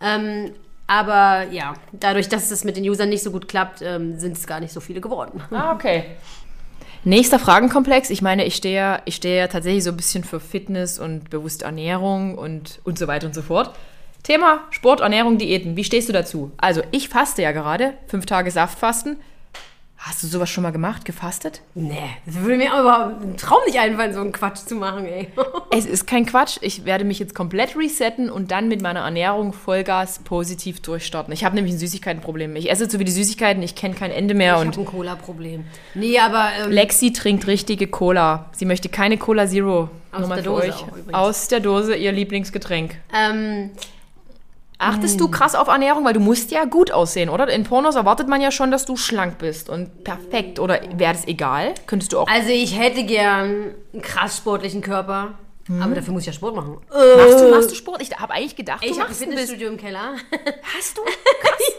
[0.00, 0.52] Ähm,
[0.86, 4.46] aber ja, dadurch, dass es mit den Usern nicht so gut klappt, ähm, sind es
[4.46, 5.42] gar nicht so viele geworden.
[5.50, 6.04] Ah, okay.
[7.06, 8.08] Nächster Fragenkomplex.
[8.08, 11.28] Ich meine, ich stehe ja, ich stehe ja tatsächlich so ein bisschen für Fitness und
[11.28, 13.74] bewusste Ernährung und, und so weiter und so fort.
[14.22, 15.76] Thema Sport, Ernährung, Diäten.
[15.76, 16.50] Wie stehst du dazu?
[16.56, 17.92] Also, ich faste ja gerade.
[18.06, 19.18] Fünf Tage Saftfasten.
[20.06, 21.06] Hast du sowas schon mal gemacht?
[21.06, 21.62] Gefastet?
[21.74, 21.96] Nee,
[22.26, 25.28] das würde mir aber im Traum nicht einfallen, so einen Quatsch zu machen, ey.
[25.70, 26.58] Es ist kein Quatsch.
[26.60, 31.32] Ich werde mich jetzt komplett resetten und dann mit meiner Ernährung Vollgas positiv durchstarten.
[31.32, 32.54] Ich habe nämlich ein Süßigkeitenproblem.
[32.56, 34.56] Ich esse so wie die Süßigkeiten, ich kenne kein Ende mehr.
[34.56, 35.64] Ich und habe ein Cola-Problem.
[35.94, 38.50] Nee, aber ähm, Lexi trinkt richtige Cola.
[38.52, 39.88] Sie möchte keine Cola Zero.
[40.12, 40.74] Aus Nur mal der für Dose euch.
[40.74, 41.14] auch übrigens.
[41.14, 42.96] Aus der Dose ihr Lieblingsgetränk.
[43.12, 43.70] ähm,
[44.78, 47.48] Achtest du krass auf Ernährung, weil du musst ja gut aussehen, oder?
[47.48, 50.58] In Pornos erwartet man ja schon, dass du schlank bist und perfekt.
[50.58, 51.74] Oder wäre das egal?
[51.86, 52.28] Könntest du auch.
[52.28, 55.34] also ich hätte gern einen krass sportlichen Körper,
[55.80, 56.78] aber dafür muss ich ja Sport machen.
[56.90, 58.02] machst, du, machst du Sport?
[58.02, 59.28] Ich habe eigentlich gedacht, du Ich habe ein machst ein.
[59.28, 60.14] Fitnessstudio im Keller.
[60.76, 61.02] Hast du?
[61.40, 61.72] Krass.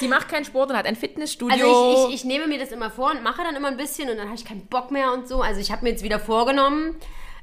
[0.00, 1.54] Sie macht keinen Sport und hat ein Fitnessstudio.
[1.54, 4.10] Also ich, ich, ich nehme mir das immer vor und mache dann immer ein bisschen
[4.10, 5.40] und dann habe ich keinen Bock mehr und so.
[5.40, 6.96] Also ich habe mir jetzt wieder vorgenommen,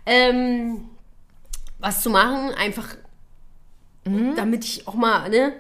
[0.05, 0.89] ähm,
[1.80, 2.95] was zu machen, einfach
[4.36, 5.54] damit ich auch mal ne,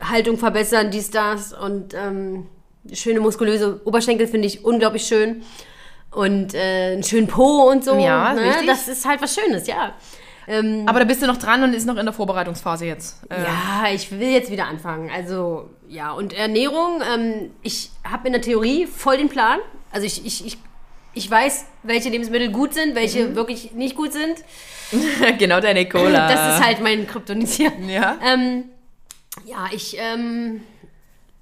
[0.00, 2.46] Haltung verbessern, dies, das und ähm,
[2.92, 5.42] schöne muskulöse Oberschenkel finde ich unglaublich schön
[6.10, 7.96] und äh, einen schönen Po und so.
[7.98, 8.40] Ja, ne?
[8.42, 8.66] richtig.
[8.66, 9.94] Das ist halt was Schönes, ja.
[10.48, 13.18] Ähm, Aber da bist du noch dran und ist noch in der Vorbereitungsphase jetzt.
[13.30, 15.10] Äh, Ja, ich will jetzt wieder anfangen.
[15.14, 19.58] Also, ja, und Ernährung, ähm, ich habe in der Theorie voll den Plan.
[19.90, 20.58] Also ich, ich, ich,
[21.14, 24.36] ich weiß, welche Lebensmittel gut sind, welche wirklich nicht gut sind.
[25.38, 26.28] genau deine Cola.
[26.28, 27.72] Das ist halt mein Kryptonit hier.
[27.86, 28.16] Ja.
[28.24, 28.64] Ähm,
[29.44, 30.62] ja, ich ähm,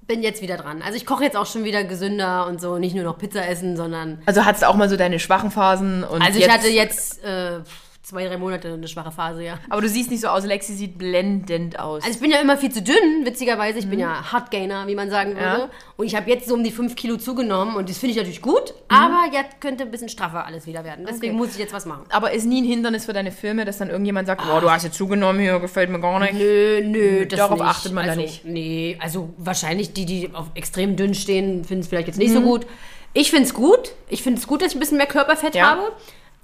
[0.07, 0.81] bin jetzt wieder dran.
[0.81, 3.75] Also ich koche jetzt auch schon wieder gesünder und so, nicht nur noch Pizza essen,
[3.75, 4.21] sondern...
[4.25, 7.23] Also hattest du auch mal so deine schwachen Phasen und Also jetzt, ich hatte jetzt
[7.23, 7.59] äh,
[8.05, 9.57] zwei, drei Monate eine schwache Phase, ja.
[9.69, 10.45] Aber du siehst nicht so aus.
[10.45, 12.03] Lexi sieht blendend aus.
[12.03, 13.79] Also ich bin ja immer viel zu dünn, witzigerweise.
[13.79, 15.41] Ich bin ja Hardgainer, wie man sagen würde.
[15.41, 15.69] Ja.
[15.97, 18.41] Und ich habe jetzt so um die 5 Kilo zugenommen und das finde ich natürlich
[18.43, 18.75] gut.
[18.89, 21.05] Aber jetzt könnte ein bisschen straffer alles wieder werden.
[21.09, 21.45] Deswegen Okay.
[21.45, 22.03] muss ich jetzt was machen.
[22.09, 24.83] aber ist nie ein Hindernis für deine Filme, dass dann irgendjemand sagt, boah, du hast
[24.83, 26.33] jetzt zugenommen hier, gefällt mir gar nicht.
[26.35, 27.67] Nö, nö, das Darauf nicht.
[27.67, 28.45] achtet man da also, nicht.
[28.45, 32.41] Nee, also wahrscheinlich die, die auf extrem dünn stehen, finden es vielleicht jetzt nicht so
[32.41, 32.67] gut.
[33.13, 33.93] Ich finde es gut.
[34.09, 35.71] Ich finde es gut, dass ich ein bisschen mehr Körperfett Ja.
[35.71, 35.91] habe.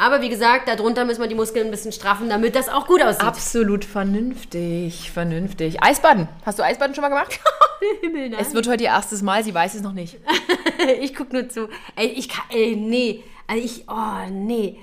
[0.01, 3.03] Aber wie gesagt, darunter müssen wir die Muskeln ein bisschen straffen, damit das auch gut
[3.03, 3.23] aussieht.
[3.23, 5.83] Absolut vernünftig, vernünftig.
[5.83, 6.27] Eisbaden.
[6.43, 7.39] Hast du Eisbaden schon mal gemacht?
[8.01, 8.39] Himmel, nein.
[8.41, 10.17] Es wird heute ihr erstes Mal, sie weiß es noch nicht.
[11.01, 11.69] ich guck nur zu.
[11.95, 13.23] Ey, ich kann, ey, nee.
[13.45, 14.79] Also ich, oh, nee.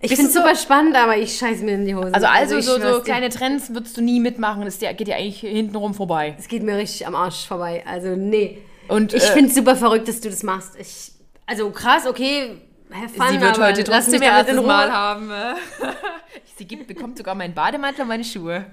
[0.00, 2.12] Ich finde es du so- super spannend, aber ich scheiß mir in die Hose.
[2.12, 4.64] Also, also ich so, so kleine Trends würdest du nie mitmachen.
[4.64, 6.34] Das geht dir eigentlich hintenrum vorbei.
[6.36, 7.84] Es geht mir richtig am Arsch vorbei.
[7.86, 8.58] Also, nee.
[8.88, 10.72] Und, ich äh, finde es super verrückt, dass du das machst.
[10.76, 11.12] Ich,
[11.46, 12.62] also, krass, okay.
[12.92, 14.60] Have fun, sie wird heute trotzdem ihr erstes.
[14.60, 15.30] Mal haben.
[15.30, 15.54] äh.
[16.56, 18.66] sie gibt, bekommt sogar meinen Bademantel und meine Schuhe.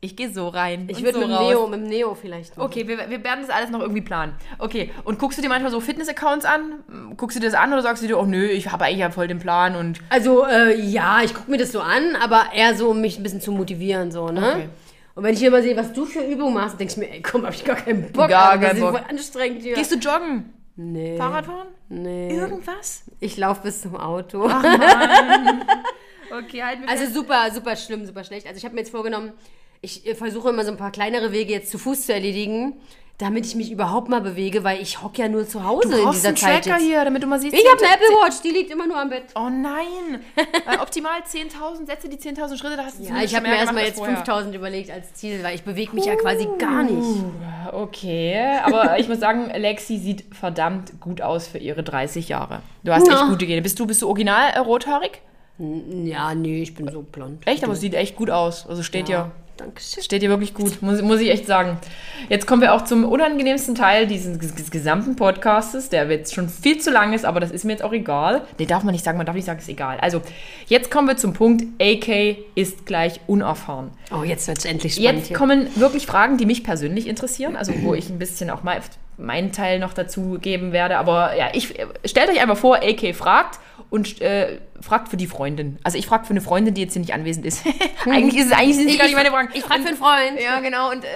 [0.00, 0.88] Ich gehe so rein.
[0.90, 1.46] Ich würde so mit dem.
[1.48, 2.56] Neo, mit dem Neo vielleicht.
[2.56, 2.66] machen.
[2.66, 4.34] Okay, wir, wir werden das alles noch irgendwie planen.
[4.58, 6.84] Okay, und guckst du dir manchmal so Fitness-Accounts an?
[7.16, 9.10] Guckst du dir das an oder sagst du dir, oh nö, ich habe eigentlich ja
[9.10, 12.76] voll den Plan und Also, äh, ja, ich gucke mir das so an, aber eher
[12.76, 14.48] so, um mich ein bisschen zu motivieren, so, ne?
[14.48, 14.68] Okay.
[15.14, 17.22] Und wenn ich hier mal sehe, was du für Übungen machst, denke ich mir, ey,
[17.22, 18.28] komm, hab ich gar keinen Bock.
[18.28, 18.90] Gar keinen Bock.
[18.90, 19.74] voll anstrengend hier.
[19.74, 20.52] gehst du joggen?
[20.76, 21.16] Nee.
[21.16, 21.68] Fahrradfahren?
[21.88, 22.36] Nee.
[22.36, 23.04] Irgendwas?
[23.18, 24.44] Ich laufe bis zum Auto.
[26.30, 28.46] Okay, halt mir Also super, super schlimm, super schlecht.
[28.46, 29.32] Also ich habe mir jetzt vorgenommen,
[29.80, 32.80] ich äh, versuche immer so ein paar kleinere Wege jetzt zu Fuß zu erledigen,
[33.18, 36.10] damit ich mich überhaupt mal bewege, weil ich hocke ja nur zu Hause Du in
[36.10, 36.86] dieser einen Zeit Tracker jetzt.
[36.86, 37.54] hier, damit du mal siehst.
[37.54, 39.24] Ich habe eine Apple Watch, die liegt immer nur am Bett.
[39.34, 40.20] Oh nein!
[40.66, 43.84] Weil optimal 10.000, setze die 10.000 Schritte, da hast du Ja, ich habe mir erstmal
[43.84, 44.16] jetzt als vorher.
[44.16, 47.24] 5000 überlegt als Ziel, weil ich bewege mich ja quasi gar nicht.
[47.72, 52.60] Okay, aber ich muss sagen, Lexi sieht verdammt gut aus für ihre 30 Jahre.
[52.84, 53.28] Du hast echt Ja.
[53.28, 53.62] gute Gene.
[53.62, 55.22] Bist du, bist du original äh, rothaarig?
[55.58, 57.46] Ja, nee, ich bin so blond.
[57.46, 58.66] Echt, aber es sieht echt gut aus.
[58.68, 59.30] Also steht ja.
[59.56, 60.02] Dankeschön.
[60.02, 61.78] Steht dir wirklich gut, muss, muss ich echt sagen.
[62.28, 66.48] Jetzt kommen wir auch zum unangenehmsten Teil dieses ges- ges- gesamten Podcastes, der jetzt schon
[66.50, 68.42] viel zu lang ist, aber das ist mir jetzt auch egal.
[68.58, 69.98] Nee, darf man nicht sagen, man darf nicht sagen, ist egal.
[70.00, 70.20] Also,
[70.66, 73.90] jetzt kommen wir zum Punkt, AK ist gleich unerfahren.
[74.14, 75.36] Oh, jetzt wird es endlich spannend Jetzt hier.
[75.38, 78.78] kommen wirklich Fragen, die mich persönlich interessieren, also wo ich ein bisschen auch mal
[79.16, 80.98] meinen Teil noch dazu geben werde.
[80.98, 83.58] Aber ja, ich stellt euch einfach vor, AK fragt
[83.96, 85.78] und äh, fragt für die Freundin.
[85.82, 87.64] Also ich frage für eine Freundin, die jetzt hier nicht anwesend ist.
[88.06, 89.48] eigentlich ist es eigentlich sind es Ich- gar nicht meine Fragen.
[89.54, 90.40] Ich frage für einen Freund.
[90.40, 90.90] Ja, genau.
[90.92, 91.08] Und äh,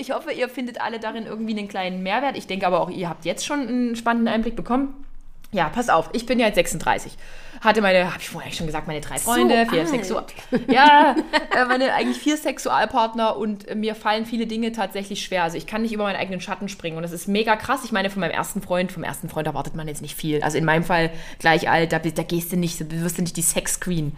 [0.00, 2.36] ich hoffe, ihr findet alle darin irgendwie einen kleinen Mehrwert.
[2.38, 5.04] Ich denke aber auch, ihr habt jetzt schon einen spannenden Einblick bekommen.
[5.52, 7.12] Ja, pass auf, ich bin ja jetzt 36.
[7.60, 9.88] Hatte meine, habe ich vorher eigentlich schon gesagt, meine drei Freunde, vier alt.
[9.88, 10.24] Sexual
[10.68, 11.16] ja,
[11.56, 15.42] äh, meine eigentlich vier Sexualpartner und äh, mir fallen viele Dinge tatsächlich schwer.
[15.42, 17.80] Also ich kann nicht über meinen eigenen Schatten springen und das ist mega krass.
[17.84, 20.42] Ich meine, von meinem ersten Freund, vom ersten Freund erwartet man jetzt nicht viel.
[20.42, 23.36] Also in meinem Fall gleich alt, da, da gehst du nicht, da wirst du nicht
[23.36, 24.16] die Sex Queen.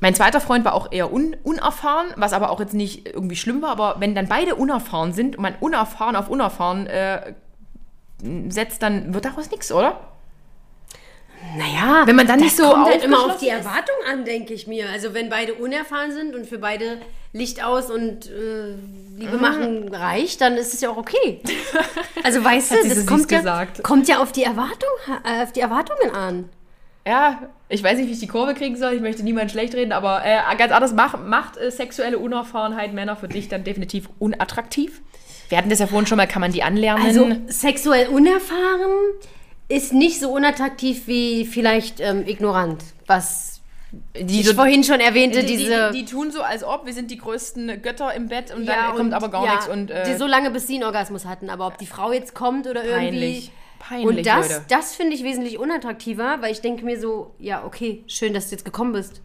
[0.00, 3.60] Mein zweiter Freund war auch eher un unerfahren, was aber auch jetzt nicht irgendwie schlimm
[3.62, 3.70] war.
[3.70, 7.34] Aber wenn dann beide unerfahren sind und man unerfahren auf unerfahren äh,
[8.48, 10.00] setzt, dann wird daraus nichts, oder?
[11.56, 13.48] Naja, Wenn man dann nicht so kommt halt immer auf die.
[13.48, 14.88] Erwartung an, denke ich mir.
[14.90, 16.98] Also wenn beide unerfahren sind und für beide
[17.32, 18.74] Licht aus und äh,
[19.16, 19.40] Liebe Mhm.
[19.40, 21.40] machen reicht, dann ist es ja auch okay.
[22.22, 23.82] Also weißt du, das kommt ja, gesagt.
[23.82, 24.90] kommt ja auf die Erwartung,
[25.24, 26.48] äh, auf die Erwartungen an.
[27.06, 28.92] Ja, ich weiß nicht, wie ich die Kurve kriegen soll.
[28.92, 33.16] Ich möchte niemand schlecht reden, aber äh, ganz anders macht, macht äh, sexuelle Unerfahrenheit Männer
[33.16, 35.00] für dich dann definitiv unattraktiv.
[35.48, 37.04] Wir hatten das ja vorhin schon mal, kann man die anlernen?
[37.04, 38.92] Also sexuell unerfahren
[39.70, 43.60] ist nicht so unattraktiv wie vielleicht ähm, ignorant, was
[44.14, 45.90] die, ich so- vorhin schon erwähnte, die, diese...
[45.92, 48.74] die, die tun so, als ob wir sind die größten Götter im Bett und Ja,
[48.74, 49.68] dann kommt und- aber gar ja, nichts.
[49.68, 51.48] Und, äh, die so lange, bis sie einen Orgasmus hatten.
[51.50, 52.96] Aber ob die Frau jetzt kommt oder irgendwie...
[53.10, 53.52] Peinlich.
[53.78, 54.64] Peinlich, Und das, Leute.
[54.68, 58.52] das finde ich wesentlich unattraktiver, weil ich denke mir so, ja, okay, schön, dass du
[58.56, 59.22] jetzt gekommen bist.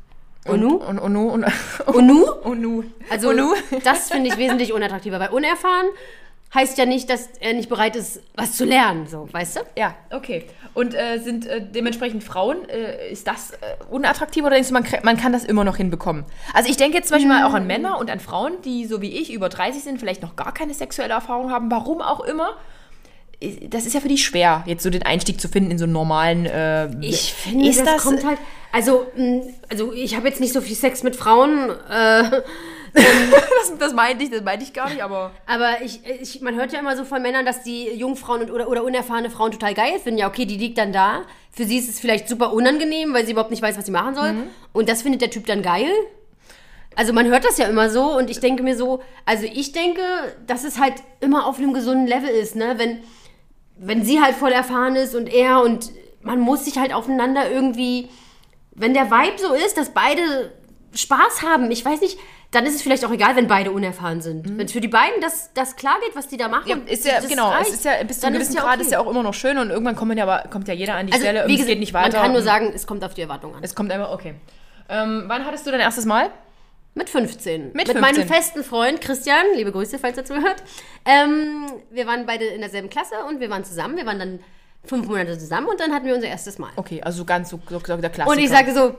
[0.48, 0.76] Und, nu?
[0.78, 1.28] Und, und, nu?
[1.30, 1.46] Und,
[1.88, 2.32] Und nu?
[2.32, 2.84] und nu?
[3.10, 3.54] Also, und nu?
[3.84, 5.88] das finde ich wesentlich unattraktiver, weil unerfahren
[6.56, 9.60] heißt ja nicht, dass er nicht bereit ist, was zu lernen, so, weißt du?
[9.78, 10.46] Ja, okay.
[10.74, 13.56] Und äh, sind äh, dementsprechend Frauen, äh, ist das äh,
[13.92, 16.26] unattraktiv oder denkst du, man, man kann das immer noch hinbekommen?
[16.54, 19.02] Also ich denke jetzt zum Beispiel mal auch an Männer und an Frauen, die so
[19.02, 22.50] wie ich über 30 sind, vielleicht noch gar keine sexuelle Erfahrung haben, warum auch immer.
[23.42, 25.84] Äh, Das ist ja für die schwer, jetzt so den Einstieg zu finden in so
[25.84, 26.46] einen normalen.
[26.46, 28.40] Äh, Ich finde, ist das, kommt halt.
[28.72, 32.24] Also, mh, also ich habe jetzt nicht so viel Sex mit Frauen, äh,
[33.70, 35.32] das, das meinte ich, das meinte ich gar nicht, aber.
[35.46, 38.70] aber ich, ich, man hört ja immer so von Männern, dass die Jungfrauen und, oder,
[38.70, 40.20] oder unerfahrene Frauen total geil finden.
[40.20, 41.24] Ja, okay, die liegt dann da.
[41.52, 44.16] Für sie ist es vielleicht super unangenehm, weil sie überhaupt nicht weiß, was sie machen
[44.16, 44.34] soll.
[44.74, 45.90] Und das findet der Typ dann geil.
[46.96, 50.02] Also man hört das ja immer so und ich denke mir so, also ich denke,
[50.48, 52.76] dass es halt immer auf einem gesunden Level ist, ne?
[52.78, 53.00] Wenn,
[53.78, 55.92] wenn sie halt voll erfahren ist und er und
[56.22, 58.10] man muss sich halt aufeinander irgendwie,
[58.74, 60.54] wenn der Vibe so ist, dass beide
[60.94, 61.70] Spaß haben.
[61.70, 62.18] Ich weiß nicht,
[62.56, 64.58] dann ist es vielleicht auch egal, wenn beide unerfahren sind.
[64.58, 66.66] Wenn es für die beiden das, das klar geht, was die da machen.
[66.66, 66.88] Mhm.
[66.88, 68.76] Ja, ist ja, das genau, reicht, es ist ja bis zu einem gewissen ja Grad
[68.76, 68.84] okay.
[68.84, 70.96] ist ja auch immer noch schön und irgendwann kommt, man ja, aber, kommt ja jeder
[70.96, 72.14] an die Also, Stelle und wie es geht nicht weiter.
[72.14, 73.64] Man kann nur sagen, es kommt auf die Erwartung an.
[73.64, 74.36] es kommt einfach, okay.
[74.88, 76.30] Ähm, wann hattest du dein erstes Mal?
[76.94, 77.74] Mit 15.
[77.74, 78.28] Mit Mit meinem 15.
[78.28, 80.64] festen Freund Christian, liebe Grüße, falls er zuhört.
[81.06, 83.98] Ähm, wir waren beide in derselben Klasse und wir waren zusammen.
[83.98, 84.40] Wir waren dann
[84.86, 86.72] fünf Monate zusammen und dann hatten wir unser erstes Mal.
[86.78, 88.30] Okay, also so ganz so, so der Klassiker.
[88.30, 88.96] Und ich sagte so,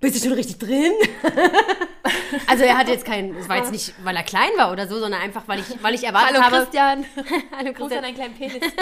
[0.00, 0.92] bist du schon richtig drin?
[2.46, 4.98] also er hatte jetzt keinen, es war jetzt nicht, weil er klein war oder so,
[4.98, 6.56] sondern einfach, weil ich, weil ich erwartet Hallo habe.
[6.58, 7.04] Christian.
[7.56, 7.98] Hallo Gruß Christian.
[7.98, 8.62] an deinen kleinen Penis.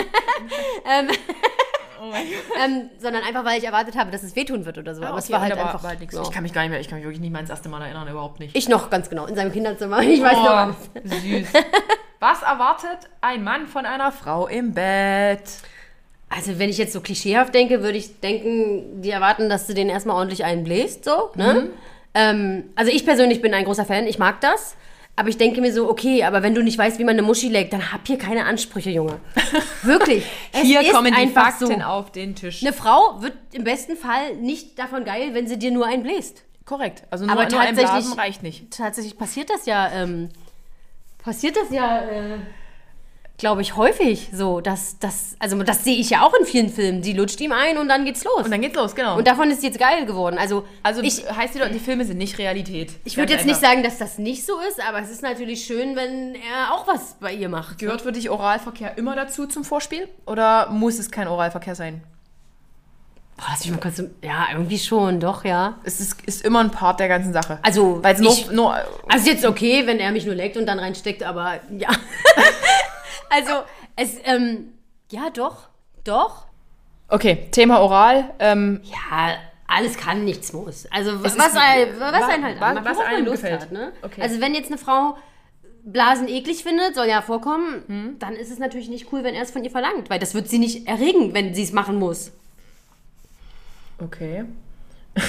[2.62, 5.02] Ähm, sondern einfach, weil ich erwartet habe, dass es wehtun wird oder so.
[5.02, 5.82] Aber es war halt einfach.
[5.82, 6.14] war halt nichts.
[6.14, 6.22] ja.
[6.22, 7.82] Ich kann mich gar nicht mehr, ich kann mich wirklich nicht mehr ans erste Mal
[7.82, 8.54] erinnern, überhaupt nicht.
[8.54, 10.00] Ich noch ganz genau, in seinem Kinderzimmer.
[10.02, 10.76] Ich weiß noch.
[10.94, 11.48] Oh, süß.
[12.20, 15.42] Was erwartet ein Mann von einer Frau im Bett?
[16.28, 19.88] Also, wenn ich jetzt so klischeehaft denke, würde ich denken, die erwarten, dass du den
[19.88, 21.70] erstmal ordentlich einbläst, so, ne?
[22.14, 24.76] Ähm, also, ich persönlich bin ein großer Fan, ich mag das.
[25.18, 27.48] Aber ich denke mir so, okay, aber wenn du nicht weißt, wie man eine Muschi
[27.48, 29.18] legt, dann hab hier keine Ansprüche, Junge.
[29.82, 30.24] Wirklich.
[30.52, 31.86] Hier kommen die Fakten so.
[31.86, 32.62] auf den Tisch.
[32.62, 36.42] Eine Frau wird im besten Fall nicht davon geil, wenn sie dir nur einbläst.
[36.66, 37.04] Korrekt.
[37.10, 38.70] Also nur, Aber nur tatsächlich- Blasen reicht nicht.
[38.76, 40.28] Tatsächlich passiert das ja, ähm,
[41.24, 42.38] passiert das ja, äh,
[43.38, 44.60] glaube ich, häufig so.
[44.60, 47.02] Dass, dass, also das sehe ich ja auch in vielen Filmen.
[47.02, 48.44] Die lutscht ihm ein und dann geht's los.
[48.44, 49.16] Und dann geht's los, genau.
[49.18, 50.38] Und davon ist sie jetzt geil geworden.
[50.38, 52.92] Also, also ich, heißt wieder, die Filme sind nicht Realität.
[53.04, 53.68] ich würde jetzt nicht einfach.
[53.70, 57.16] sagen, dass das nicht so ist, aber es ist natürlich schön, wenn er auch was
[57.20, 57.78] bei ihr macht.
[57.78, 60.08] Gehört für dich Oralverkehr immer dazu zum Vorspiel?
[60.26, 62.02] Oder muss es kein Oralverkehr sein?
[63.36, 64.02] Boah, lass mich mal kurz.
[64.24, 65.78] Ja, irgendwie schon, doch, ja.
[65.84, 67.58] Es ist, ist immer ein Part der ganzen Sache.
[67.60, 68.74] Also, Weil es nur, ich- nur.
[68.74, 68.86] Also
[69.18, 71.90] ist jetzt okay, wenn er mich nur leckt und dann reinsteckt, aber ja.
[73.30, 73.52] also,
[73.96, 74.72] es, ähm,
[75.10, 75.68] ja, doch,
[76.04, 76.46] doch.
[77.08, 78.34] Okay, Thema Oral.
[78.38, 79.36] Ähm, Ja,
[79.68, 80.86] alles kann, nichts muss.
[80.90, 83.62] Also was, ist- was, ein, was wa- einen halt was man einem Lust gefällt.
[83.62, 83.92] Hat, ne?
[84.02, 84.22] Okay.
[84.22, 85.16] Also wenn jetzt eine Frau
[85.84, 88.16] Blasen eklig findet, soll ja vorkommen, Hm.
[88.18, 90.48] dann ist es natürlich nicht cool, wenn er es von ihr verlangt, weil das wird
[90.48, 92.32] sie nicht erregen, wenn sie es machen muss.
[94.02, 94.44] okay.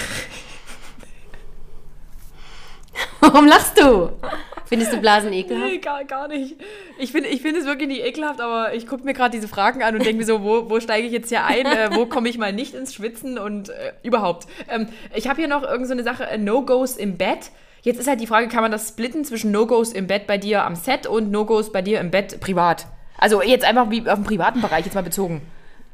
[3.20, 4.12] Warum lachst du?
[4.68, 5.72] Findest du Blasen ekelhaft?
[5.72, 6.56] Nee, gar, gar nicht.
[7.00, 9.82] Ich finde ich find es wirklich nicht ekelhaft, aber ich gucke mir gerade diese Fragen
[9.82, 11.66] an und denke mir so, wo, wo steige ich jetzt hier ein?
[11.66, 14.48] Äh, wo komme ich mal nicht ins Schwitzen und äh, überhaupt.
[14.70, 17.52] Ähm, ich habe hier noch irgendeine so eine Sache, äh, No-Gos im Bett.
[17.82, 20.66] Jetzt ist halt die Frage, kann man das splitten zwischen No-Gos im Bett bei dir
[20.66, 22.88] am Set und No-Gos bei dir im Bett privat?
[23.18, 25.42] Also jetzt einfach wie auf den privaten Bereich jetzt mal bezogen.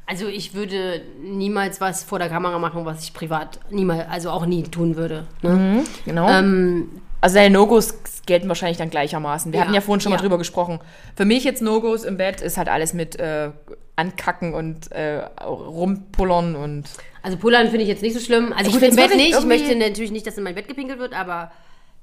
[0.06, 4.44] Also ich würde niemals was vor der Kamera machen, was ich privat niemals, also auch
[4.44, 5.26] nie tun würde.
[5.40, 5.84] Ne?
[6.04, 6.28] Genau.
[6.28, 7.94] Ähm, Also deine No-Gos
[8.26, 9.50] gelten wahrscheinlich dann gleichermaßen.
[9.50, 10.20] Wir Ja, hatten ja vorhin schon mal ja.
[10.20, 10.78] drüber gesprochen.
[11.16, 13.50] Für mich jetzt No-Gos im Bett ist halt alles mit äh,
[13.96, 16.84] Ankacken und äh, rumpullern und
[17.22, 18.52] also Pullern finde ich jetzt nicht so schlimm.
[18.52, 19.38] Also Ich gut, im Bett nicht.
[19.38, 21.50] Ich möchte natürlich nicht, dass in mein Bett gepinkelt wird, aber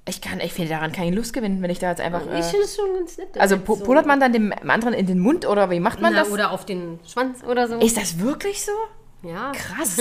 [0.09, 2.21] ich kann, ich finde daran keine Lust gewinnen, wenn ich da jetzt einfach.
[2.23, 3.37] ich Äh, finde es schon ganz nett.
[3.37, 3.83] also pu so.
[3.83, 6.31] pullert man dann dem anderen in den Mund oder wie macht man Na, das?
[6.31, 7.75] Oder auf den Schwanz oder so.
[7.77, 8.71] Ist das wirklich so?
[9.23, 9.51] Ja.
[9.51, 9.99] Krass.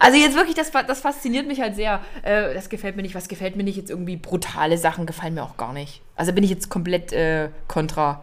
[0.00, 2.00] Also jetzt wirklich, das, das fasziniert mich halt sehr.
[2.22, 3.14] Äh, das gefällt mir nicht.
[3.14, 3.76] Was gefällt mir nicht?
[3.76, 6.02] Jetzt irgendwie brutale Sachen gefallen mir auch gar nicht.
[6.16, 8.22] Also bin ich jetzt komplett äh, kontra.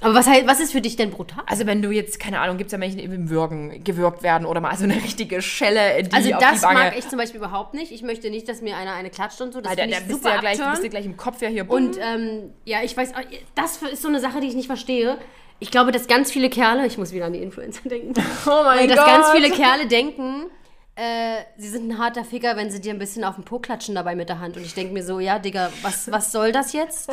[0.00, 1.44] Aber was, was ist für dich denn brutal?
[1.46, 4.46] Also wenn du jetzt, keine Ahnung, gibt es ja Menschen, die im Würgen gewürgt werden
[4.46, 7.38] oder mal so eine richtige Schelle, in die Also das die mag ich zum Beispiel
[7.38, 7.92] überhaupt nicht.
[7.92, 9.60] Ich möchte nicht, dass mir einer eine klatscht und so.
[9.60, 10.90] Das Weil da, bist du ja gleich, du bist abturn.
[10.90, 11.70] gleich im Kopf ja hier.
[11.70, 13.12] Und ähm, ja, ich weiß,
[13.54, 15.18] das ist so eine Sache, die ich nicht verstehe.
[15.62, 18.14] Ich glaube, dass ganz viele Kerle, ich muss wieder an die Influencer denken,
[18.46, 19.06] oh mein dass Gott.
[19.06, 20.50] ganz viele Kerle denken,
[20.96, 23.94] äh, sie sind ein harter Ficker, wenn sie dir ein bisschen auf den Po klatschen
[23.94, 24.56] dabei mit der Hand.
[24.56, 27.10] Und ich denke mir so, ja, Digga, was, was soll das jetzt?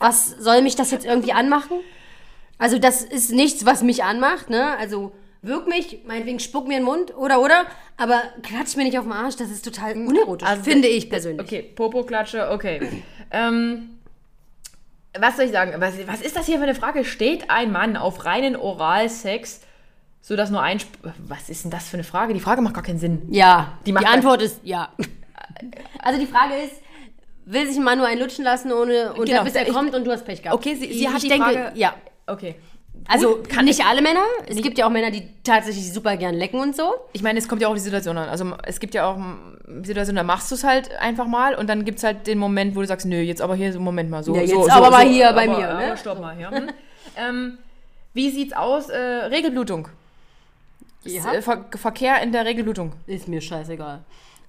[0.00, 1.78] Was soll mich das jetzt irgendwie anmachen?
[2.58, 4.76] Also das ist nichts, was mich anmacht, ne?
[4.76, 7.64] Also wirk mich, meinetwegen spuck mir in den Mund oder oder,
[7.96, 11.46] aber klatsch mir nicht auf den Arsch, das ist total unerotisch, Also, finde ich persönlich.
[11.46, 13.02] Okay, Popo-Klatsche, okay.
[13.30, 13.93] ähm,
[15.18, 15.72] was soll ich sagen?
[15.80, 17.04] Was, was ist das hier für eine Frage?
[17.04, 19.60] Steht ein Mann auf reinen Oralsex,
[20.20, 20.78] sodass nur ein...
[20.82, 20.94] Sp
[21.26, 22.34] was ist denn das für eine Frage?
[22.34, 23.22] Die Frage macht gar keinen Sinn.
[23.30, 24.88] Ja, Die die, Antwort ist ja.
[26.00, 26.74] Also die Frage ist,
[27.44, 29.94] will sich ein Mann nur einen lutschen lassen, ohne und Genau, bis er ich- kommt
[29.94, 30.56] und du hast Pech gehabt?
[30.58, 31.72] Okay, sie, sie ich hat die denke, Frage...
[31.78, 31.94] ja.
[32.26, 32.54] Okay.
[33.06, 34.22] Also kann nicht alle Männer.
[34.46, 36.94] Es gibt ja auch Männer, die tatsächlich super gern lecken und so.
[37.12, 38.28] Ich meine, es kommt ja auch auf die Situation an.
[38.28, 39.18] Also es gibt ja auch
[39.82, 42.74] Situationen, da machst du es halt einfach mal und dann gibt es halt den Moment,
[42.74, 44.90] wo du sagst, nö, jetzt aber hier, so Moment mal, so, Ja, jetzt so, aber
[44.90, 45.86] mal so, hier bei aber, mir, ne?
[45.86, 46.50] Aber stopp mal hier.
[46.54, 46.70] Hm?
[47.16, 47.58] ähm,
[48.12, 48.88] wie sieht's aus?
[48.88, 49.88] Äh, Regelblutung.
[51.04, 51.32] Ja.
[51.32, 52.92] Äh, Ver Verkehr in der Regelblutung.
[53.06, 54.00] Ist mir scheißegal.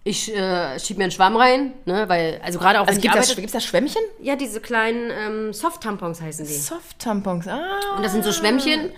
[0.08, 3.36] Ich äh, schieb mir einen Schwamm rein, ne, weil, also gerade auch Also gibt es
[3.36, 4.02] gibt's da Schwämmchen?
[4.22, 6.54] ja, diese kleinen ähm, Soft-Tampons heißen die.
[6.54, 7.48] Soft-Tampons.
[7.48, 8.92] Ah, Und das sind so Schwämmchen.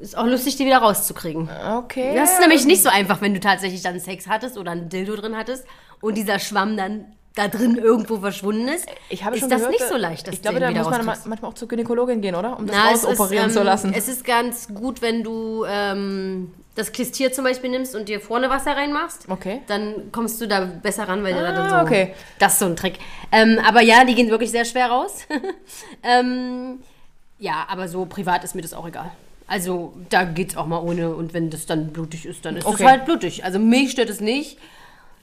[0.00, 1.50] Ist auch lustig, die wieder rauszukriegen.
[1.76, 2.14] okay.
[2.14, 5.16] Das ist nämlich nicht so einfach, wenn du tatsächlich dann Sex hattest oder ein Dildo
[5.16, 5.64] drin hattest
[6.00, 9.72] und dieser Schwamm dann da drin irgendwo verschwunden ist, Ich habe ist schon das gehört,
[9.72, 12.56] nicht so leicht, das Ich glaube, da muss man manchmal auch zur Gynäkologin gehen, oder?
[12.56, 13.92] Um das Na, es ist, rausoperieren ähm, zu lassen.
[13.92, 18.48] Es ist ganz gut, wenn du ähm, das Klistier zum Beispiel nimmst und dir vorne
[18.50, 19.28] Wasser reinmachst.
[19.28, 19.62] Okay.
[19.66, 21.74] Dann kommst du da besser ran, weil du da dann so.
[21.74, 22.14] Ah, okay.
[22.38, 22.98] Das ist so ein Trick.
[23.32, 25.26] Ähm, aber ja, die gehen wirklich sehr schwer raus.
[26.02, 26.80] ähm,
[27.38, 29.10] ja, aber so privat ist mir das auch egal.
[29.48, 32.82] Also da geht's auch mal ohne und wenn das dann blutig ist, dann ist Okay.
[32.84, 33.44] es halt blutig.
[33.44, 34.58] Also mich stört es nicht.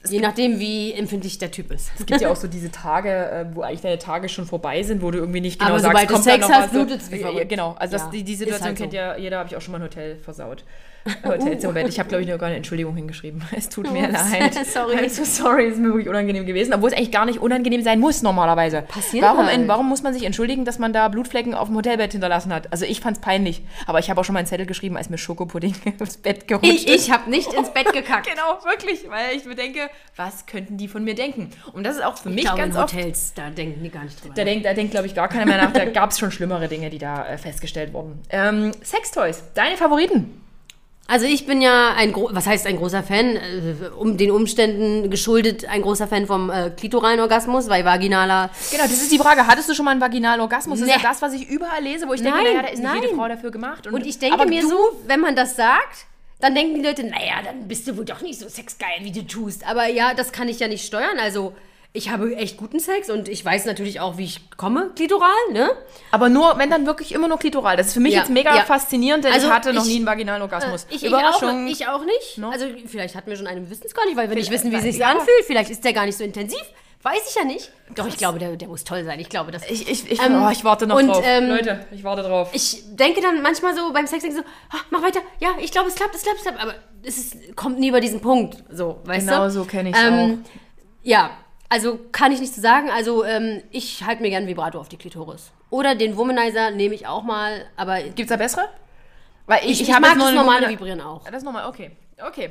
[0.06, 1.90] Je nachdem, wie empfindlich der Typ ist.
[1.98, 5.00] Es gibt ja auch so diese Tage, äh, wo eigentlich deine Tage schon vorbei sind,
[5.02, 6.84] wo du irgendwie nicht genau Aber sagst, sobald du kommt da Sex hast, was, so-
[6.84, 7.48] blutet's wie verrückt.
[7.48, 8.82] Genau, also das, Ja, die, die ist Situation halt so.
[8.84, 10.64] kennt ja jeder, habe ich auch schon mal ein Hotel versaut.
[11.24, 13.42] Hotelzimmer, ich habe, glaube ich, noch gar eine Entschuldigung hingeschrieben.
[13.56, 14.54] Es tut mir Ups, leid.
[14.66, 14.96] sorry.
[14.96, 18.00] I'm so sorry, ist mir wirklich unangenehm gewesen, obwohl es eigentlich gar nicht unangenehm sein
[18.00, 18.82] muss normalerweise.
[18.82, 19.56] Passiert warum, halt.
[19.56, 22.72] in, warum muss man sich entschuldigen, dass man da Blutflecken auf dem Hotelbett hinterlassen hat?
[22.72, 25.18] Also ich fand's peinlich, aber ich habe auch schon mal einen Zettel geschrieben, als mir
[25.18, 27.06] Schokopudding aufs Bett gerutscht Ich, ist.
[27.06, 28.26] ich habe nicht ins Bett gekackt.
[28.28, 31.50] Genau, wirklich, weil ich mir denke, was könnten die von mir denken?
[31.72, 33.90] Und das ist auch für mich Ich glaube, ganz in oft Hotels, da denken die
[33.90, 34.34] gar nicht drüber.
[34.34, 35.72] da denkt, da denkt glaube ich, gar keiner mehr nach.
[35.72, 38.20] Da gab es schon schlimmere Dinge, die da äh, festgestellt wurden.
[38.30, 40.40] Ähm, Sextoys, deine Favoriten?
[41.06, 43.40] Also ich bin ja ein, was heißt ein großer Fan, äh,
[43.98, 48.92] um den Umständen geschuldet, ein großer Fan vom äh, klitoralen Orgasmus, weil vaginaler, Genau, das
[48.92, 49.46] ist die Frage.
[49.46, 50.80] Hattest du schon mal einen vaginalen Orgasmus?
[50.80, 52.78] Das ist ja das, was ich überall lese, wo ich denke, Nein, naja, da ist
[52.82, 53.16] nicht jede nein.
[53.16, 53.86] Frau dafür gemacht.
[53.86, 56.06] und ich denke mir so, wenn man das sagt,
[56.40, 59.26] dann denken die Leute, naja, dann bist du wohl doch nicht so sexgeil, wie du
[59.26, 59.66] tust.
[59.66, 61.54] Aber ja, das kann ich ja nicht steuern, also
[61.96, 65.70] ich habe echt guten Sex und ich weiß natürlich auch, wie ich komme, klitoral, ne?
[66.10, 67.76] Aber nur, wenn dann wirklich immer nur klitoral.
[67.76, 68.62] Das ist für mich Ja, jetzt mega ja.
[68.62, 70.86] faszinierend, denn Also ich hatte noch ich- nie einen vaginalen Orgasmus.
[70.90, 71.66] Ich, ich, Überraschung.
[71.66, 72.36] auch, ich auch nicht.
[72.38, 72.50] No?
[72.50, 74.72] Also vielleicht hatten wir schon einen, wir wissen es gar nicht, weil wir nicht wissen,
[74.72, 75.06] wie es weil- sich ja.
[75.12, 75.44] anfühlt.
[75.46, 76.60] Vielleicht ist der gar nicht so intensiv.
[77.04, 77.70] Weiß ich ja nicht.
[77.94, 79.20] Doch, ich glaube, der, der muss toll sein.
[79.20, 79.62] Ich glaube, das.
[79.70, 81.22] ich, ich, ich, Ähm, oh, ich warte noch und, drauf.
[81.24, 82.48] ähm, Leute, ich warte drauf.
[82.54, 85.20] Ich denke dann manchmal so beim Sex denke ich so, ah, mach weiter.
[85.38, 86.60] Ja, ich glaube, es klappt, es klappt, es klappt.
[86.60, 86.74] Aber
[87.04, 88.64] es ist, kommt nie über diesen Punkt.
[88.70, 89.50] So, weißt Genau du?
[89.50, 89.98] so kenn ich's
[91.02, 91.30] Ja,
[91.68, 92.90] also kann ich nicht so sagen.
[92.90, 95.50] Also ähm, ich halte mir gerne Vibrato auf die Klitoris.
[95.70, 97.64] Oder den Womanizer nehme ich auch mal.
[97.76, 98.68] Aber ich, Gibt's da bessere?
[99.46, 101.24] Weil ich, ich, habe mag jetzt nur das normale Vibrieren auch.
[101.24, 101.90] Ja, Das ist normal, okay.
[102.24, 102.50] Okay.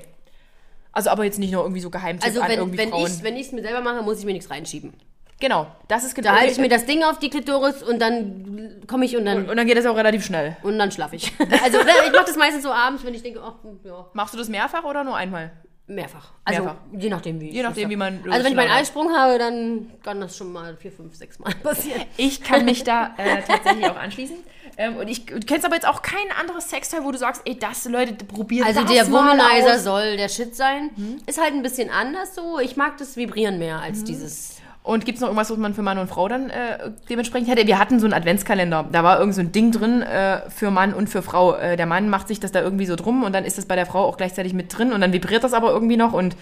[0.91, 3.07] Also aber jetzt nicht nur irgendwie so Geheimtipp Also an wenn, irgendwie wenn Frauen.
[3.07, 4.93] ich wenn ich es mir selber mache, muss ich mir nichts reinschieben.
[5.39, 6.35] genau, das ist Da genau.
[6.35, 9.57] halte ich mir das Ding auf die Klitoris und dann komme ich und dann und
[9.57, 10.55] dann geht das auch relativ schnell.
[10.61, 11.33] und dann schlafe ich.
[11.63, 13.53] Also ne, ich mache das meistens so abends, wenn ich denke, ach,
[13.83, 15.51] ja, Machst du das mehrfach oder nur einmal?
[15.87, 16.31] Mehrfach.
[16.45, 16.77] Also Mehrfach.
[16.97, 17.51] je nachdem wie.
[17.51, 18.71] Je nachdem, wie man Also wenn ich meinen.
[18.71, 22.03] Eisprung habe, dann kann das schon mal vier, fünf, sechs Mal passieren.
[22.17, 24.37] Ich kann mich da äh, tatsächlich auch anschließen.
[24.77, 27.57] Ähm, und ich du kennst aber jetzt auch kein anderes Sextoy, wo du sagst, ey,
[27.57, 30.89] das, Leute, probiert Also das der mal Womanizer soll der Shit sein.
[30.95, 31.17] Mhm.
[31.25, 32.59] Ist halt ein bisschen anders so.
[32.59, 34.52] Ich mag das Vibrieren mehr als dieses.
[34.83, 37.65] Und gibt es noch irgendwas, was man für Mann und Frau dann äh, dementsprechend hätte?
[37.67, 38.85] Wir hatten so einen Adventskalender.
[38.91, 41.55] Da war irgend so ein Ding drin äh, für Mann und für Frau.
[41.55, 43.75] Äh, der Mann macht sich das da irgendwie so drum und dann ist das bei
[43.77, 46.35] der Frau auch gleichzeitig mit drin und dann vibriert das aber irgendwie noch und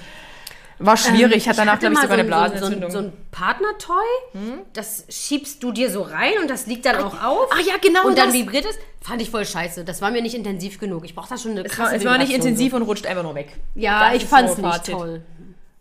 [0.80, 1.48] war schwierig.
[1.48, 2.90] hat danach, Ähm, hatte glaube ich, sogar eine so, ein- Blasenentzündung.
[2.92, 6.96] So, ein- so ein Partnertoy, das schiebst du dir so rein und das liegt dann
[7.04, 7.50] auch auf.
[7.54, 8.34] Ach ja, genau Und dann das.
[8.34, 8.80] vibriert es.
[9.02, 9.84] Fand ich voll scheiße.
[9.86, 11.06] Das war mir nicht intensiv genug.
[11.06, 12.78] Ich brauche da schon eine es war, krasse es war nicht intensiv So.
[12.78, 13.56] und rutscht einfach nur weg.
[13.76, 15.22] Ja, Das ich fand's so nicht toll.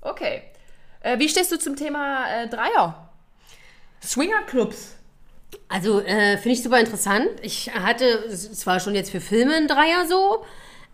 [0.03, 0.43] Okay.
[1.01, 3.09] Äh, wie stehst du zum Thema äh, Dreier?
[4.03, 4.97] Swingerclubs.
[5.69, 7.29] Also äh, finde ich super interessant.
[7.43, 10.45] Ich hatte es war schon jetzt für Filme ein Dreier so,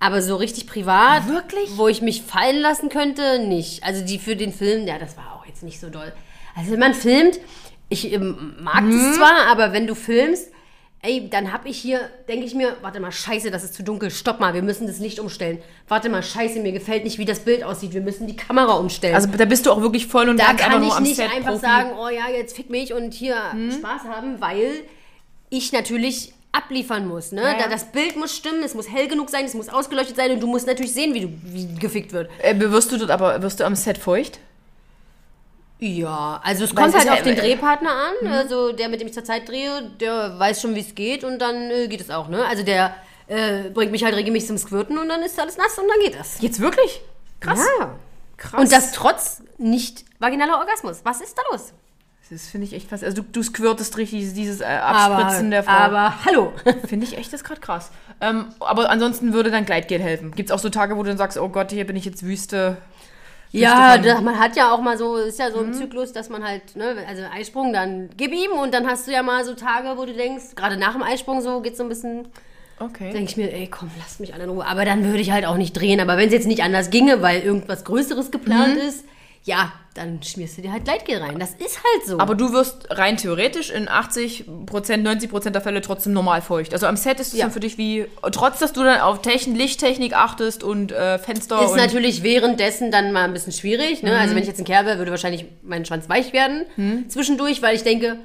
[0.01, 1.77] aber so richtig privat, Wirklich?
[1.77, 3.85] wo ich mich fallen lassen könnte, nicht.
[3.85, 6.13] Also die für den Film, ja, das war auch jetzt nicht so doll.
[6.55, 7.39] Also wenn man filmt,
[7.89, 8.99] ich ähm, mag Mhm.
[8.99, 10.51] das zwar, aber wenn du filmst,
[11.03, 14.11] ey, dann hab ich hier, denke ich mir, warte mal, scheiße, das ist zu dunkel,
[14.11, 15.59] stopp mal, wir müssen das Licht umstellen.
[15.89, 19.15] Warte mal, scheiße, mir gefällt nicht, wie das Bild aussieht, wir müssen die Kamera umstellen.
[19.15, 21.31] Also da bist du auch wirklich voll und Da einfach kann nur ich nicht Set
[21.33, 21.65] einfach Profi.
[21.67, 23.37] sagen, oh ja, jetzt fick mich und hier
[23.79, 24.83] Spaß haben, weil
[25.51, 27.33] ich natürlich abliefern muss.
[27.33, 27.43] Ne?
[27.43, 27.59] Ja.
[27.59, 30.41] Da, das Bild muss stimmen, es muss hell genug sein, es muss ausgeleuchtet sein und
[30.41, 32.31] du musst natürlich sehen, wie, du, wie gefickt wird.
[32.43, 34.41] Äh, wirst du dort aber wirst du am Set feucht?
[35.79, 38.29] Ja, also es Weil kommt es halt auf den Drehpartner an.
[38.29, 41.71] Also der, mit dem ich zurzeit drehe, der weiß schon, wie es geht und dann
[41.71, 42.29] äh, geht es auch.
[42.29, 42.45] Ne?
[42.47, 42.95] Also der
[43.27, 46.19] äh, bringt mich halt regelmäßig zum Squirten und dann ist alles nass und dann geht
[46.19, 46.41] das.
[46.41, 47.03] Jetzt wirklich?
[47.41, 47.61] Krass.
[47.79, 47.95] Ja.
[48.39, 48.61] Krass.
[48.61, 51.01] Und das trotz nicht vaginaler Orgasmus.
[51.05, 51.73] Was ist da los?
[52.31, 53.05] Das finde ich echt krass.
[53.05, 55.73] Also du, du squirtest richtig dieses, äh, Abspritzen der Frau.
[55.73, 56.53] Aber hallo.
[56.89, 57.93] Finde ich echt das gerade krass.
[58.21, 60.33] Ähm, aber ansonsten würde dann Gleitgel helfen.
[60.33, 62.25] Gibt es auch so Tage, wo du dann sagst, oh Gott, hier bin ich jetzt
[62.25, 62.79] Wüste.
[63.61, 65.53] Ja, Wüste da, man hat ja auch mal so, ist ja Mhm.
[65.53, 69.07] so ein Zyklus, dass man halt, ne, also Eisprung, dann gib ihm und dann hast
[69.07, 71.83] du ja mal so Tage, wo du denkst, gerade nach dem Eisprung so geht so
[71.83, 72.27] ein bisschen,
[72.79, 73.11] Okay.
[73.13, 74.67] denke ich mir, ey, komm, lasst mich alle in Ruhe.
[74.67, 75.99] Aber dann würde ich halt auch nicht drehen.
[75.99, 78.81] Aber wenn es jetzt nicht anders ginge, weil irgendwas Größeres geplant Mhm.
[78.83, 79.05] ist,
[79.47, 81.39] ja, dann schmierst du dir halt Gleitgel rein.
[81.39, 82.19] Das ist halt so.
[82.19, 86.75] Aber du wirst rein theoretisch in 80% 90% der Fälle trotzdem normal feucht.
[86.75, 87.45] Also am Set ist es Ja.
[87.47, 91.63] dann für dich wie, trotz dass du dann auf Techn Lichttechnik achtest und äh, Fenster
[91.65, 94.03] ist und natürlich währenddessen dann mal ein bisschen schwierig.
[94.03, 94.19] Ne?
[94.19, 96.67] Also wenn ich jetzt ein Kerl wäre, würde wahrscheinlich mein Schwanz weich werden
[97.09, 98.19] zwischendurch, weil ich denke,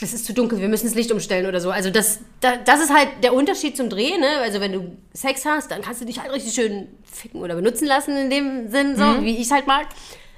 [0.00, 1.70] das ist zu dunkel, wir müssen das Licht umstellen oder so.
[1.70, 4.16] Also das, da, das ist halt der Unterschied zum Dreh.
[4.18, 4.38] Ne?
[4.42, 7.86] Also wenn du Sex hast, dann kannst du dich halt richtig schön ficken oder benutzen
[7.86, 9.86] lassen in dem Sinn, so wie ich es halt mag.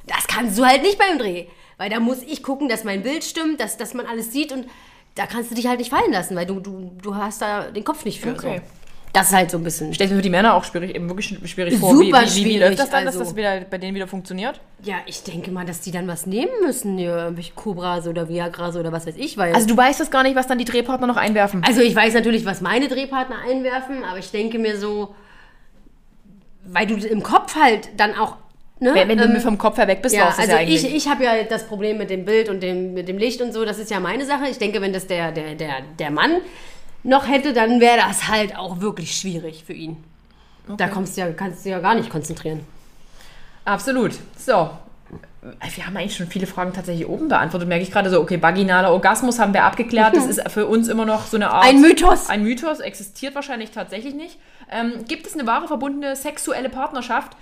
[0.06, 1.46] Das kannst du halt nicht beim Dreh.
[1.78, 4.66] Weil da muss ich gucken, dass mein Bild stimmt, dass, dass man alles sieht und
[5.14, 7.84] da kannst du dich halt nicht fallen lassen, weil du, du, du hast da den
[7.84, 8.32] Kopf nicht für.
[8.32, 8.60] Okay.
[8.64, 8.85] So.
[9.16, 9.94] Das ist halt so ein bisschen.
[9.94, 11.94] Stell mir für die Männer auch schwierig, eben wirklich schwierig vor.
[11.94, 14.06] Super wie, wie, wie, wie läuft das dann, dass also- das wieder bei denen wieder
[14.06, 14.60] funktioniert?
[14.82, 18.76] Ja, ich denke mal, dass die dann was nehmen müssen, ja, irgendwelche Cobras oder Viagras
[18.76, 19.54] oder was weiß ich, weil.
[19.54, 21.64] Also du weißt das gar nicht, was dann die Drehpartner noch einwerfen.
[21.66, 25.14] Also ich weiß natürlich, was meine Drehpartner einwerfen, aber ich denke mir so,
[26.66, 28.36] weil du im Kopf halt dann auch.
[28.80, 30.84] Ne, wenn wenn du ähm, vom Kopf her weg bist, ja, also ja eigentlich.
[30.84, 33.54] ich, ich habe ja das Problem mit dem Bild und dem, mit dem Licht und
[33.54, 34.50] so, das ist ja meine Sache.
[34.50, 36.32] Ich denke, wenn das der, der, der, der Mann
[37.06, 39.96] noch hätte, dann wäre das halt auch wirklich schwierig für ihn.
[40.76, 42.60] Da kommst du ja, kannst du ja gar nicht konzentrieren.
[43.64, 44.12] Absolut.
[44.36, 44.70] So.
[45.76, 47.68] Wir haben eigentlich schon viele Fragen tatsächlich oben beantwortet.
[47.68, 50.16] Merke ich gerade so, okay, vaginaler Orgasmus haben wir abgeklärt.
[50.16, 51.64] Das ist für uns immer noch so eine Art.
[51.64, 52.28] Ein Mythos.
[52.28, 54.38] Ein Mythos, existiert wahrscheinlich tatsächlich nicht.
[54.72, 57.36] Ähm, gibt es eine wahre verbundene sexuelle Partnerschaft,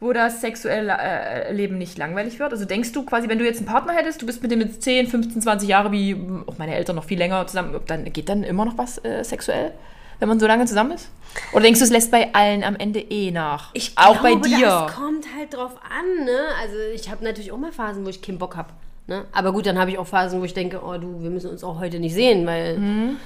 [0.00, 2.52] wo das sexuelle äh, Leben nicht langweilig wird?
[2.52, 4.82] Also denkst du quasi, wenn du jetzt einen Partner hättest, du bist mit dem jetzt
[4.82, 6.16] 10, 15, 20 Jahre, wie
[6.46, 9.72] auch meine Eltern noch viel länger zusammen, dann geht dann immer noch was äh, sexuell,
[10.18, 11.08] wenn man so lange zusammen ist?
[11.52, 13.70] Oder denkst du, es lässt bei allen am Ende eh nach?
[13.96, 14.66] auch bei glaube, dir.
[14.66, 16.38] Das kommt halt drauf an, ne?
[16.62, 18.70] Also ich habe natürlich auch mal Phasen, wo ich keinen Bock habe.
[19.06, 19.24] Ne?
[19.32, 21.62] Aber gut, dann habe ich auch Phasen, wo ich denke, oh du, wir müssen uns
[21.62, 23.16] auch heute nicht sehen, weil Mhm.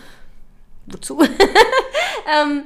[0.86, 1.20] wozu?
[2.42, 2.64] ähm,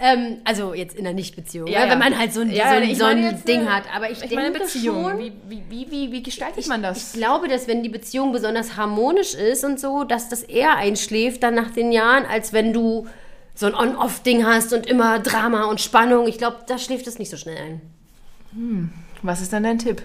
[0.00, 1.86] ähm, also jetzt in einer Nichtbeziehung, Ja, ne?
[1.86, 1.92] ja.
[1.92, 3.84] wenn man halt so ein, Ja, so ein, ich so ein Ding äh, hat.
[3.94, 5.02] Aber ich, Ich denke meine Beziehung.
[5.10, 7.14] schon, Wie, wie, wie, wie, gestaltet man das?
[7.14, 11.42] ich glaube, dass wenn die Beziehung besonders harmonisch ist und so, dass das eher einschläft
[11.42, 13.06] dann nach den Jahren, als wenn du
[13.54, 16.26] so ein On-Off-Ding hast und immer Drama und Spannung.
[16.26, 18.90] Ich glaube, da schläft es nicht so schnell ein.
[19.22, 20.02] Was ist dann dein Tipp?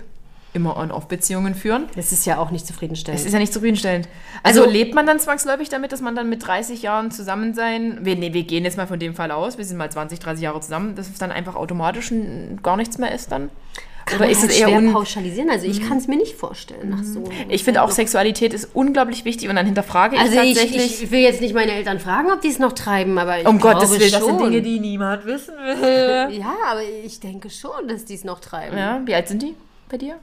[0.53, 1.85] Immer On-Off-Beziehungen führen?
[1.95, 3.19] Das ist ja auch nicht zufriedenstellend.
[3.19, 4.07] Das ist ja nicht zufriedenstellend.
[4.41, 7.99] Also, Also- lebt man dann zwangsläufig damit, dass man dann mit 30 Jahren zusammen sein,
[8.01, 10.43] wir, nee, wir gehen jetzt mal von dem Fall aus, wir sind mal 20, 30
[10.43, 12.11] Jahre zusammen, dass es dann einfach automatisch
[12.63, 13.49] gar nichts mehr ist dann?
[14.07, 15.51] Kann Oder ist halt es eher schwer pauschalisieren.
[15.51, 17.23] Also ich kann es mir nicht vorstellen nach so.
[17.47, 21.03] Ich finde auch Sexualität ist unglaublich wichtig und dann hinterfrage ich Also ich, tatsächlich.
[21.03, 23.59] ich will jetzt nicht meine Eltern fragen, ob die es noch treiben, aber ich um
[23.59, 24.39] glaube Gottes Willen, das schon.
[24.39, 26.35] sind Dinge, die niemand wissen will.
[26.39, 28.75] ja, aber ich denke schon, dass die es noch treiben.
[28.75, 29.53] Ja, wie alt sind die
[29.89, 30.15] bei dir?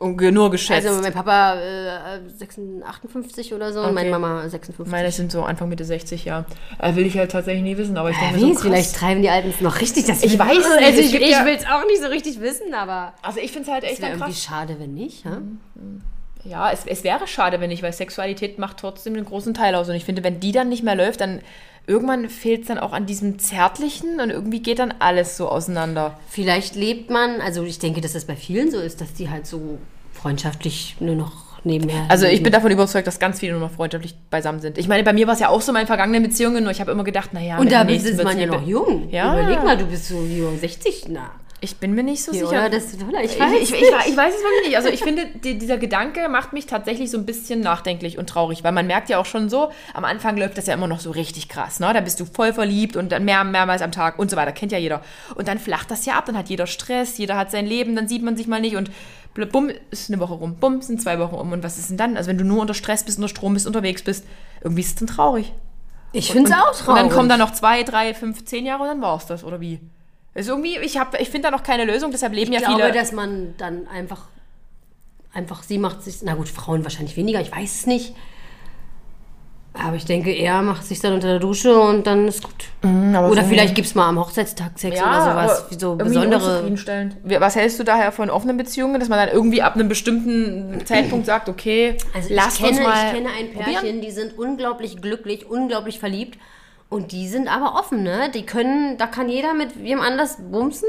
[0.00, 0.86] Und nur geschätzt.
[0.86, 4.18] Also mein Papa äh, 56, 58 oder so und meine Okay.
[4.18, 4.90] Mama 56.
[4.92, 6.44] Meine sind so Anfang Mitte 60, ja.
[6.78, 8.70] Äh, will ich halt tatsächlich nie wissen, aber ich denke Wer mir weiß, so krass.
[8.70, 10.04] vielleicht treiben die Alten es noch richtig.
[10.06, 12.00] Das Ich weiß es nicht, Also es ich, gibt ich ja- will es auch nicht
[12.00, 14.44] so richtig wissen, aber Also ich finde es halt es echt wäre dann irgendwie krass.
[14.44, 15.24] schade, wenn nicht.
[15.24, 15.38] Ja?
[16.44, 19.88] Ja, es, es wäre schade, wenn nicht, weil Sexualität macht trotzdem einen großen Teil aus.
[19.88, 21.40] Und ich finde, wenn die dann nicht mehr läuft, dann
[21.88, 26.18] irgendwann fehlt es dann auch an diesem Zärtlichen und irgendwie geht dann alles so auseinander.
[26.28, 29.46] Vielleicht lebt man, also ich denke, dass das bei vielen so ist, dass die halt
[29.46, 29.78] so
[30.12, 32.04] freundschaftlich nur noch nebenher.
[32.08, 34.78] Also ich bin davon überzeugt, dass ganz viele nur noch freundschaftlich beisammen sind.
[34.78, 36.80] Ich meine, bei mir war es ja auch so in meinen vergangenen Beziehungen, nur ich
[36.80, 39.08] habe immer gedacht, naja, Und da ist man ja noch jung.
[39.10, 39.32] Ja.
[39.32, 41.06] Überleg mal, du bist so wie um 60.
[41.08, 42.66] Na, Ich bin mir nicht so hier, sicher.
[42.66, 42.70] oder?
[42.70, 43.20] Das, oder?
[43.22, 44.76] Ich Ich, weiß ich, ich, ich weiß es wirklich nicht.
[44.76, 48.62] Also ich finde, die, dieser Gedanke macht mich tatsächlich so ein bisschen nachdenklich und traurig,
[48.62, 51.10] weil man merkt ja auch schon so, am Anfang läuft das ja immer noch so
[51.10, 51.80] richtig krass.
[51.80, 51.90] Ne?
[51.92, 54.52] Da bist du voll verliebt und dann mehr, mehrmals am Tag und so weiter.
[54.52, 55.02] Kennt ja jeder.
[55.34, 58.06] Und dann flacht das ja ab, dann hat jeder Stress, jeder hat sein Leben, dann
[58.06, 58.90] sieht man sich mal nicht und
[59.52, 61.52] bumm, ist eine Woche rum, bumm, sind zwei Wochen um.
[61.52, 62.16] Und was ist denn dann?
[62.16, 64.24] Also wenn du nur unter Stress bist, unter Strom bist, unterwegs bist,
[64.62, 65.52] irgendwie ist es dann traurig.
[66.12, 67.02] Ich finde es auch Und traurig.
[67.02, 69.60] dann kommen da noch zwei, drei, fünf, zehn Jahre und dann war es das, oder
[69.60, 69.80] wie?
[70.38, 72.84] Ist irgendwie, ich, hab- ich finde da noch keine Lösung, deshalb leben Ich ja glaube,
[72.84, 72.94] viele.
[72.94, 74.26] dass man dann einfach,
[75.32, 78.14] einfach sie macht sich, na gut, Frauen wahrscheinlich weniger, ich weiß es nicht.
[79.74, 82.64] Aber ich denke, er macht sich dann unter der Dusche und dann ist gut.
[82.82, 86.72] Mhm, aber Oder so- vielleicht gibt es mal am Hochzeitstag Sex oder sowas, so besondere.
[87.24, 91.26] Was hältst du daher von offenen Beziehungen, dass man dann irgendwie ab einem bestimmten Zeitpunkt
[91.26, 94.00] sagt, okay, Also lasst ich kenne, uns mal ich kenne ein Pärchen, probieren?
[94.00, 96.38] die sind unglaublich glücklich, unglaublich verliebt.
[96.90, 98.30] Und die sind aber offen, ne?
[98.34, 100.88] Die können, da kann jeder mit wem anders bumsen.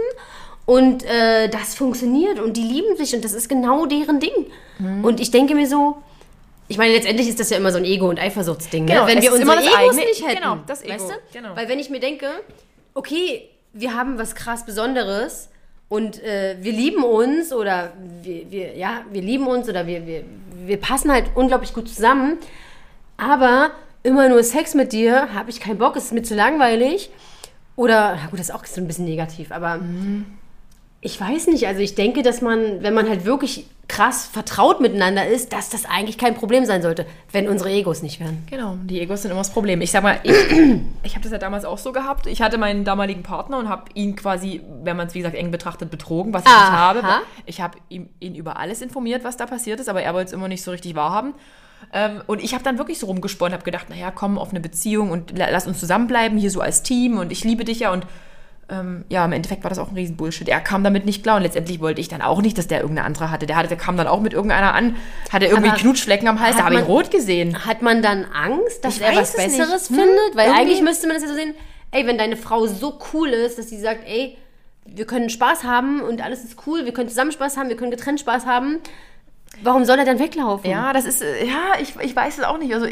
[0.65, 4.31] Und äh, das funktioniert und die lieben sich und das ist genau deren Ding.
[4.77, 5.03] Mhm.
[5.03, 5.97] Und ich denke mir so,
[6.67, 8.85] ich meine, letztendlich ist das ja immer so ein Ego- und Eifersuchtsding.
[8.85, 9.07] Genau, ne?
[9.15, 10.35] Wenn wir unsere immer das Egos eigene- nicht hätten.
[10.41, 11.13] genau, das Ego, Weißt du?
[11.33, 11.55] genau.
[11.55, 12.27] Weil wenn ich mir denke,
[12.93, 15.49] okay, wir haben was krass Besonderes
[15.89, 20.23] und äh, wir lieben uns oder wir, wir, ja, wir lieben uns oder wir, wir,
[20.65, 22.37] wir passen halt unglaublich gut zusammen,
[23.17, 23.71] aber
[24.03, 27.09] immer nur Sex mit dir, habe ich keinen Bock, ist mir zu langweilig.
[27.75, 29.79] Oder, na gut, das ist auch so ein bisschen negativ, aber
[31.01, 35.25] Ich weiß nicht, also ich denke, dass man, wenn man halt wirklich krass vertraut miteinander
[35.27, 38.43] ist, dass das eigentlich kein Problem sein sollte, wenn unsere Egos nicht wären.
[38.49, 39.81] Genau, die Egos sind immer das Problem.
[39.81, 40.31] Ich sag mal, ich,
[41.03, 42.27] ich habe das ja damals auch so gehabt.
[42.27, 45.49] Ich hatte meinen damaligen Partner und habe ihn quasi, wenn man es wie gesagt eng
[45.49, 46.71] betrachtet, betrogen, was ich nicht Aha.
[46.71, 47.01] habe.
[47.45, 50.33] Ich habe ihn, ihn über alles informiert, was da passiert ist, aber er wollte es
[50.33, 51.33] immer nicht so richtig wahrhaben.
[51.93, 55.11] Ähm, und ich habe dann wirklich so rumgesponnen, habe gedacht, naja, komm auf eine Beziehung
[55.11, 58.05] und la- lass uns zusammenbleiben, hier so als Team und ich liebe dich ja und
[58.71, 60.47] ähm, ja, im Endeffekt war das auch ein Riesenbullshit.
[60.47, 63.07] Er kam damit nicht klar und letztendlich wollte ich dann auch nicht, dass der irgendeine
[63.07, 63.47] andere hatte.
[63.47, 64.95] Der, hatte, der kam dann auch mit irgendeiner an,
[65.31, 67.65] hatte irgendwie Aber Knutschflecken am Hals, da hat habe ich rot gesehen.
[67.65, 69.99] Hat man dann Angst, dass Ich er was es Besseres nicht.
[69.99, 70.35] Hm, findet?
[70.35, 71.55] Weil irgendwie- eigentlich müsste man das ja so sehen,
[71.89, 74.37] ey, wenn deine Frau so cool ist, dass sie sagt, ey,
[74.85, 77.89] wir können Spaß haben und alles ist cool, wir können zusammen Spaß haben, wir können
[77.91, 78.77] getrennt Spaß haben,
[79.63, 80.69] warum soll er dann weglaufen?
[80.69, 82.73] Ja, das ist, äh, ja, ich, ich weiß es auch nicht.
[82.73, 82.87] Also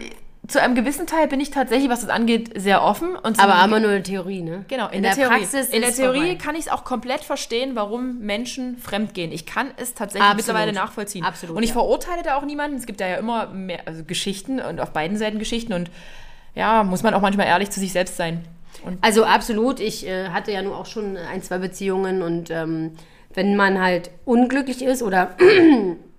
[0.48, 3.15] zu einem gewissen Teil bin ich tatsächlich, was das angeht, sehr offen.
[3.15, 4.64] Und Aber immer nur eine Theorie, ne?
[4.69, 5.39] Genau, in, in der, der Theorie.
[5.41, 6.35] Praxis in der Theorie vorbei.
[6.35, 9.31] kann ich es auch komplett verstehen, warum Menschen fremdgehen.
[9.31, 10.48] Ich kann es tatsächlich Absolut.
[10.48, 11.26] mittlerweile nachvollziehen.
[11.26, 11.73] Absolut, und ich ja.
[11.73, 12.77] verurteile da auch niemanden.
[12.77, 15.91] Es gibt da ja immer mehr also Geschichten und auf beiden Seiten Geschichten und
[16.56, 18.45] ja, muss man auch manchmal ehrlich zu sich selbst sein.
[18.84, 22.91] Und Also absolut, ich äh, hatte ja nur auch schon ein, zwei Beziehungen und ähm,
[23.34, 25.35] wenn man halt unglücklich ist oder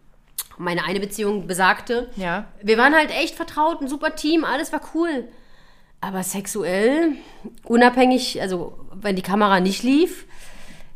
[0.59, 4.81] meine eine Beziehung besagte, ja, wir waren halt echt vertraut, ein super Team, alles war
[4.95, 5.29] cool.
[6.01, 7.13] Aber sexuell,
[7.65, 10.27] unabhängig, also wenn die Kamera nicht lief,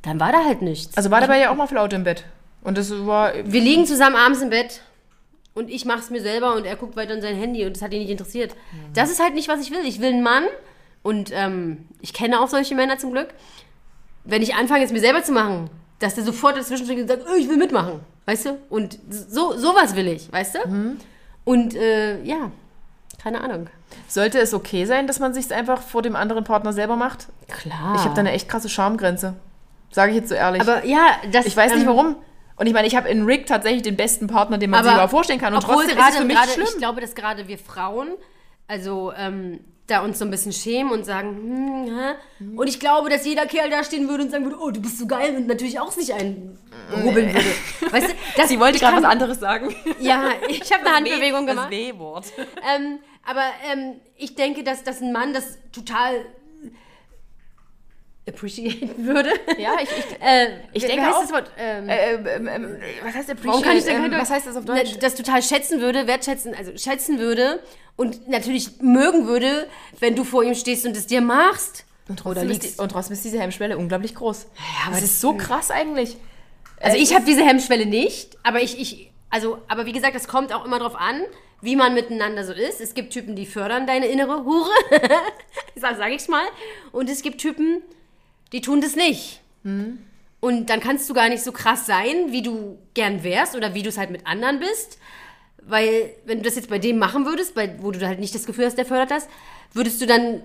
[0.02, 0.97] dann war da halt nichts.
[0.97, 2.24] also war dabei ja auch mal Flaute im Bett.
[2.62, 4.82] Und das war, wir liegen zusammen abends im Bett
[5.55, 7.93] und ich mach's mir selber und er guckt weiter in sein Handy und das hat
[7.93, 8.55] ihn nicht interessiert.
[8.94, 9.84] Das ist halt nicht, was ich will.
[9.84, 10.44] Ich will einen Mann
[11.02, 13.28] und ähm, ich kenne auch solche Männer zum Glück.
[14.24, 15.68] Wenn ich anfange, es mir selber zu machen,
[15.98, 18.58] dass der sofort dazwischen und sagt, oh, ich will mitmachen, weißt du?
[18.70, 20.96] Und so sowas will ich, weißt du?
[21.44, 22.50] Und äh, ja,
[23.22, 23.68] keine Ahnung.
[24.08, 27.26] sollte es okay sein, dass man sich einfach vor dem anderen Partner selber macht?
[27.48, 27.94] Klar.
[27.96, 29.34] Ich habe da eine echt krasse Schamgrenze.
[29.90, 30.62] Sage ich jetzt so ehrlich.
[30.62, 32.16] aber ja, das ich weiß nicht ähm, warum.
[32.56, 35.10] Und ich meine, ich habe in Rick tatsächlich den besten Partner, den man sich überhaupt
[35.10, 35.54] vorstellen kann.
[35.54, 36.66] Und trotzdem ist es für gerade- mich gerade, schlimm.
[36.70, 38.08] Ich glaube, dass gerade wir Frauen,
[38.68, 42.54] also ähm, da uns so ein bisschen schämen und sagen, hm, hä?
[42.56, 44.98] und ich glaube, dass jeder Kerl da stehen würde und sagen würde, oh, du bist
[44.98, 47.92] so geil und natürlich auch sich einrubbeln würde.
[47.92, 49.74] Weißt du, das, Sie wollte gerade was anderes sagen.
[50.00, 51.70] Ja, ich habe eine Handbewegung Das gemacht.
[51.70, 52.26] W-Wort.
[52.76, 53.42] Ähm, aber
[53.72, 56.24] ähm, ich denke, dass, dass ein Mann das total
[58.28, 59.30] appreciaten würde.
[59.59, 61.50] Ja, ich, ich, Äh, Ich denke heißt auch- das Wort?
[61.59, 63.46] Ähm, äh, ähm, ähm, was heißt appreciate?
[63.48, 64.20] Warum kann ich denn ähm, kein?
[64.20, 64.96] Was heißt das auf Deutsch?
[65.00, 67.60] Das total schätzen würde, wertschätzen, also schätzen würde
[67.97, 69.69] und natürlich mögen würde,
[70.01, 71.85] wenn du vor ihm stehst und es dir machst.
[72.09, 74.47] Und trotzdem, ist die, und trotzdem ist diese Hemmschwelle unglaublich groß.
[74.86, 76.16] aber das ist so krass eigentlich.
[76.81, 80.27] Also Äh, ich habe diese Hemmschwelle nicht, aber ich, ich, also, aber wie gesagt, das
[80.27, 81.23] kommt auch immer drauf an,
[81.60, 82.81] wie man miteinander so ist.
[82.81, 84.69] Es gibt Typen, die fördern deine innere Hure,
[85.77, 86.44] sag, sag ich's mal,
[86.90, 87.82] und es gibt Typen,
[88.51, 89.40] die tun das nicht.
[90.40, 93.82] Und dann kannst du gar nicht so krass sein, wie du gern wärst oder wie
[93.85, 94.98] du es halt mit anderen bist.
[95.66, 98.47] Weil, wenn du das jetzt bei dem machen würdest, bei, wo du halt nicht das
[98.47, 99.28] Gefühl hast, der fördert das,
[99.72, 100.43] würdest du dann,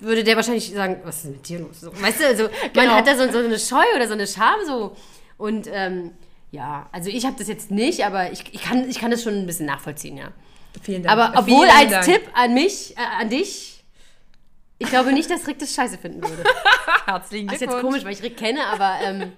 [0.00, 1.80] würde der wahrscheinlich sagen, was ist denn mit dir los?
[1.80, 2.92] So, weißt du, also man Genau.
[2.96, 4.96] hat da so, so eine Scheu oder so eine Scham so.
[5.38, 6.10] Und ähm,
[6.50, 9.34] ja, also ich habe das jetzt nicht, aber ich, ich, kann, ich kann das schon
[9.34, 10.28] ein bisschen nachvollziehen, ja.
[10.82, 11.16] Vielen Dank.
[11.16, 12.04] Aber obwohl Vielen als Dank.
[12.04, 13.84] Tipp an mich, äh, an dich,
[14.78, 16.42] ich glaube nicht, dass Rick das scheiße finden würde.
[17.06, 17.72] Herzlichen Das ist Glückwunsch.
[17.74, 19.32] jetzt komisch, weil ich Rick kenne, aber ähm,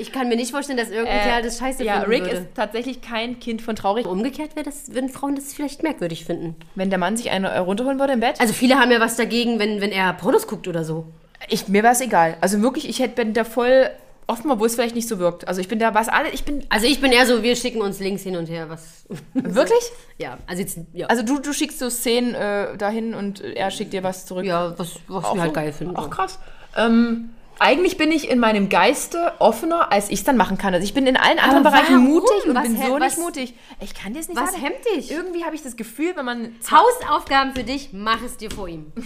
[0.00, 2.36] ich kann mir nicht vorstellen, dass irgendein Äh, Kerl das scheiße ja, finden Rick würde.
[2.36, 4.06] ist tatsächlich kein Kind von traurig.
[4.06, 6.56] Umgekehrt wäre das, würden Frauen das vielleicht merkwürdig finden.
[6.74, 9.16] Wenn der Mann sich eine äh, runterholen würde im Bett, Also viele haben ja was
[9.16, 11.04] dagegen, wenn, wenn er Pornos guckt oder so.
[11.48, 12.36] ich, mir wäre es egal.
[12.40, 13.90] Also wirklich, ich hätte, bin da voll
[14.26, 15.48] offen, obwohl es vielleicht nicht so wirkt.
[15.48, 17.80] Also ich bin da, was alle, ich bin, Also ich bin eher so, wir schicken
[17.82, 19.04] uns Links hin und her, was...
[19.34, 19.80] wirklich?
[20.18, 23.92] ja, also jetzt, ja, Also du, du schickst so Szenen äh, dahin und er schickt
[23.92, 24.44] dir was zurück.
[24.44, 25.94] ja was, was Auch wir halt so- geil finden.
[25.96, 26.38] Ach krass.
[26.76, 30.72] Ähm, eigentlich bin ich in meinem Geiste offener, als ich es dann machen kann.
[30.74, 32.08] Also ich bin in allen anderen Aber Bereichen warum?
[32.08, 33.54] mutig und Was bin so was- nicht mutig.
[33.80, 34.62] Ich kann dir es nicht was sagen.
[34.62, 35.10] hemmt dich?
[35.10, 36.56] Irgendwie habe ich das Gefühl, wenn man...
[36.70, 38.92] Hausaufgaben für dich, mach es dir vor ihm.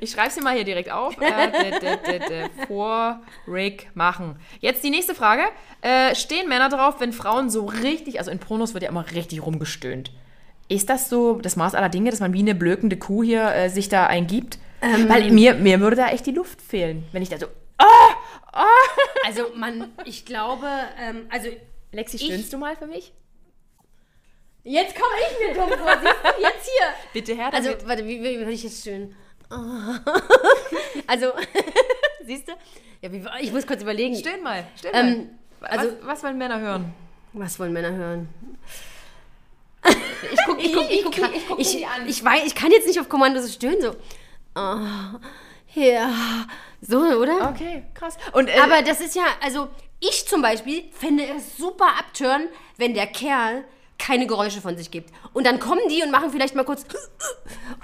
[0.00, 1.16] Ich schreibe sie mal hier direkt auf.
[1.20, 4.36] Äh, vor Rick machen.
[4.60, 5.42] Jetzt die nächste Frage.
[5.80, 9.44] Äh, stehen Männer drauf, wenn Frauen so richtig, also in Pornos wird ja immer richtig
[9.44, 10.12] rumgestöhnt.
[10.68, 13.70] Ist das so das Maß aller Dinge, dass man wie eine blökende Kuh hier äh,
[13.70, 14.58] sich da eingibt?
[14.82, 15.08] Ähm.
[15.08, 17.46] Weil mir, mir würde da echt die Luft fehlen, wenn ich da so...
[19.24, 20.66] Also man, ich glaube,
[20.98, 21.48] ähm, also
[21.92, 23.12] Lexi, Ich- stöhnst du mal für mich?
[24.64, 26.86] jetzt komme ich mir dumm vor, siehst du, jetzt hier.
[27.14, 27.88] Bitte her Also, damit.
[27.88, 29.14] warte, wie, wie würde ich jetzt stöhnen?
[29.50, 29.56] Oh.
[31.06, 31.32] Also,
[32.26, 32.52] siehst du?
[33.00, 34.14] Ja, wie, ich muss kurz überlegen.
[34.16, 34.66] Stöhn mal.
[34.76, 35.00] Stöhn mal.
[35.00, 35.30] Ähm,
[35.62, 36.92] also, was, was wollen Männer hören?
[37.32, 38.28] was wollen Männer hören?
[39.84, 42.06] Ich guck, ich guck, ich guck, ich guck ich, die an.
[42.06, 43.90] ich weiß, ich kann jetzt nicht auf Kommando so stöhnen, so.
[44.54, 45.18] Oh,
[45.78, 46.10] ja,
[46.80, 47.50] so, oder?
[47.50, 48.16] Okay, krass.
[48.32, 49.68] Und, äh, Aber das ist ja, also
[50.00, 53.64] ich zum Beispiel fände es super abtören, wenn der Kerl
[53.98, 55.12] keine Geräusche von sich gibt.
[55.32, 56.84] Und dann kommen die und machen vielleicht mal kurz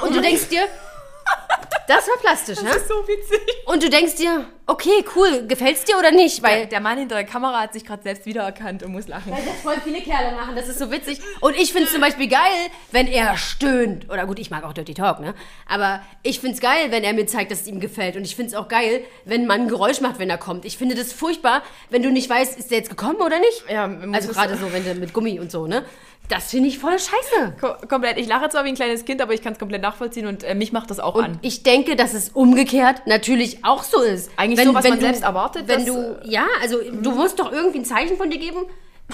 [0.01, 0.63] und du denkst dir,
[1.89, 2.71] das war plastisch, ne?
[2.89, 3.41] so witzig.
[3.67, 6.43] Und du denkst dir, okay, cool, gefällt's dir oder nicht?
[6.43, 9.33] Weil Weil der Mann hinter der Kamera hat sich gerade selbst wiedererkannt und muss lachen.
[9.33, 11.21] Weil das voll viele Kerle machen, das ist so witzig.
[11.41, 14.11] Und ich finde es zum Beispiel geil, wenn er stöhnt.
[14.11, 15.35] Oder gut, ich mag auch Dirty Talk, ne?
[15.69, 18.17] Aber ich finde es geil, wenn er mir zeigt, dass es ihm gefällt.
[18.17, 20.65] Und ich finde es auch geil, wenn man ein Geräusch macht, wenn er kommt.
[20.65, 23.65] Ich finde das furchtbar, wenn du nicht weißt, ist der jetzt gekommen oder nicht.
[23.71, 25.85] Ja, also gerade so, wenn der mit Gummi und so, ne?
[26.29, 27.57] Das finde ich voll scheiße.
[27.61, 28.17] Ko komplett.
[28.19, 30.55] Ich lache zwar wie ein kleines Kind, aber ich kann es komplett nachvollziehen und äh,
[30.55, 31.39] mich macht das auch Und an.
[31.43, 34.31] ich denke, dass es umgekehrt natürlich auch so ist.
[34.37, 37.85] Eigentlich so, was man selbst erwartet, Wenn du, ja, also du musst doch irgendwie ein
[37.85, 38.65] Zeichen von dir geben.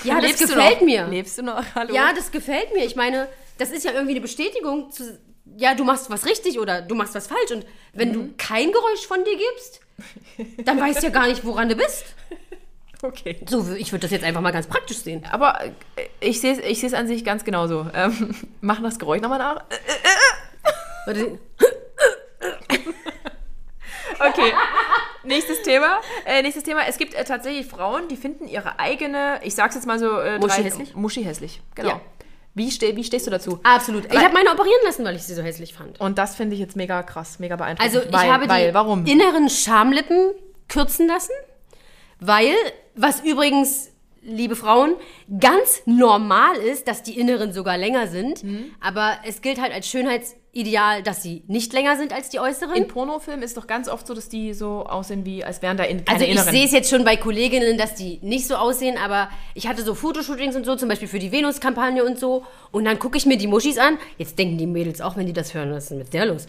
[0.04, 1.06] Ja, das Lebst du gefällt mir.
[1.08, 1.64] Lebst du noch?
[1.74, 1.92] Hallo?
[1.92, 2.84] Ja, das gefällt mir.
[2.84, 3.26] Ich meine,
[3.58, 5.18] das ist ja irgendwie eine Bestätigung zu,
[5.56, 7.50] ja, du machst was richtig oder du machst was falsch.
[7.50, 8.12] Und wenn Mhm.
[8.12, 9.80] du kein Geräusch von dir gibst,
[10.64, 12.04] dann weißt du ja gar nicht, woran du bist.
[13.02, 13.44] okay.
[13.48, 15.24] So, ich würde das jetzt einfach mal ganz praktisch sehen.
[15.30, 15.70] Aber äh,
[16.20, 17.86] ich sehe es ich seh's an sich ganz genauso.
[17.94, 19.64] Ähm, mach das Geräusch nochmal nach.
[21.06, 21.38] Warte,
[24.18, 24.52] Okay.
[25.24, 26.00] Nächstes Thema.
[26.26, 26.86] Äh, nächstes Thema.
[26.86, 30.38] Es gibt äh, tatsächlich Frauen, die finden ihre eigene, ich sag's jetzt mal so, äh,
[30.38, 30.94] Muschi drei- hässlich?
[30.94, 31.62] Muschi hässlich.
[31.74, 31.88] Genau.
[31.90, 32.00] Ja.
[32.54, 33.60] Wie, ste wie stehst du dazu?
[33.62, 34.04] Absolut.
[34.06, 36.00] Ich Weil- habe meine operieren lassen, weil ich sie so hässlich fand.
[36.00, 37.94] Und das finde ich jetzt mega krass, mega beeindruckend.
[37.94, 39.06] Also ich weil, habe weil, die warum?
[39.06, 40.32] inneren Schamlippen
[40.68, 41.32] kürzen lassen,
[42.18, 42.54] weil,
[43.00, 43.90] was übrigens,
[44.22, 44.94] liebe Frauen,
[45.40, 48.44] ganz normal ist, dass die inneren sogar länger sind.
[48.44, 48.72] Mhm.
[48.80, 52.74] Aber es gilt halt als Schönheitsideal, dass sie nicht länger sind als die äußeren.
[52.76, 55.84] In Pornofilmen ist doch ganz oft so, dass die so aussehen, wie als wären da
[55.84, 56.50] in, keine Also ich inneren.
[56.52, 59.94] sehe es jetzt schon bei Kolleginnen, dass die nicht so aussehen, aber ich hatte so
[59.94, 62.44] Fotoshootings und so, zum Beispiel für die Venus-Kampagne und so.
[62.72, 63.96] Und dann gucke ich mir die Muschis an.
[64.18, 66.46] Jetzt denken die Mädels auch, wenn die das hören, was ist denn mit der los?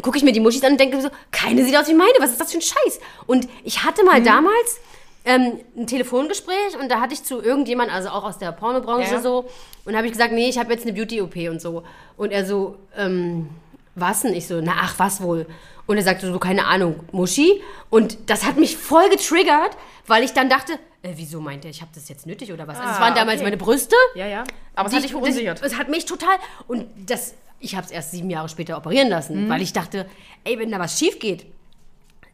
[0.00, 2.32] Gucke ich mir die Muschis an und denke so, keine sieht aus wie meine, was
[2.32, 2.98] ist das für ein Scheiß?
[3.26, 4.08] Und ich hatte Mhm.
[4.08, 4.80] mal damals
[5.24, 9.20] ähm, ein Telefongespräch und da hatte ich zu irgendjemand, also auch aus der Pornobranche Ja.
[9.20, 9.48] so,
[9.84, 11.84] und habe ich gesagt, nee, ich habe jetzt eine Beauty-OP und so.
[12.16, 13.48] Und er so, ähm,
[13.94, 14.34] was denn?
[14.34, 15.46] Ich so, na ach, was wohl?
[15.86, 17.60] Und er sagte so, keine Ahnung, Muschi.
[17.90, 19.76] Und das hat mich voll getriggert,
[20.06, 22.78] weil ich dann dachte, äh, wieso meint er, ich habe das jetzt nötig oder was?
[22.78, 23.44] also es Ah, waren damals okay.
[23.44, 23.96] meine Brüste.
[24.14, 24.44] ja, ja.
[24.74, 25.60] Aber es hat dich ich- verunsichert.
[25.62, 26.36] Es hat mich total.
[26.68, 29.12] Und das, ich habe es erst sieben Jahre später operieren Mhm.
[29.12, 30.06] lassen, weil ich dachte,
[30.44, 31.46] ey, wenn da was schief geht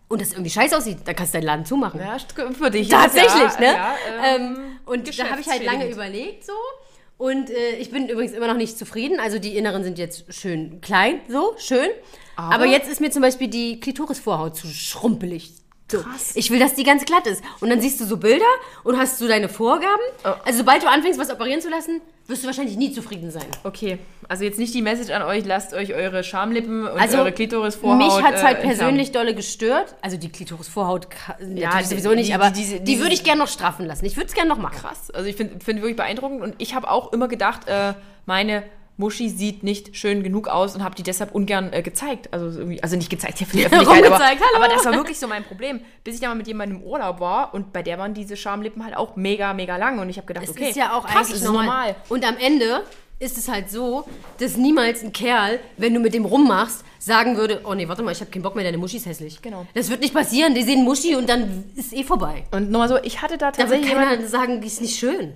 [0.09, 2.01] und das irgendwie scheiße aussieht, dann kannst du deinen Laden zumachen.
[2.01, 2.19] ja,
[2.53, 2.89] für dich.
[2.89, 3.67] Tatsächlich, ja, ne?
[3.67, 3.95] Ja,
[4.25, 4.57] ähm, ähm,
[4.87, 6.53] und da habe ich halt lange überlegt so.
[7.19, 9.19] Und äh, ich bin übrigens immer noch nicht zufrieden.
[9.21, 11.89] Also die Inneren sind jetzt schön klein, so, schön.
[12.37, 15.53] Aber, jetzt ist mir zum Beispiel die Klitorisvorhaut zu schrumpelig.
[15.91, 16.03] So.
[16.03, 16.33] Krass.
[16.35, 17.43] Ich will, dass die ganz glatt ist.
[17.61, 18.45] Und dann siehst du so Bilder
[18.85, 20.03] und hast so deine Vorgaben.
[20.25, 20.29] Oh.
[20.45, 23.47] Also sobald du anfängst, was operieren zu lassen, wirst du wahrscheinlich nie zufrieden sein.
[23.65, 23.99] Okay,
[24.29, 27.97] also jetzt nicht die Message an euch, lasst euch eure Schamlippen und Also eure Klitorisvorhaut
[27.97, 29.95] mich hat es halt äh, persönlich dolle gestört.
[30.03, 31.09] Also die Klitorisvorhaut
[31.41, 34.05] die- sowieso nicht, die- aber die- die diese- würde ich gerne noch straffen lassen.
[34.05, 34.77] Ich würde es gerne noch machen.
[34.79, 35.11] krass.
[35.11, 37.95] Also ich finde find wirklich beeindruckend und ich habe auch immer gedacht, äh,
[38.27, 38.63] meine
[38.99, 42.33] Muschi sieht nicht schön genug aus und habe die deshalb ungern äh, gezeigt.
[42.33, 44.57] Also, also nicht gezeigt hier für die Öffentlichkeit, aber, hallo.
[44.57, 45.81] aber das war wirklich so mein Problem.
[46.03, 48.85] Bis ich dann mal mit jemandem im Urlaub war und bei der waren diese Schamlippen
[48.85, 51.29] halt auch mega, mega lang und ich habe gedacht, Es okay, ist ja auch krass,
[51.29, 51.65] eigentlich normal.
[51.67, 51.97] normal.
[52.09, 52.83] Und am Ende
[53.21, 54.05] ist es halt so,
[54.39, 58.11] dass niemals ein Kerl, wenn du mit dem rummachst, sagen würde, oh nee, warte mal,
[58.13, 59.41] ich habe keinen Bock mehr, deine Muschi ist hässlich.
[59.41, 59.67] Genau.
[59.73, 60.55] Das wird nicht passieren.
[60.55, 62.45] Die sehen Muschi und dann ist eh vorbei.
[62.51, 64.99] Und nochmal so, ich hatte da Da wird tatsächlich jemanden, keiner sagen, die ist nicht
[64.99, 65.33] schön.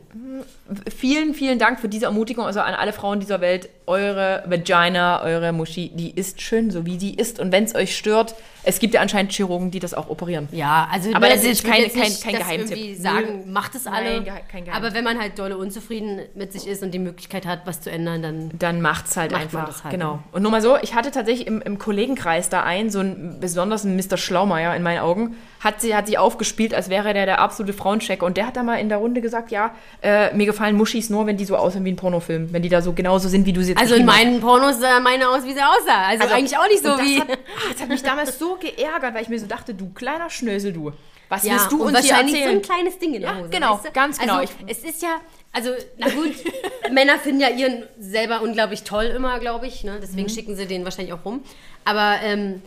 [0.95, 3.69] vielen, vielen Dank für diese Ermutigung, also an alle Frauen dieser Welt.
[3.87, 7.39] Eure Vagina, eure Muschi, die ist schön, so wie sie ist.
[7.41, 8.35] Und wenn es euch stört,
[8.65, 10.49] es gibt ja anscheinend Chirurgen, die das auch operieren.
[10.53, 13.01] Ja, also Aber das ich ist will kein- kein- nicht kein das Geheimtipp.
[13.01, 14.21] sagen, macht es alle.
[14.21, 14.75] Nein, kein Geheimtipp.
[14.77, 17.90] Aber wenn man halt dolle unzufrieden mit sich ist und die Möglichkeit hat, was zu
[17.90, 19.66] ändern, dann dann macht's halt Macht einfach.
[19.66, 20.12] das halt, genau.
[20.15, 20.23] ja.
[20.32, 23.85] Und nur mal so, ich hatte tatsächlich im, im Kollegenkreis da einen, so einen besonders
[23.85, 24.16] einen Mr.
[24.16, 28.27] Schlaumeier in meinen Augen, hat sie, hat sie aufgespielt, als wäre der der absolute Frauenchecker.
[28.27, 31.27] Und der hat da mal in der Runde gesagt, ja, äh, mir gefallen Muschis nur,
[31.27, 32.53] wenn die so aussehen wie ein Pornofilm.
[32.53, 35.01] Wenn die da so genauso sind, wie du sie jetzt Also in meinen Pornos sah
[35.01, 36.07] meine aus, wie sie aussah.
[36.09, 37.20] Also, Also, eigentlich auch nicht so das wie.
[37.20, 37.36] Hat, ah,
[37.73, 40.93] das hat mich damals so geärgert, weil ich mir so dachte, du kleiner Schnösel, du.
[41.28, 42.59] Was Ja, willst du und uns hier wahrscheinlich so erzählen?
[42.59, 43.49] ein kleines Ding in der Ja, Hose.
[43.49, 43.90] genau, weißt du?
[43.93, 44.36] ganz genau.
[44.39, 45.16] Also, Ich- es ist ja,
[45.53, 46.35] also, na gut,
[46.93, 49.85] Männer finden ja ihren selber unglaublich toll immer, glaube ich.
[49.85, 49.99] Ne?
[50.03, 50.29] Deswegen Mhm.
[50.31, 51.43] schicken sie den wahrscheinlich auch rum.
[51.85, 52.62] Aber ähm,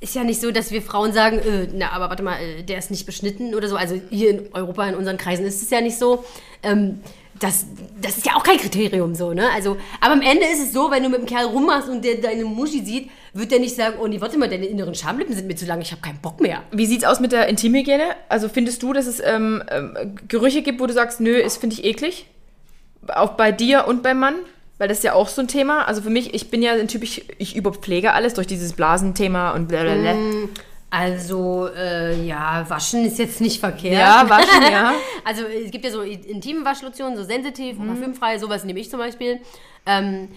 [0.00, 2.78] ist ja nicht so, dass wir Frauen sagen, äh, na, aber warte mal, äh, der
[2.78, 3.76] ist nicht beschnitten oder so.
[3.76, 6.24] Also hier in Europa, in unseren Kreisen ist es ja nicht so.
[6.62, 7.00] Ähm,
[7.38, 7.66] das,
[8.00, 9.48] das ist ja auch kein Kriterium so, ne?
[9.54, 12.16] Also, aber am Ende ist es so, wenn du mit einem Kerl rummachst und der
[12.16, 15.46] deine Muschi sieht, wird der nicht sagen, oh nee, warte mal, deine inneren Schamlippen sind
[15.46, 16.62] mir zu lang, ich habe keinen Bock mehr.
[16.72, 18.16] Wie sieht's aus mit der Intimhygiene?
[18.28, 21.74] Also findest du, dass es ähm, ähm, Gerüche gibt, wo du sagst, nö, ist finde
[21.74, 22.26] ich eklig?
[23.08, 24.36] Auch bei dir und beim Mann?
[24.78, 25.84] Weil das ist ja auch so ein Thema.
[25.84, 29.52] Also für mich, ich bin ja ein Typ, ich, ich überpflege alles durch dieses Blasenthema
[29.52, 30.14] und blablabla.
[30.88, 33.94] Also, äh, ja, waschen ist jetzt nicht verkehrt.
[34.00, 34.92] Ja, waschen, ja.
[35.24, 37.88] Also, es gibt ja so intime Waschlotionen, so sensitiv, Mhm.
[37.88, 39.40] parfümfrei, sowas nehme ich zum Beispiel.
[39.84, 40.28] Ähm,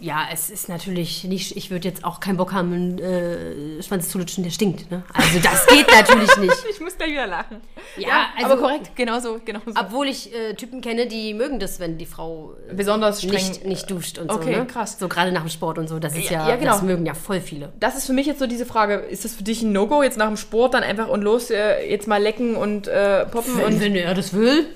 [0.00, 4.08] ja, es ist natürlich nicht, ich würde jetzt auch keinen Bock haben, einen äh, Schwanz
[4.10, 4.90] zu lutschen, der stinkt.
[4.90, 5.02] Ne?
[5.12, 6.54] Also, das geht natürlich nicht.
[6.70, 7.56] Ich muss gleich wieder lachen.
[7.96, 9.72] Ja, also- aber korrekt, genau so, genau so.
[9.78, 13.32] Obwohl ich äh, Typen kenne, die mögen das, wenn die Frau äh, Besonders streng.
[13.34, 14.58] nicht, nicht duscht und Okay, so.
[14.60, 14.66] Ne?
[14.66, 14.96] krass.
[14.98, 15.98] So gerade nach dem Sport und so.
[15.98, 16.72] Das ist Ja, ja, ja, genau.
[16.72, 17.72] das mögen ja voll viele.
[17.80, 20.16] das ist für mich jetzt so diese Frage, ist das für dich ein No-Go, jetzt
[20.18, 23.64] nach dem Sport dann einfach und los, äh, jetzt mal lecken und äh, poppen Und
[23.74, 23.80] und...
[23.80, 24.66] wenn er das will,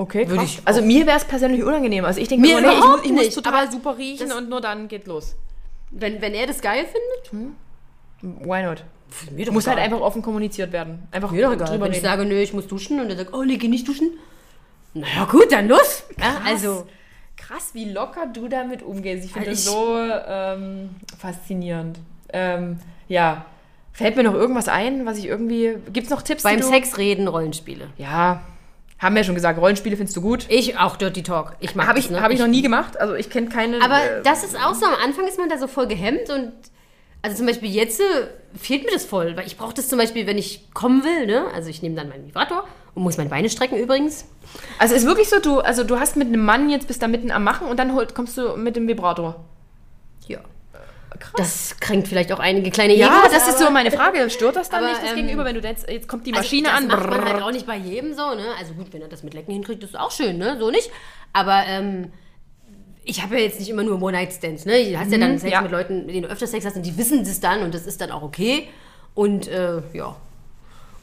[0.00, 0.44] Okay, krass.
[0.44, 2.04] ich Also mir wäre es persönlich unangenehm.
[2.06, 4.60] Also ich denke Mir immer, nee, ich, muss, ich muss total super riechen und nur
[4.62, 5.36] dann geht los.
[5.90, 7.54] wenn, wenn er das geil findet,
[8.22, 8.84] Why not?
[9.32, 9.84] mir Muss halt egal.
[9.86, 11.06] einfach offen kommuniziert werden.
[11.10, 11.68] Einfach Mir doch egal.
[11.68, 12.06] drüber Wenn ich reden.
[12.06, 14.12] sage, nö, ich muss duschen und er sagt, oh nee, geh nicht duschen.
[14.94, 16.04] Naja, gut, dann los.
[16.18, 16.86] Ja, also,
[17.36, 19.24] Krass, wie locker du damit umgehst.
[19.24, 19.96] Ich finde Also das so
[20.28, 21.98] ähm, faszinierend.
[22.32, 22.78] Ähm,
[23.08, 23.44] ja.
[23.92, 25.74] Fällt mir noch irgendwas ein, was ich irgendwie.
[25.92, 26.42] Gibt es noch Tipps?
[26.44, 27.88] beim Sex reden, Rollenspiele.
[27.98, 28.42] Ja.
[29.00, 30.44] Haben wir ja schon gesagt, Rollenspiele findest du gut.
[30.50, 31.56] Ich auch Dirty Talk.
[31.60, 32.20] Ich mag Habe ich, ne?
[32.20, 33.00] hab ich noch nie gemacht.
[33.00, 33.82] Also ich kenne keine.
[33.82, 36.52] Aber äh, das ist auch so, am Anfang ist man da so voll gehemmt und
[37.22, 38.04] also zum Beispiel jetzt äh,
[38.58, 41.46] fehlt mir das voll, weil ich brauche das zum Beispiel, wenn ich kommen will, ne?
[41.54, 42.64] Also ich nehme dann meinen Vibrator
[42.94, 44.26] und muss meine Beine strecken übrigens.
[44.78, 47.30] Also ist wirklich so, du, also du hast mit einem Mann jetzt bist da mitten
[47.30, 49.44] am Machen und dann holt, kommst du mit dem Vibrator.
[50.28, 50.40] Ja.
[51.20, 51.32] Krass.
[51.36, 54.28] Das kränkt vielleicht auch einige kleine ja, Egos, das ist so meine Frage.
[54.30, 56.42] Stört das dann aber, nicht das ähm, Gegenüber, wenn du jetzt, jetzt kommt die Also
[56.42, 56.86] Maschine das an?
[56.88, 58.46] macht man halt auch nicht bei jedem so, ne?
[58.58, 60.56] Also gut, wenn er das mit Lecken hinkriegt, ist auch schön, ne?
[60.58, 60.90] So nicht.
[61.32, 62.10] Aber ähm,
[63.04, 64.84] ich habe ja jetzt nicht immer nur One-Night-Stands, ne?
[64.90, 65.60] Du hast ja dann Sex Mhm, ja.
[65.62, 67.86] mit Leuten, mit denen du öfter Sex hast und die wissen das dann und das
[67.86, 68.68] ist dann auch okay.
[69.14, 70.16] Und äh, ja.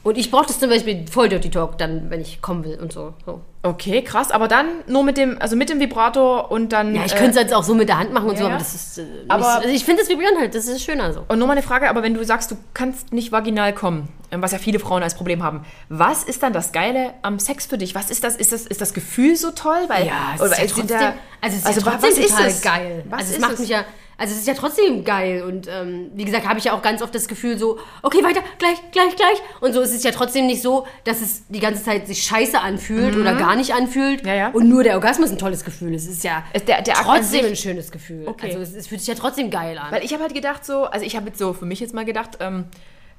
[0.02, 2.92] Und ich brauche das zum Beispiel voll Dirty Talk dann, wenn ich kommen will und
[2.92, 3.14] so.
[3.26, 3.40] so.
[3.62, 4.30] Okay, krass.
[4.30, 6.94] Aber dann nur mit dem, also mit dem Vibrator und dann.
[6.94, 8.50] Ja, ich äh, könnte es jetzt auch so mit der Hand machen und so, ja,
[8.50, 8.58] aber ja.
[8.58, 8.98] das ist.
[8.98, 11.24] Äh, nicht Aber- so, also ich finde das Vibrieren halt, das ist schöner so.
[11.26, 14.42] Und nur mal eine Frage, aber wenn du sagst, du kannst nicht vaginal kommen, ähm,
[14.42, 17.78] was ja viele Frauen als Problem haben, was ist dann das Geile am Sex für
[17.78, 17.94] dich?
[17.96, 18.36] Was ist das?
[18.36, 19.80] Ist das, ist das Gefühl so toll?
[19.88, 22.30] Weil, Ja, es ist ja trotzdem, da- also es ist also ja trotzdem was ist
[22.30, 22.62] total es?
[22.62, 23.04] geil.
[23.10, 23.58] Was also es ist macht es?
[23.60, 23.84] mich ja,
[24.18, 27.00] also es ist ja trotzdem geil und ähm, wie gesagt, habe ich ja auch ganz
[27.00, 29.80] oft das Gefühl so, okay, weiter, gleich, gleich, gleich und so.
[29.80, 33.34] Es ist ja trotzdem nicht so, dass es die ganze Zeit sich scheiße anfühlt oder
[33.36, 34.28] gar nicht anfühlt Mhm.
[34.28, 34.48] Ja, ja.
[34.48, 36.04] und nur der Orgasmus ein tolles Gefühl ist.
[36.04, 38.26] Es ist ja Es- der- der trotzdem ein schönes Gefühl.
[38.26, 38.46] Okay.
[38.48, 39.90] Also es, es fühlt sich ja trotzdem geil an.
[39.92, 42.04] Weil ich habe halt gedacht so, also ich habe jetzt so für mich jetzt mal
[42.04, 42.64] gedacht, ähm,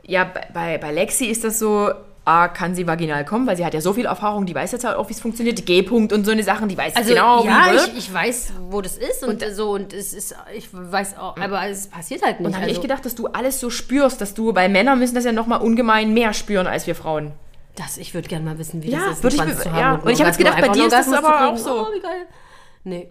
[0.03, 1.91] ja, bei, bei Lexi ist das so,
[2.29, 4.83] A, kann sie vaginal kommen, weil sie hat ja so viel Erfahrung, die weiß jetzt
[4.85, 7.71] halt auch, wie es funktioniert, G-Punkt und so eine Sachen, die weiß also genau, ja,
[7.71, 11.17] wie ich, ich weiß, wo das ist und, Und- so und es ist, ich weiß
[11.17, 12.45] auch, aber es passiert halt nicht.
[12.45, 14.99] Und dann habe also, ich gedacht, dass du alles so spürst, dass du, bei Männern
[14.99, 17.31] müssen das ja nochmal ungemein mehr spüren als wir Frauen.
[17.75, 19.79] Das, ich würde gerne mal wissen, wie Ja, das ist, ich zu haben.
[19.79, 19.93] ja.
[19.93, 21.87] einen Und ich hab jetzt gedacht, bei dir ist das aber auch so.
[21.87, 22.25] Oh, wie geil.
[22.83, 23.09] Nee.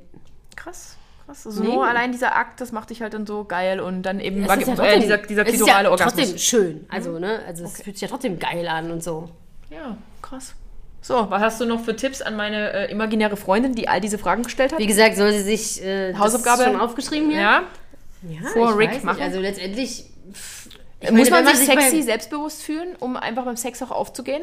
[0.57, 0.98] Krass.
[1.29, 1.47] Krass.
[1.47, 1.75] Also Nee.
[1.75, 4.49] nur allein dieser Akt, das macht dich halt dann so geil und dann eben ist
[4.49, 6.15] ja äh, trotzdem, dieser, dieser es ist klitorale ja Orgasmus.
[6.25, 6.87] trotzdem schön.
[6.89, 7.41] Also, ne?
[7.47, 9.29] Also, es fühlt sich ja trotzdem geil an und so.
[9.69, 10.55] Ja, krass.
[11.03, 14.17] So, was hast du noch für Tipps an meine äh, imaginäre Freundin, die all diese
[14.19, 14.79] Fragen gestellt hat?
[14.79, 16.65] Wie gesagt, soll sie sich äh, Hausaufgabe?
[16.65, 17.41] schon aufgeschrieben hier?
[17.41, 17.63] Ja.
[18.23, 19.23] ja vor Rick machen?
[19.23, 20.07] Also, letztendlich.
[20.33, 20.69] pff,
[21.11, 24.43] Muss meine, man sich sexy, selbstbewusst fühlen, um einfach beim Sex auch aufzugehen?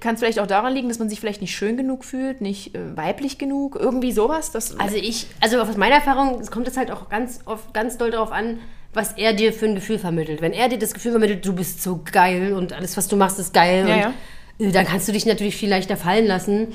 [0.00, 2.74] Kann es vielleicht auch daran liegen, dass man sich vielleicht nicht schön genug fühlt, nicht
[2.74, 4.50] äh, weiblich genug, irgendwie sowas?
[4.50, 7.98] Das, Also, ich, also aus meiner Erfahrung es kommt es halt auch ganz oft ganz
[7.98, 8.58] doll darauf an,
[8.94, 10.40] was er dir für ein Gefühl vermittelt.
[10.40, 13.38] Wenn er dir das Gefühl vermittelt, du bist so geil und alles, was du machst,
[13.38, 14.12] ist geil, Ja,
[14.58, 16.68] und, äh, dann kannst du dich natürlich viel leichter fallen lassen,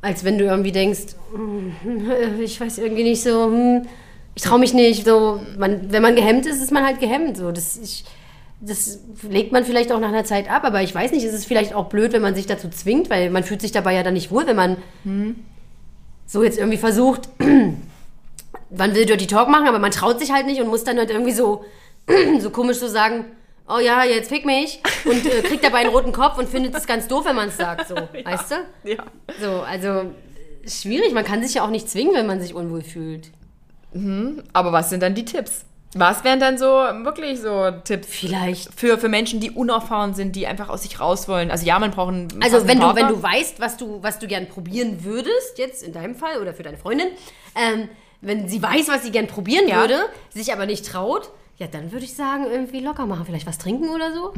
[0.00, 1.72] als wenn du irgendwie denkst, "Hm,
[2.40, 3.82] ich weiß irgendwie nicht so, hm,
[4.36, 5.04] ich traue mich nicht.
[5.04, 7.36] So, man, wenn man gehemmt ist, ist man halt gehemmt.
[7.36, 8.04] So, das, ich,
[8.66, 11.44] das legt man vielleicht auch nach einer Zeit ab, aber ich weiß nicht, ist es
[11.44, 14.14] vielleicht auch blöd, wenn man sich dazu zwingt, weil man fühlt sich dabei ja dann
[14.14, 14.76] nicht wohl, wenn man
[16.26, 20.60] so jetzt irgendwie versucht, man will Dirty Talk machen, aber man traut sich halt nicht
[20.60, 21.64] und muss dann halt irgendwie so,
[22.40, 23.26] so komisch so sagen,
[23.68, 26.86] oh ja, jetzt fick mich und äh, kriegt dabei einen roten Kopf und findet es
[26.86, 28.90] ganz doof, wenn man es sagt, so, weißt du?
[28.90, 29.04] ja.
[29.40, 30.10] So, also
[30.66, 33.30] schwierig, man kann sich ja auch nicht zwingen, wenn man sich unwohl fühlt.
[34.52, 35.64] Aber was sind dann die Tipps?
[35.94, 38.68] Was wären dann so wirklich so Tipps Vielleicht.
[38.78, 41.50] für, für Menschen, die unerfahren sind, die einfach aus sich raus wollen?
[41.50, 44.26] Also ja, man braucht einen Also wenn du, wenn du weißt, was du, was du
[44.26, 47.06] gern probieren würdest, jetzt in deinem Fall oder für deine Freundin,
[47.54, 47.88] ähm,
[48.20, 49.80] wenn sie weiß, was sie gern probieren Ja.
[49.80, 49.98] würde,
[50.30, 53.24] sich aber nicht traut, ja, dann würde ich sagen, irgendwie locker machen.
[53.26, 54.32] Vielleicht was trinken oder so.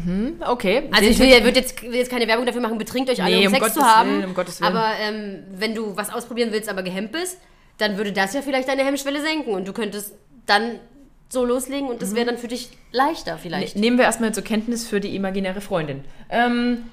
[0.46, 0.90] Okay.
[0.92, 3.36] Also ich will, ja- würd jetzt, will jetzt keine Werbung dafür machen, betrinkt euch alle,
[3.36, 4.10] Nee, um, um Sex zu Gottes haben.
[4.10, 4.76] Willen, um Gottes Willen.
[4.76, 7.38] Aber ähm, wenn du was ausprobieren willst, aber gehemmt bist,
[7.78, 10.12] dann würde das ja vielleicht deine Hemmschwelle senken und du könntest
[10.44, 10.78] dann
[11.28, 12.16] so loslegen und das Mhm.
[12.16, 13.76] wäre dann für dich leichter vielleicht.
[13.76, 16.04] Nehmen wir erstmal zur Kenntnis für die imaginäre Freundin.
[16.30, 16.84] Ähm,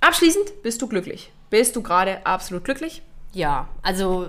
[0.00, 1.30] abschließend, bist du glücklich?
[1.50, 3.02] Bist du gerade absolut glücklich?
[3.32, 4.28] Ja, also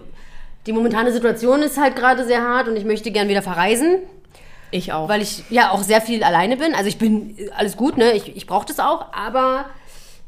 [0.68, 3.97] die momentane Situation ist halt gerade sehr hart und ich möchte gern wieder verreisen.
[4.69, 5.09] Ich auch.
[5.09, 6.73] Weil ich ja auch sehr viel alleine bin.
[6.73, 8.13] Also ich bin alles gut, ne?
[8.13, 9.65] Ich, ich brauche das auch, aber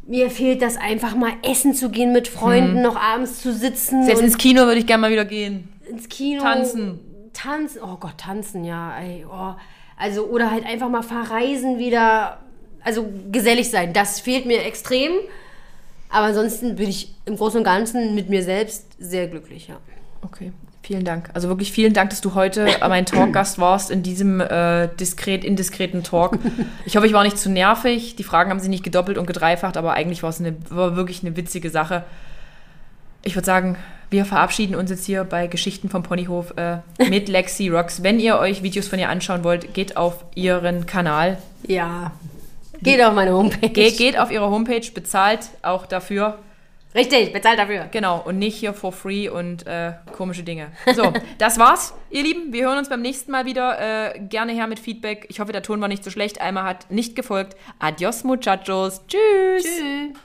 [0.06, 4.04] mir fehlt das einfach mal essen zu gehen mit Freunden, noch abends zu sitzen.
[4.04, 5.70] Selbst ins Kino würde ich gerne mal wieder gehen.
[5.90, 6.42] ins Kino.
[6.42, 7.00] Tanzen.
[7.34, 7.82] Tanzen.
[7.84, 8.98] Oh Gott, tanzen, ja.
[9.00, 9.56] Ey, oh.
[9.98, 12.40] Also, oder halt einfach mal verreisen wieder.
[12.84, 13.94] Also gesellig sein.
[13.94, 15.12] Das fehlt mir extrem.
[16.14, 19.78] Aber ansonsten bin ich im Großen und Ganzen mit mir selbst sehr glücklich, ja.
[20.22, 20.52] Okay,
[20.84, 21.32] vielen Dank.
[21.34, 26.04] Also wirklich vielen Dank, dass du heute mein Talkgast warst in diesem äh, diskret, indiskreten
[26.04, 26.38] Talk.
[26.86, 28.16] Ich hoffe, ich war nicht zu nervig.
[28.16, 31.24] Die Fragen haben sich nicht gedoppelt und gedreifacht, aber eigentlich war es eine, war wirklich
[31.24, 32.04] eine witzige Sache.
[33.24, 33.78] Ich würde sagen,
[34.14, 36.78] wir verabschieden uns jetzt hier bei Geschichten vom Ponyhof äh,
[37.10, 38.04] mit Lexi Rocks.
[38.04, 41.40] Wenn ihr euch Videos von ihr anschauen wollt, geht auf ihren Kanal.
[41.68, 42.14] Ja.
[42.82, 43.70] Geht auf meine Homepage.
[43.70, 46.38] Ge geht auf ihre Homepage, bezahlt auch dafür.
[46.94, 47.88] Richtig, bezahlt dafür.
[47.92, 50.68] Genau, und nicht hier for free und äh, komische Dinge.
[50.96, 52.54] So, das war's, ihr Lieben.
[52.54, 54.14] Wir hören uns beim nächsten Mal wieder.
[54.14, 55.26] Äh, gerne her mit Feedback.
[55.30, 56.40] Ich hoffe, der Ton war nicht so schlecht.
[56.40, 57.58] Einmal hat nicht gefolgt.
[57.80, 59.02] Adios, muchachos.
[59.08, 59.64] Tschüss.
[59.64, 60.20] Tschüss.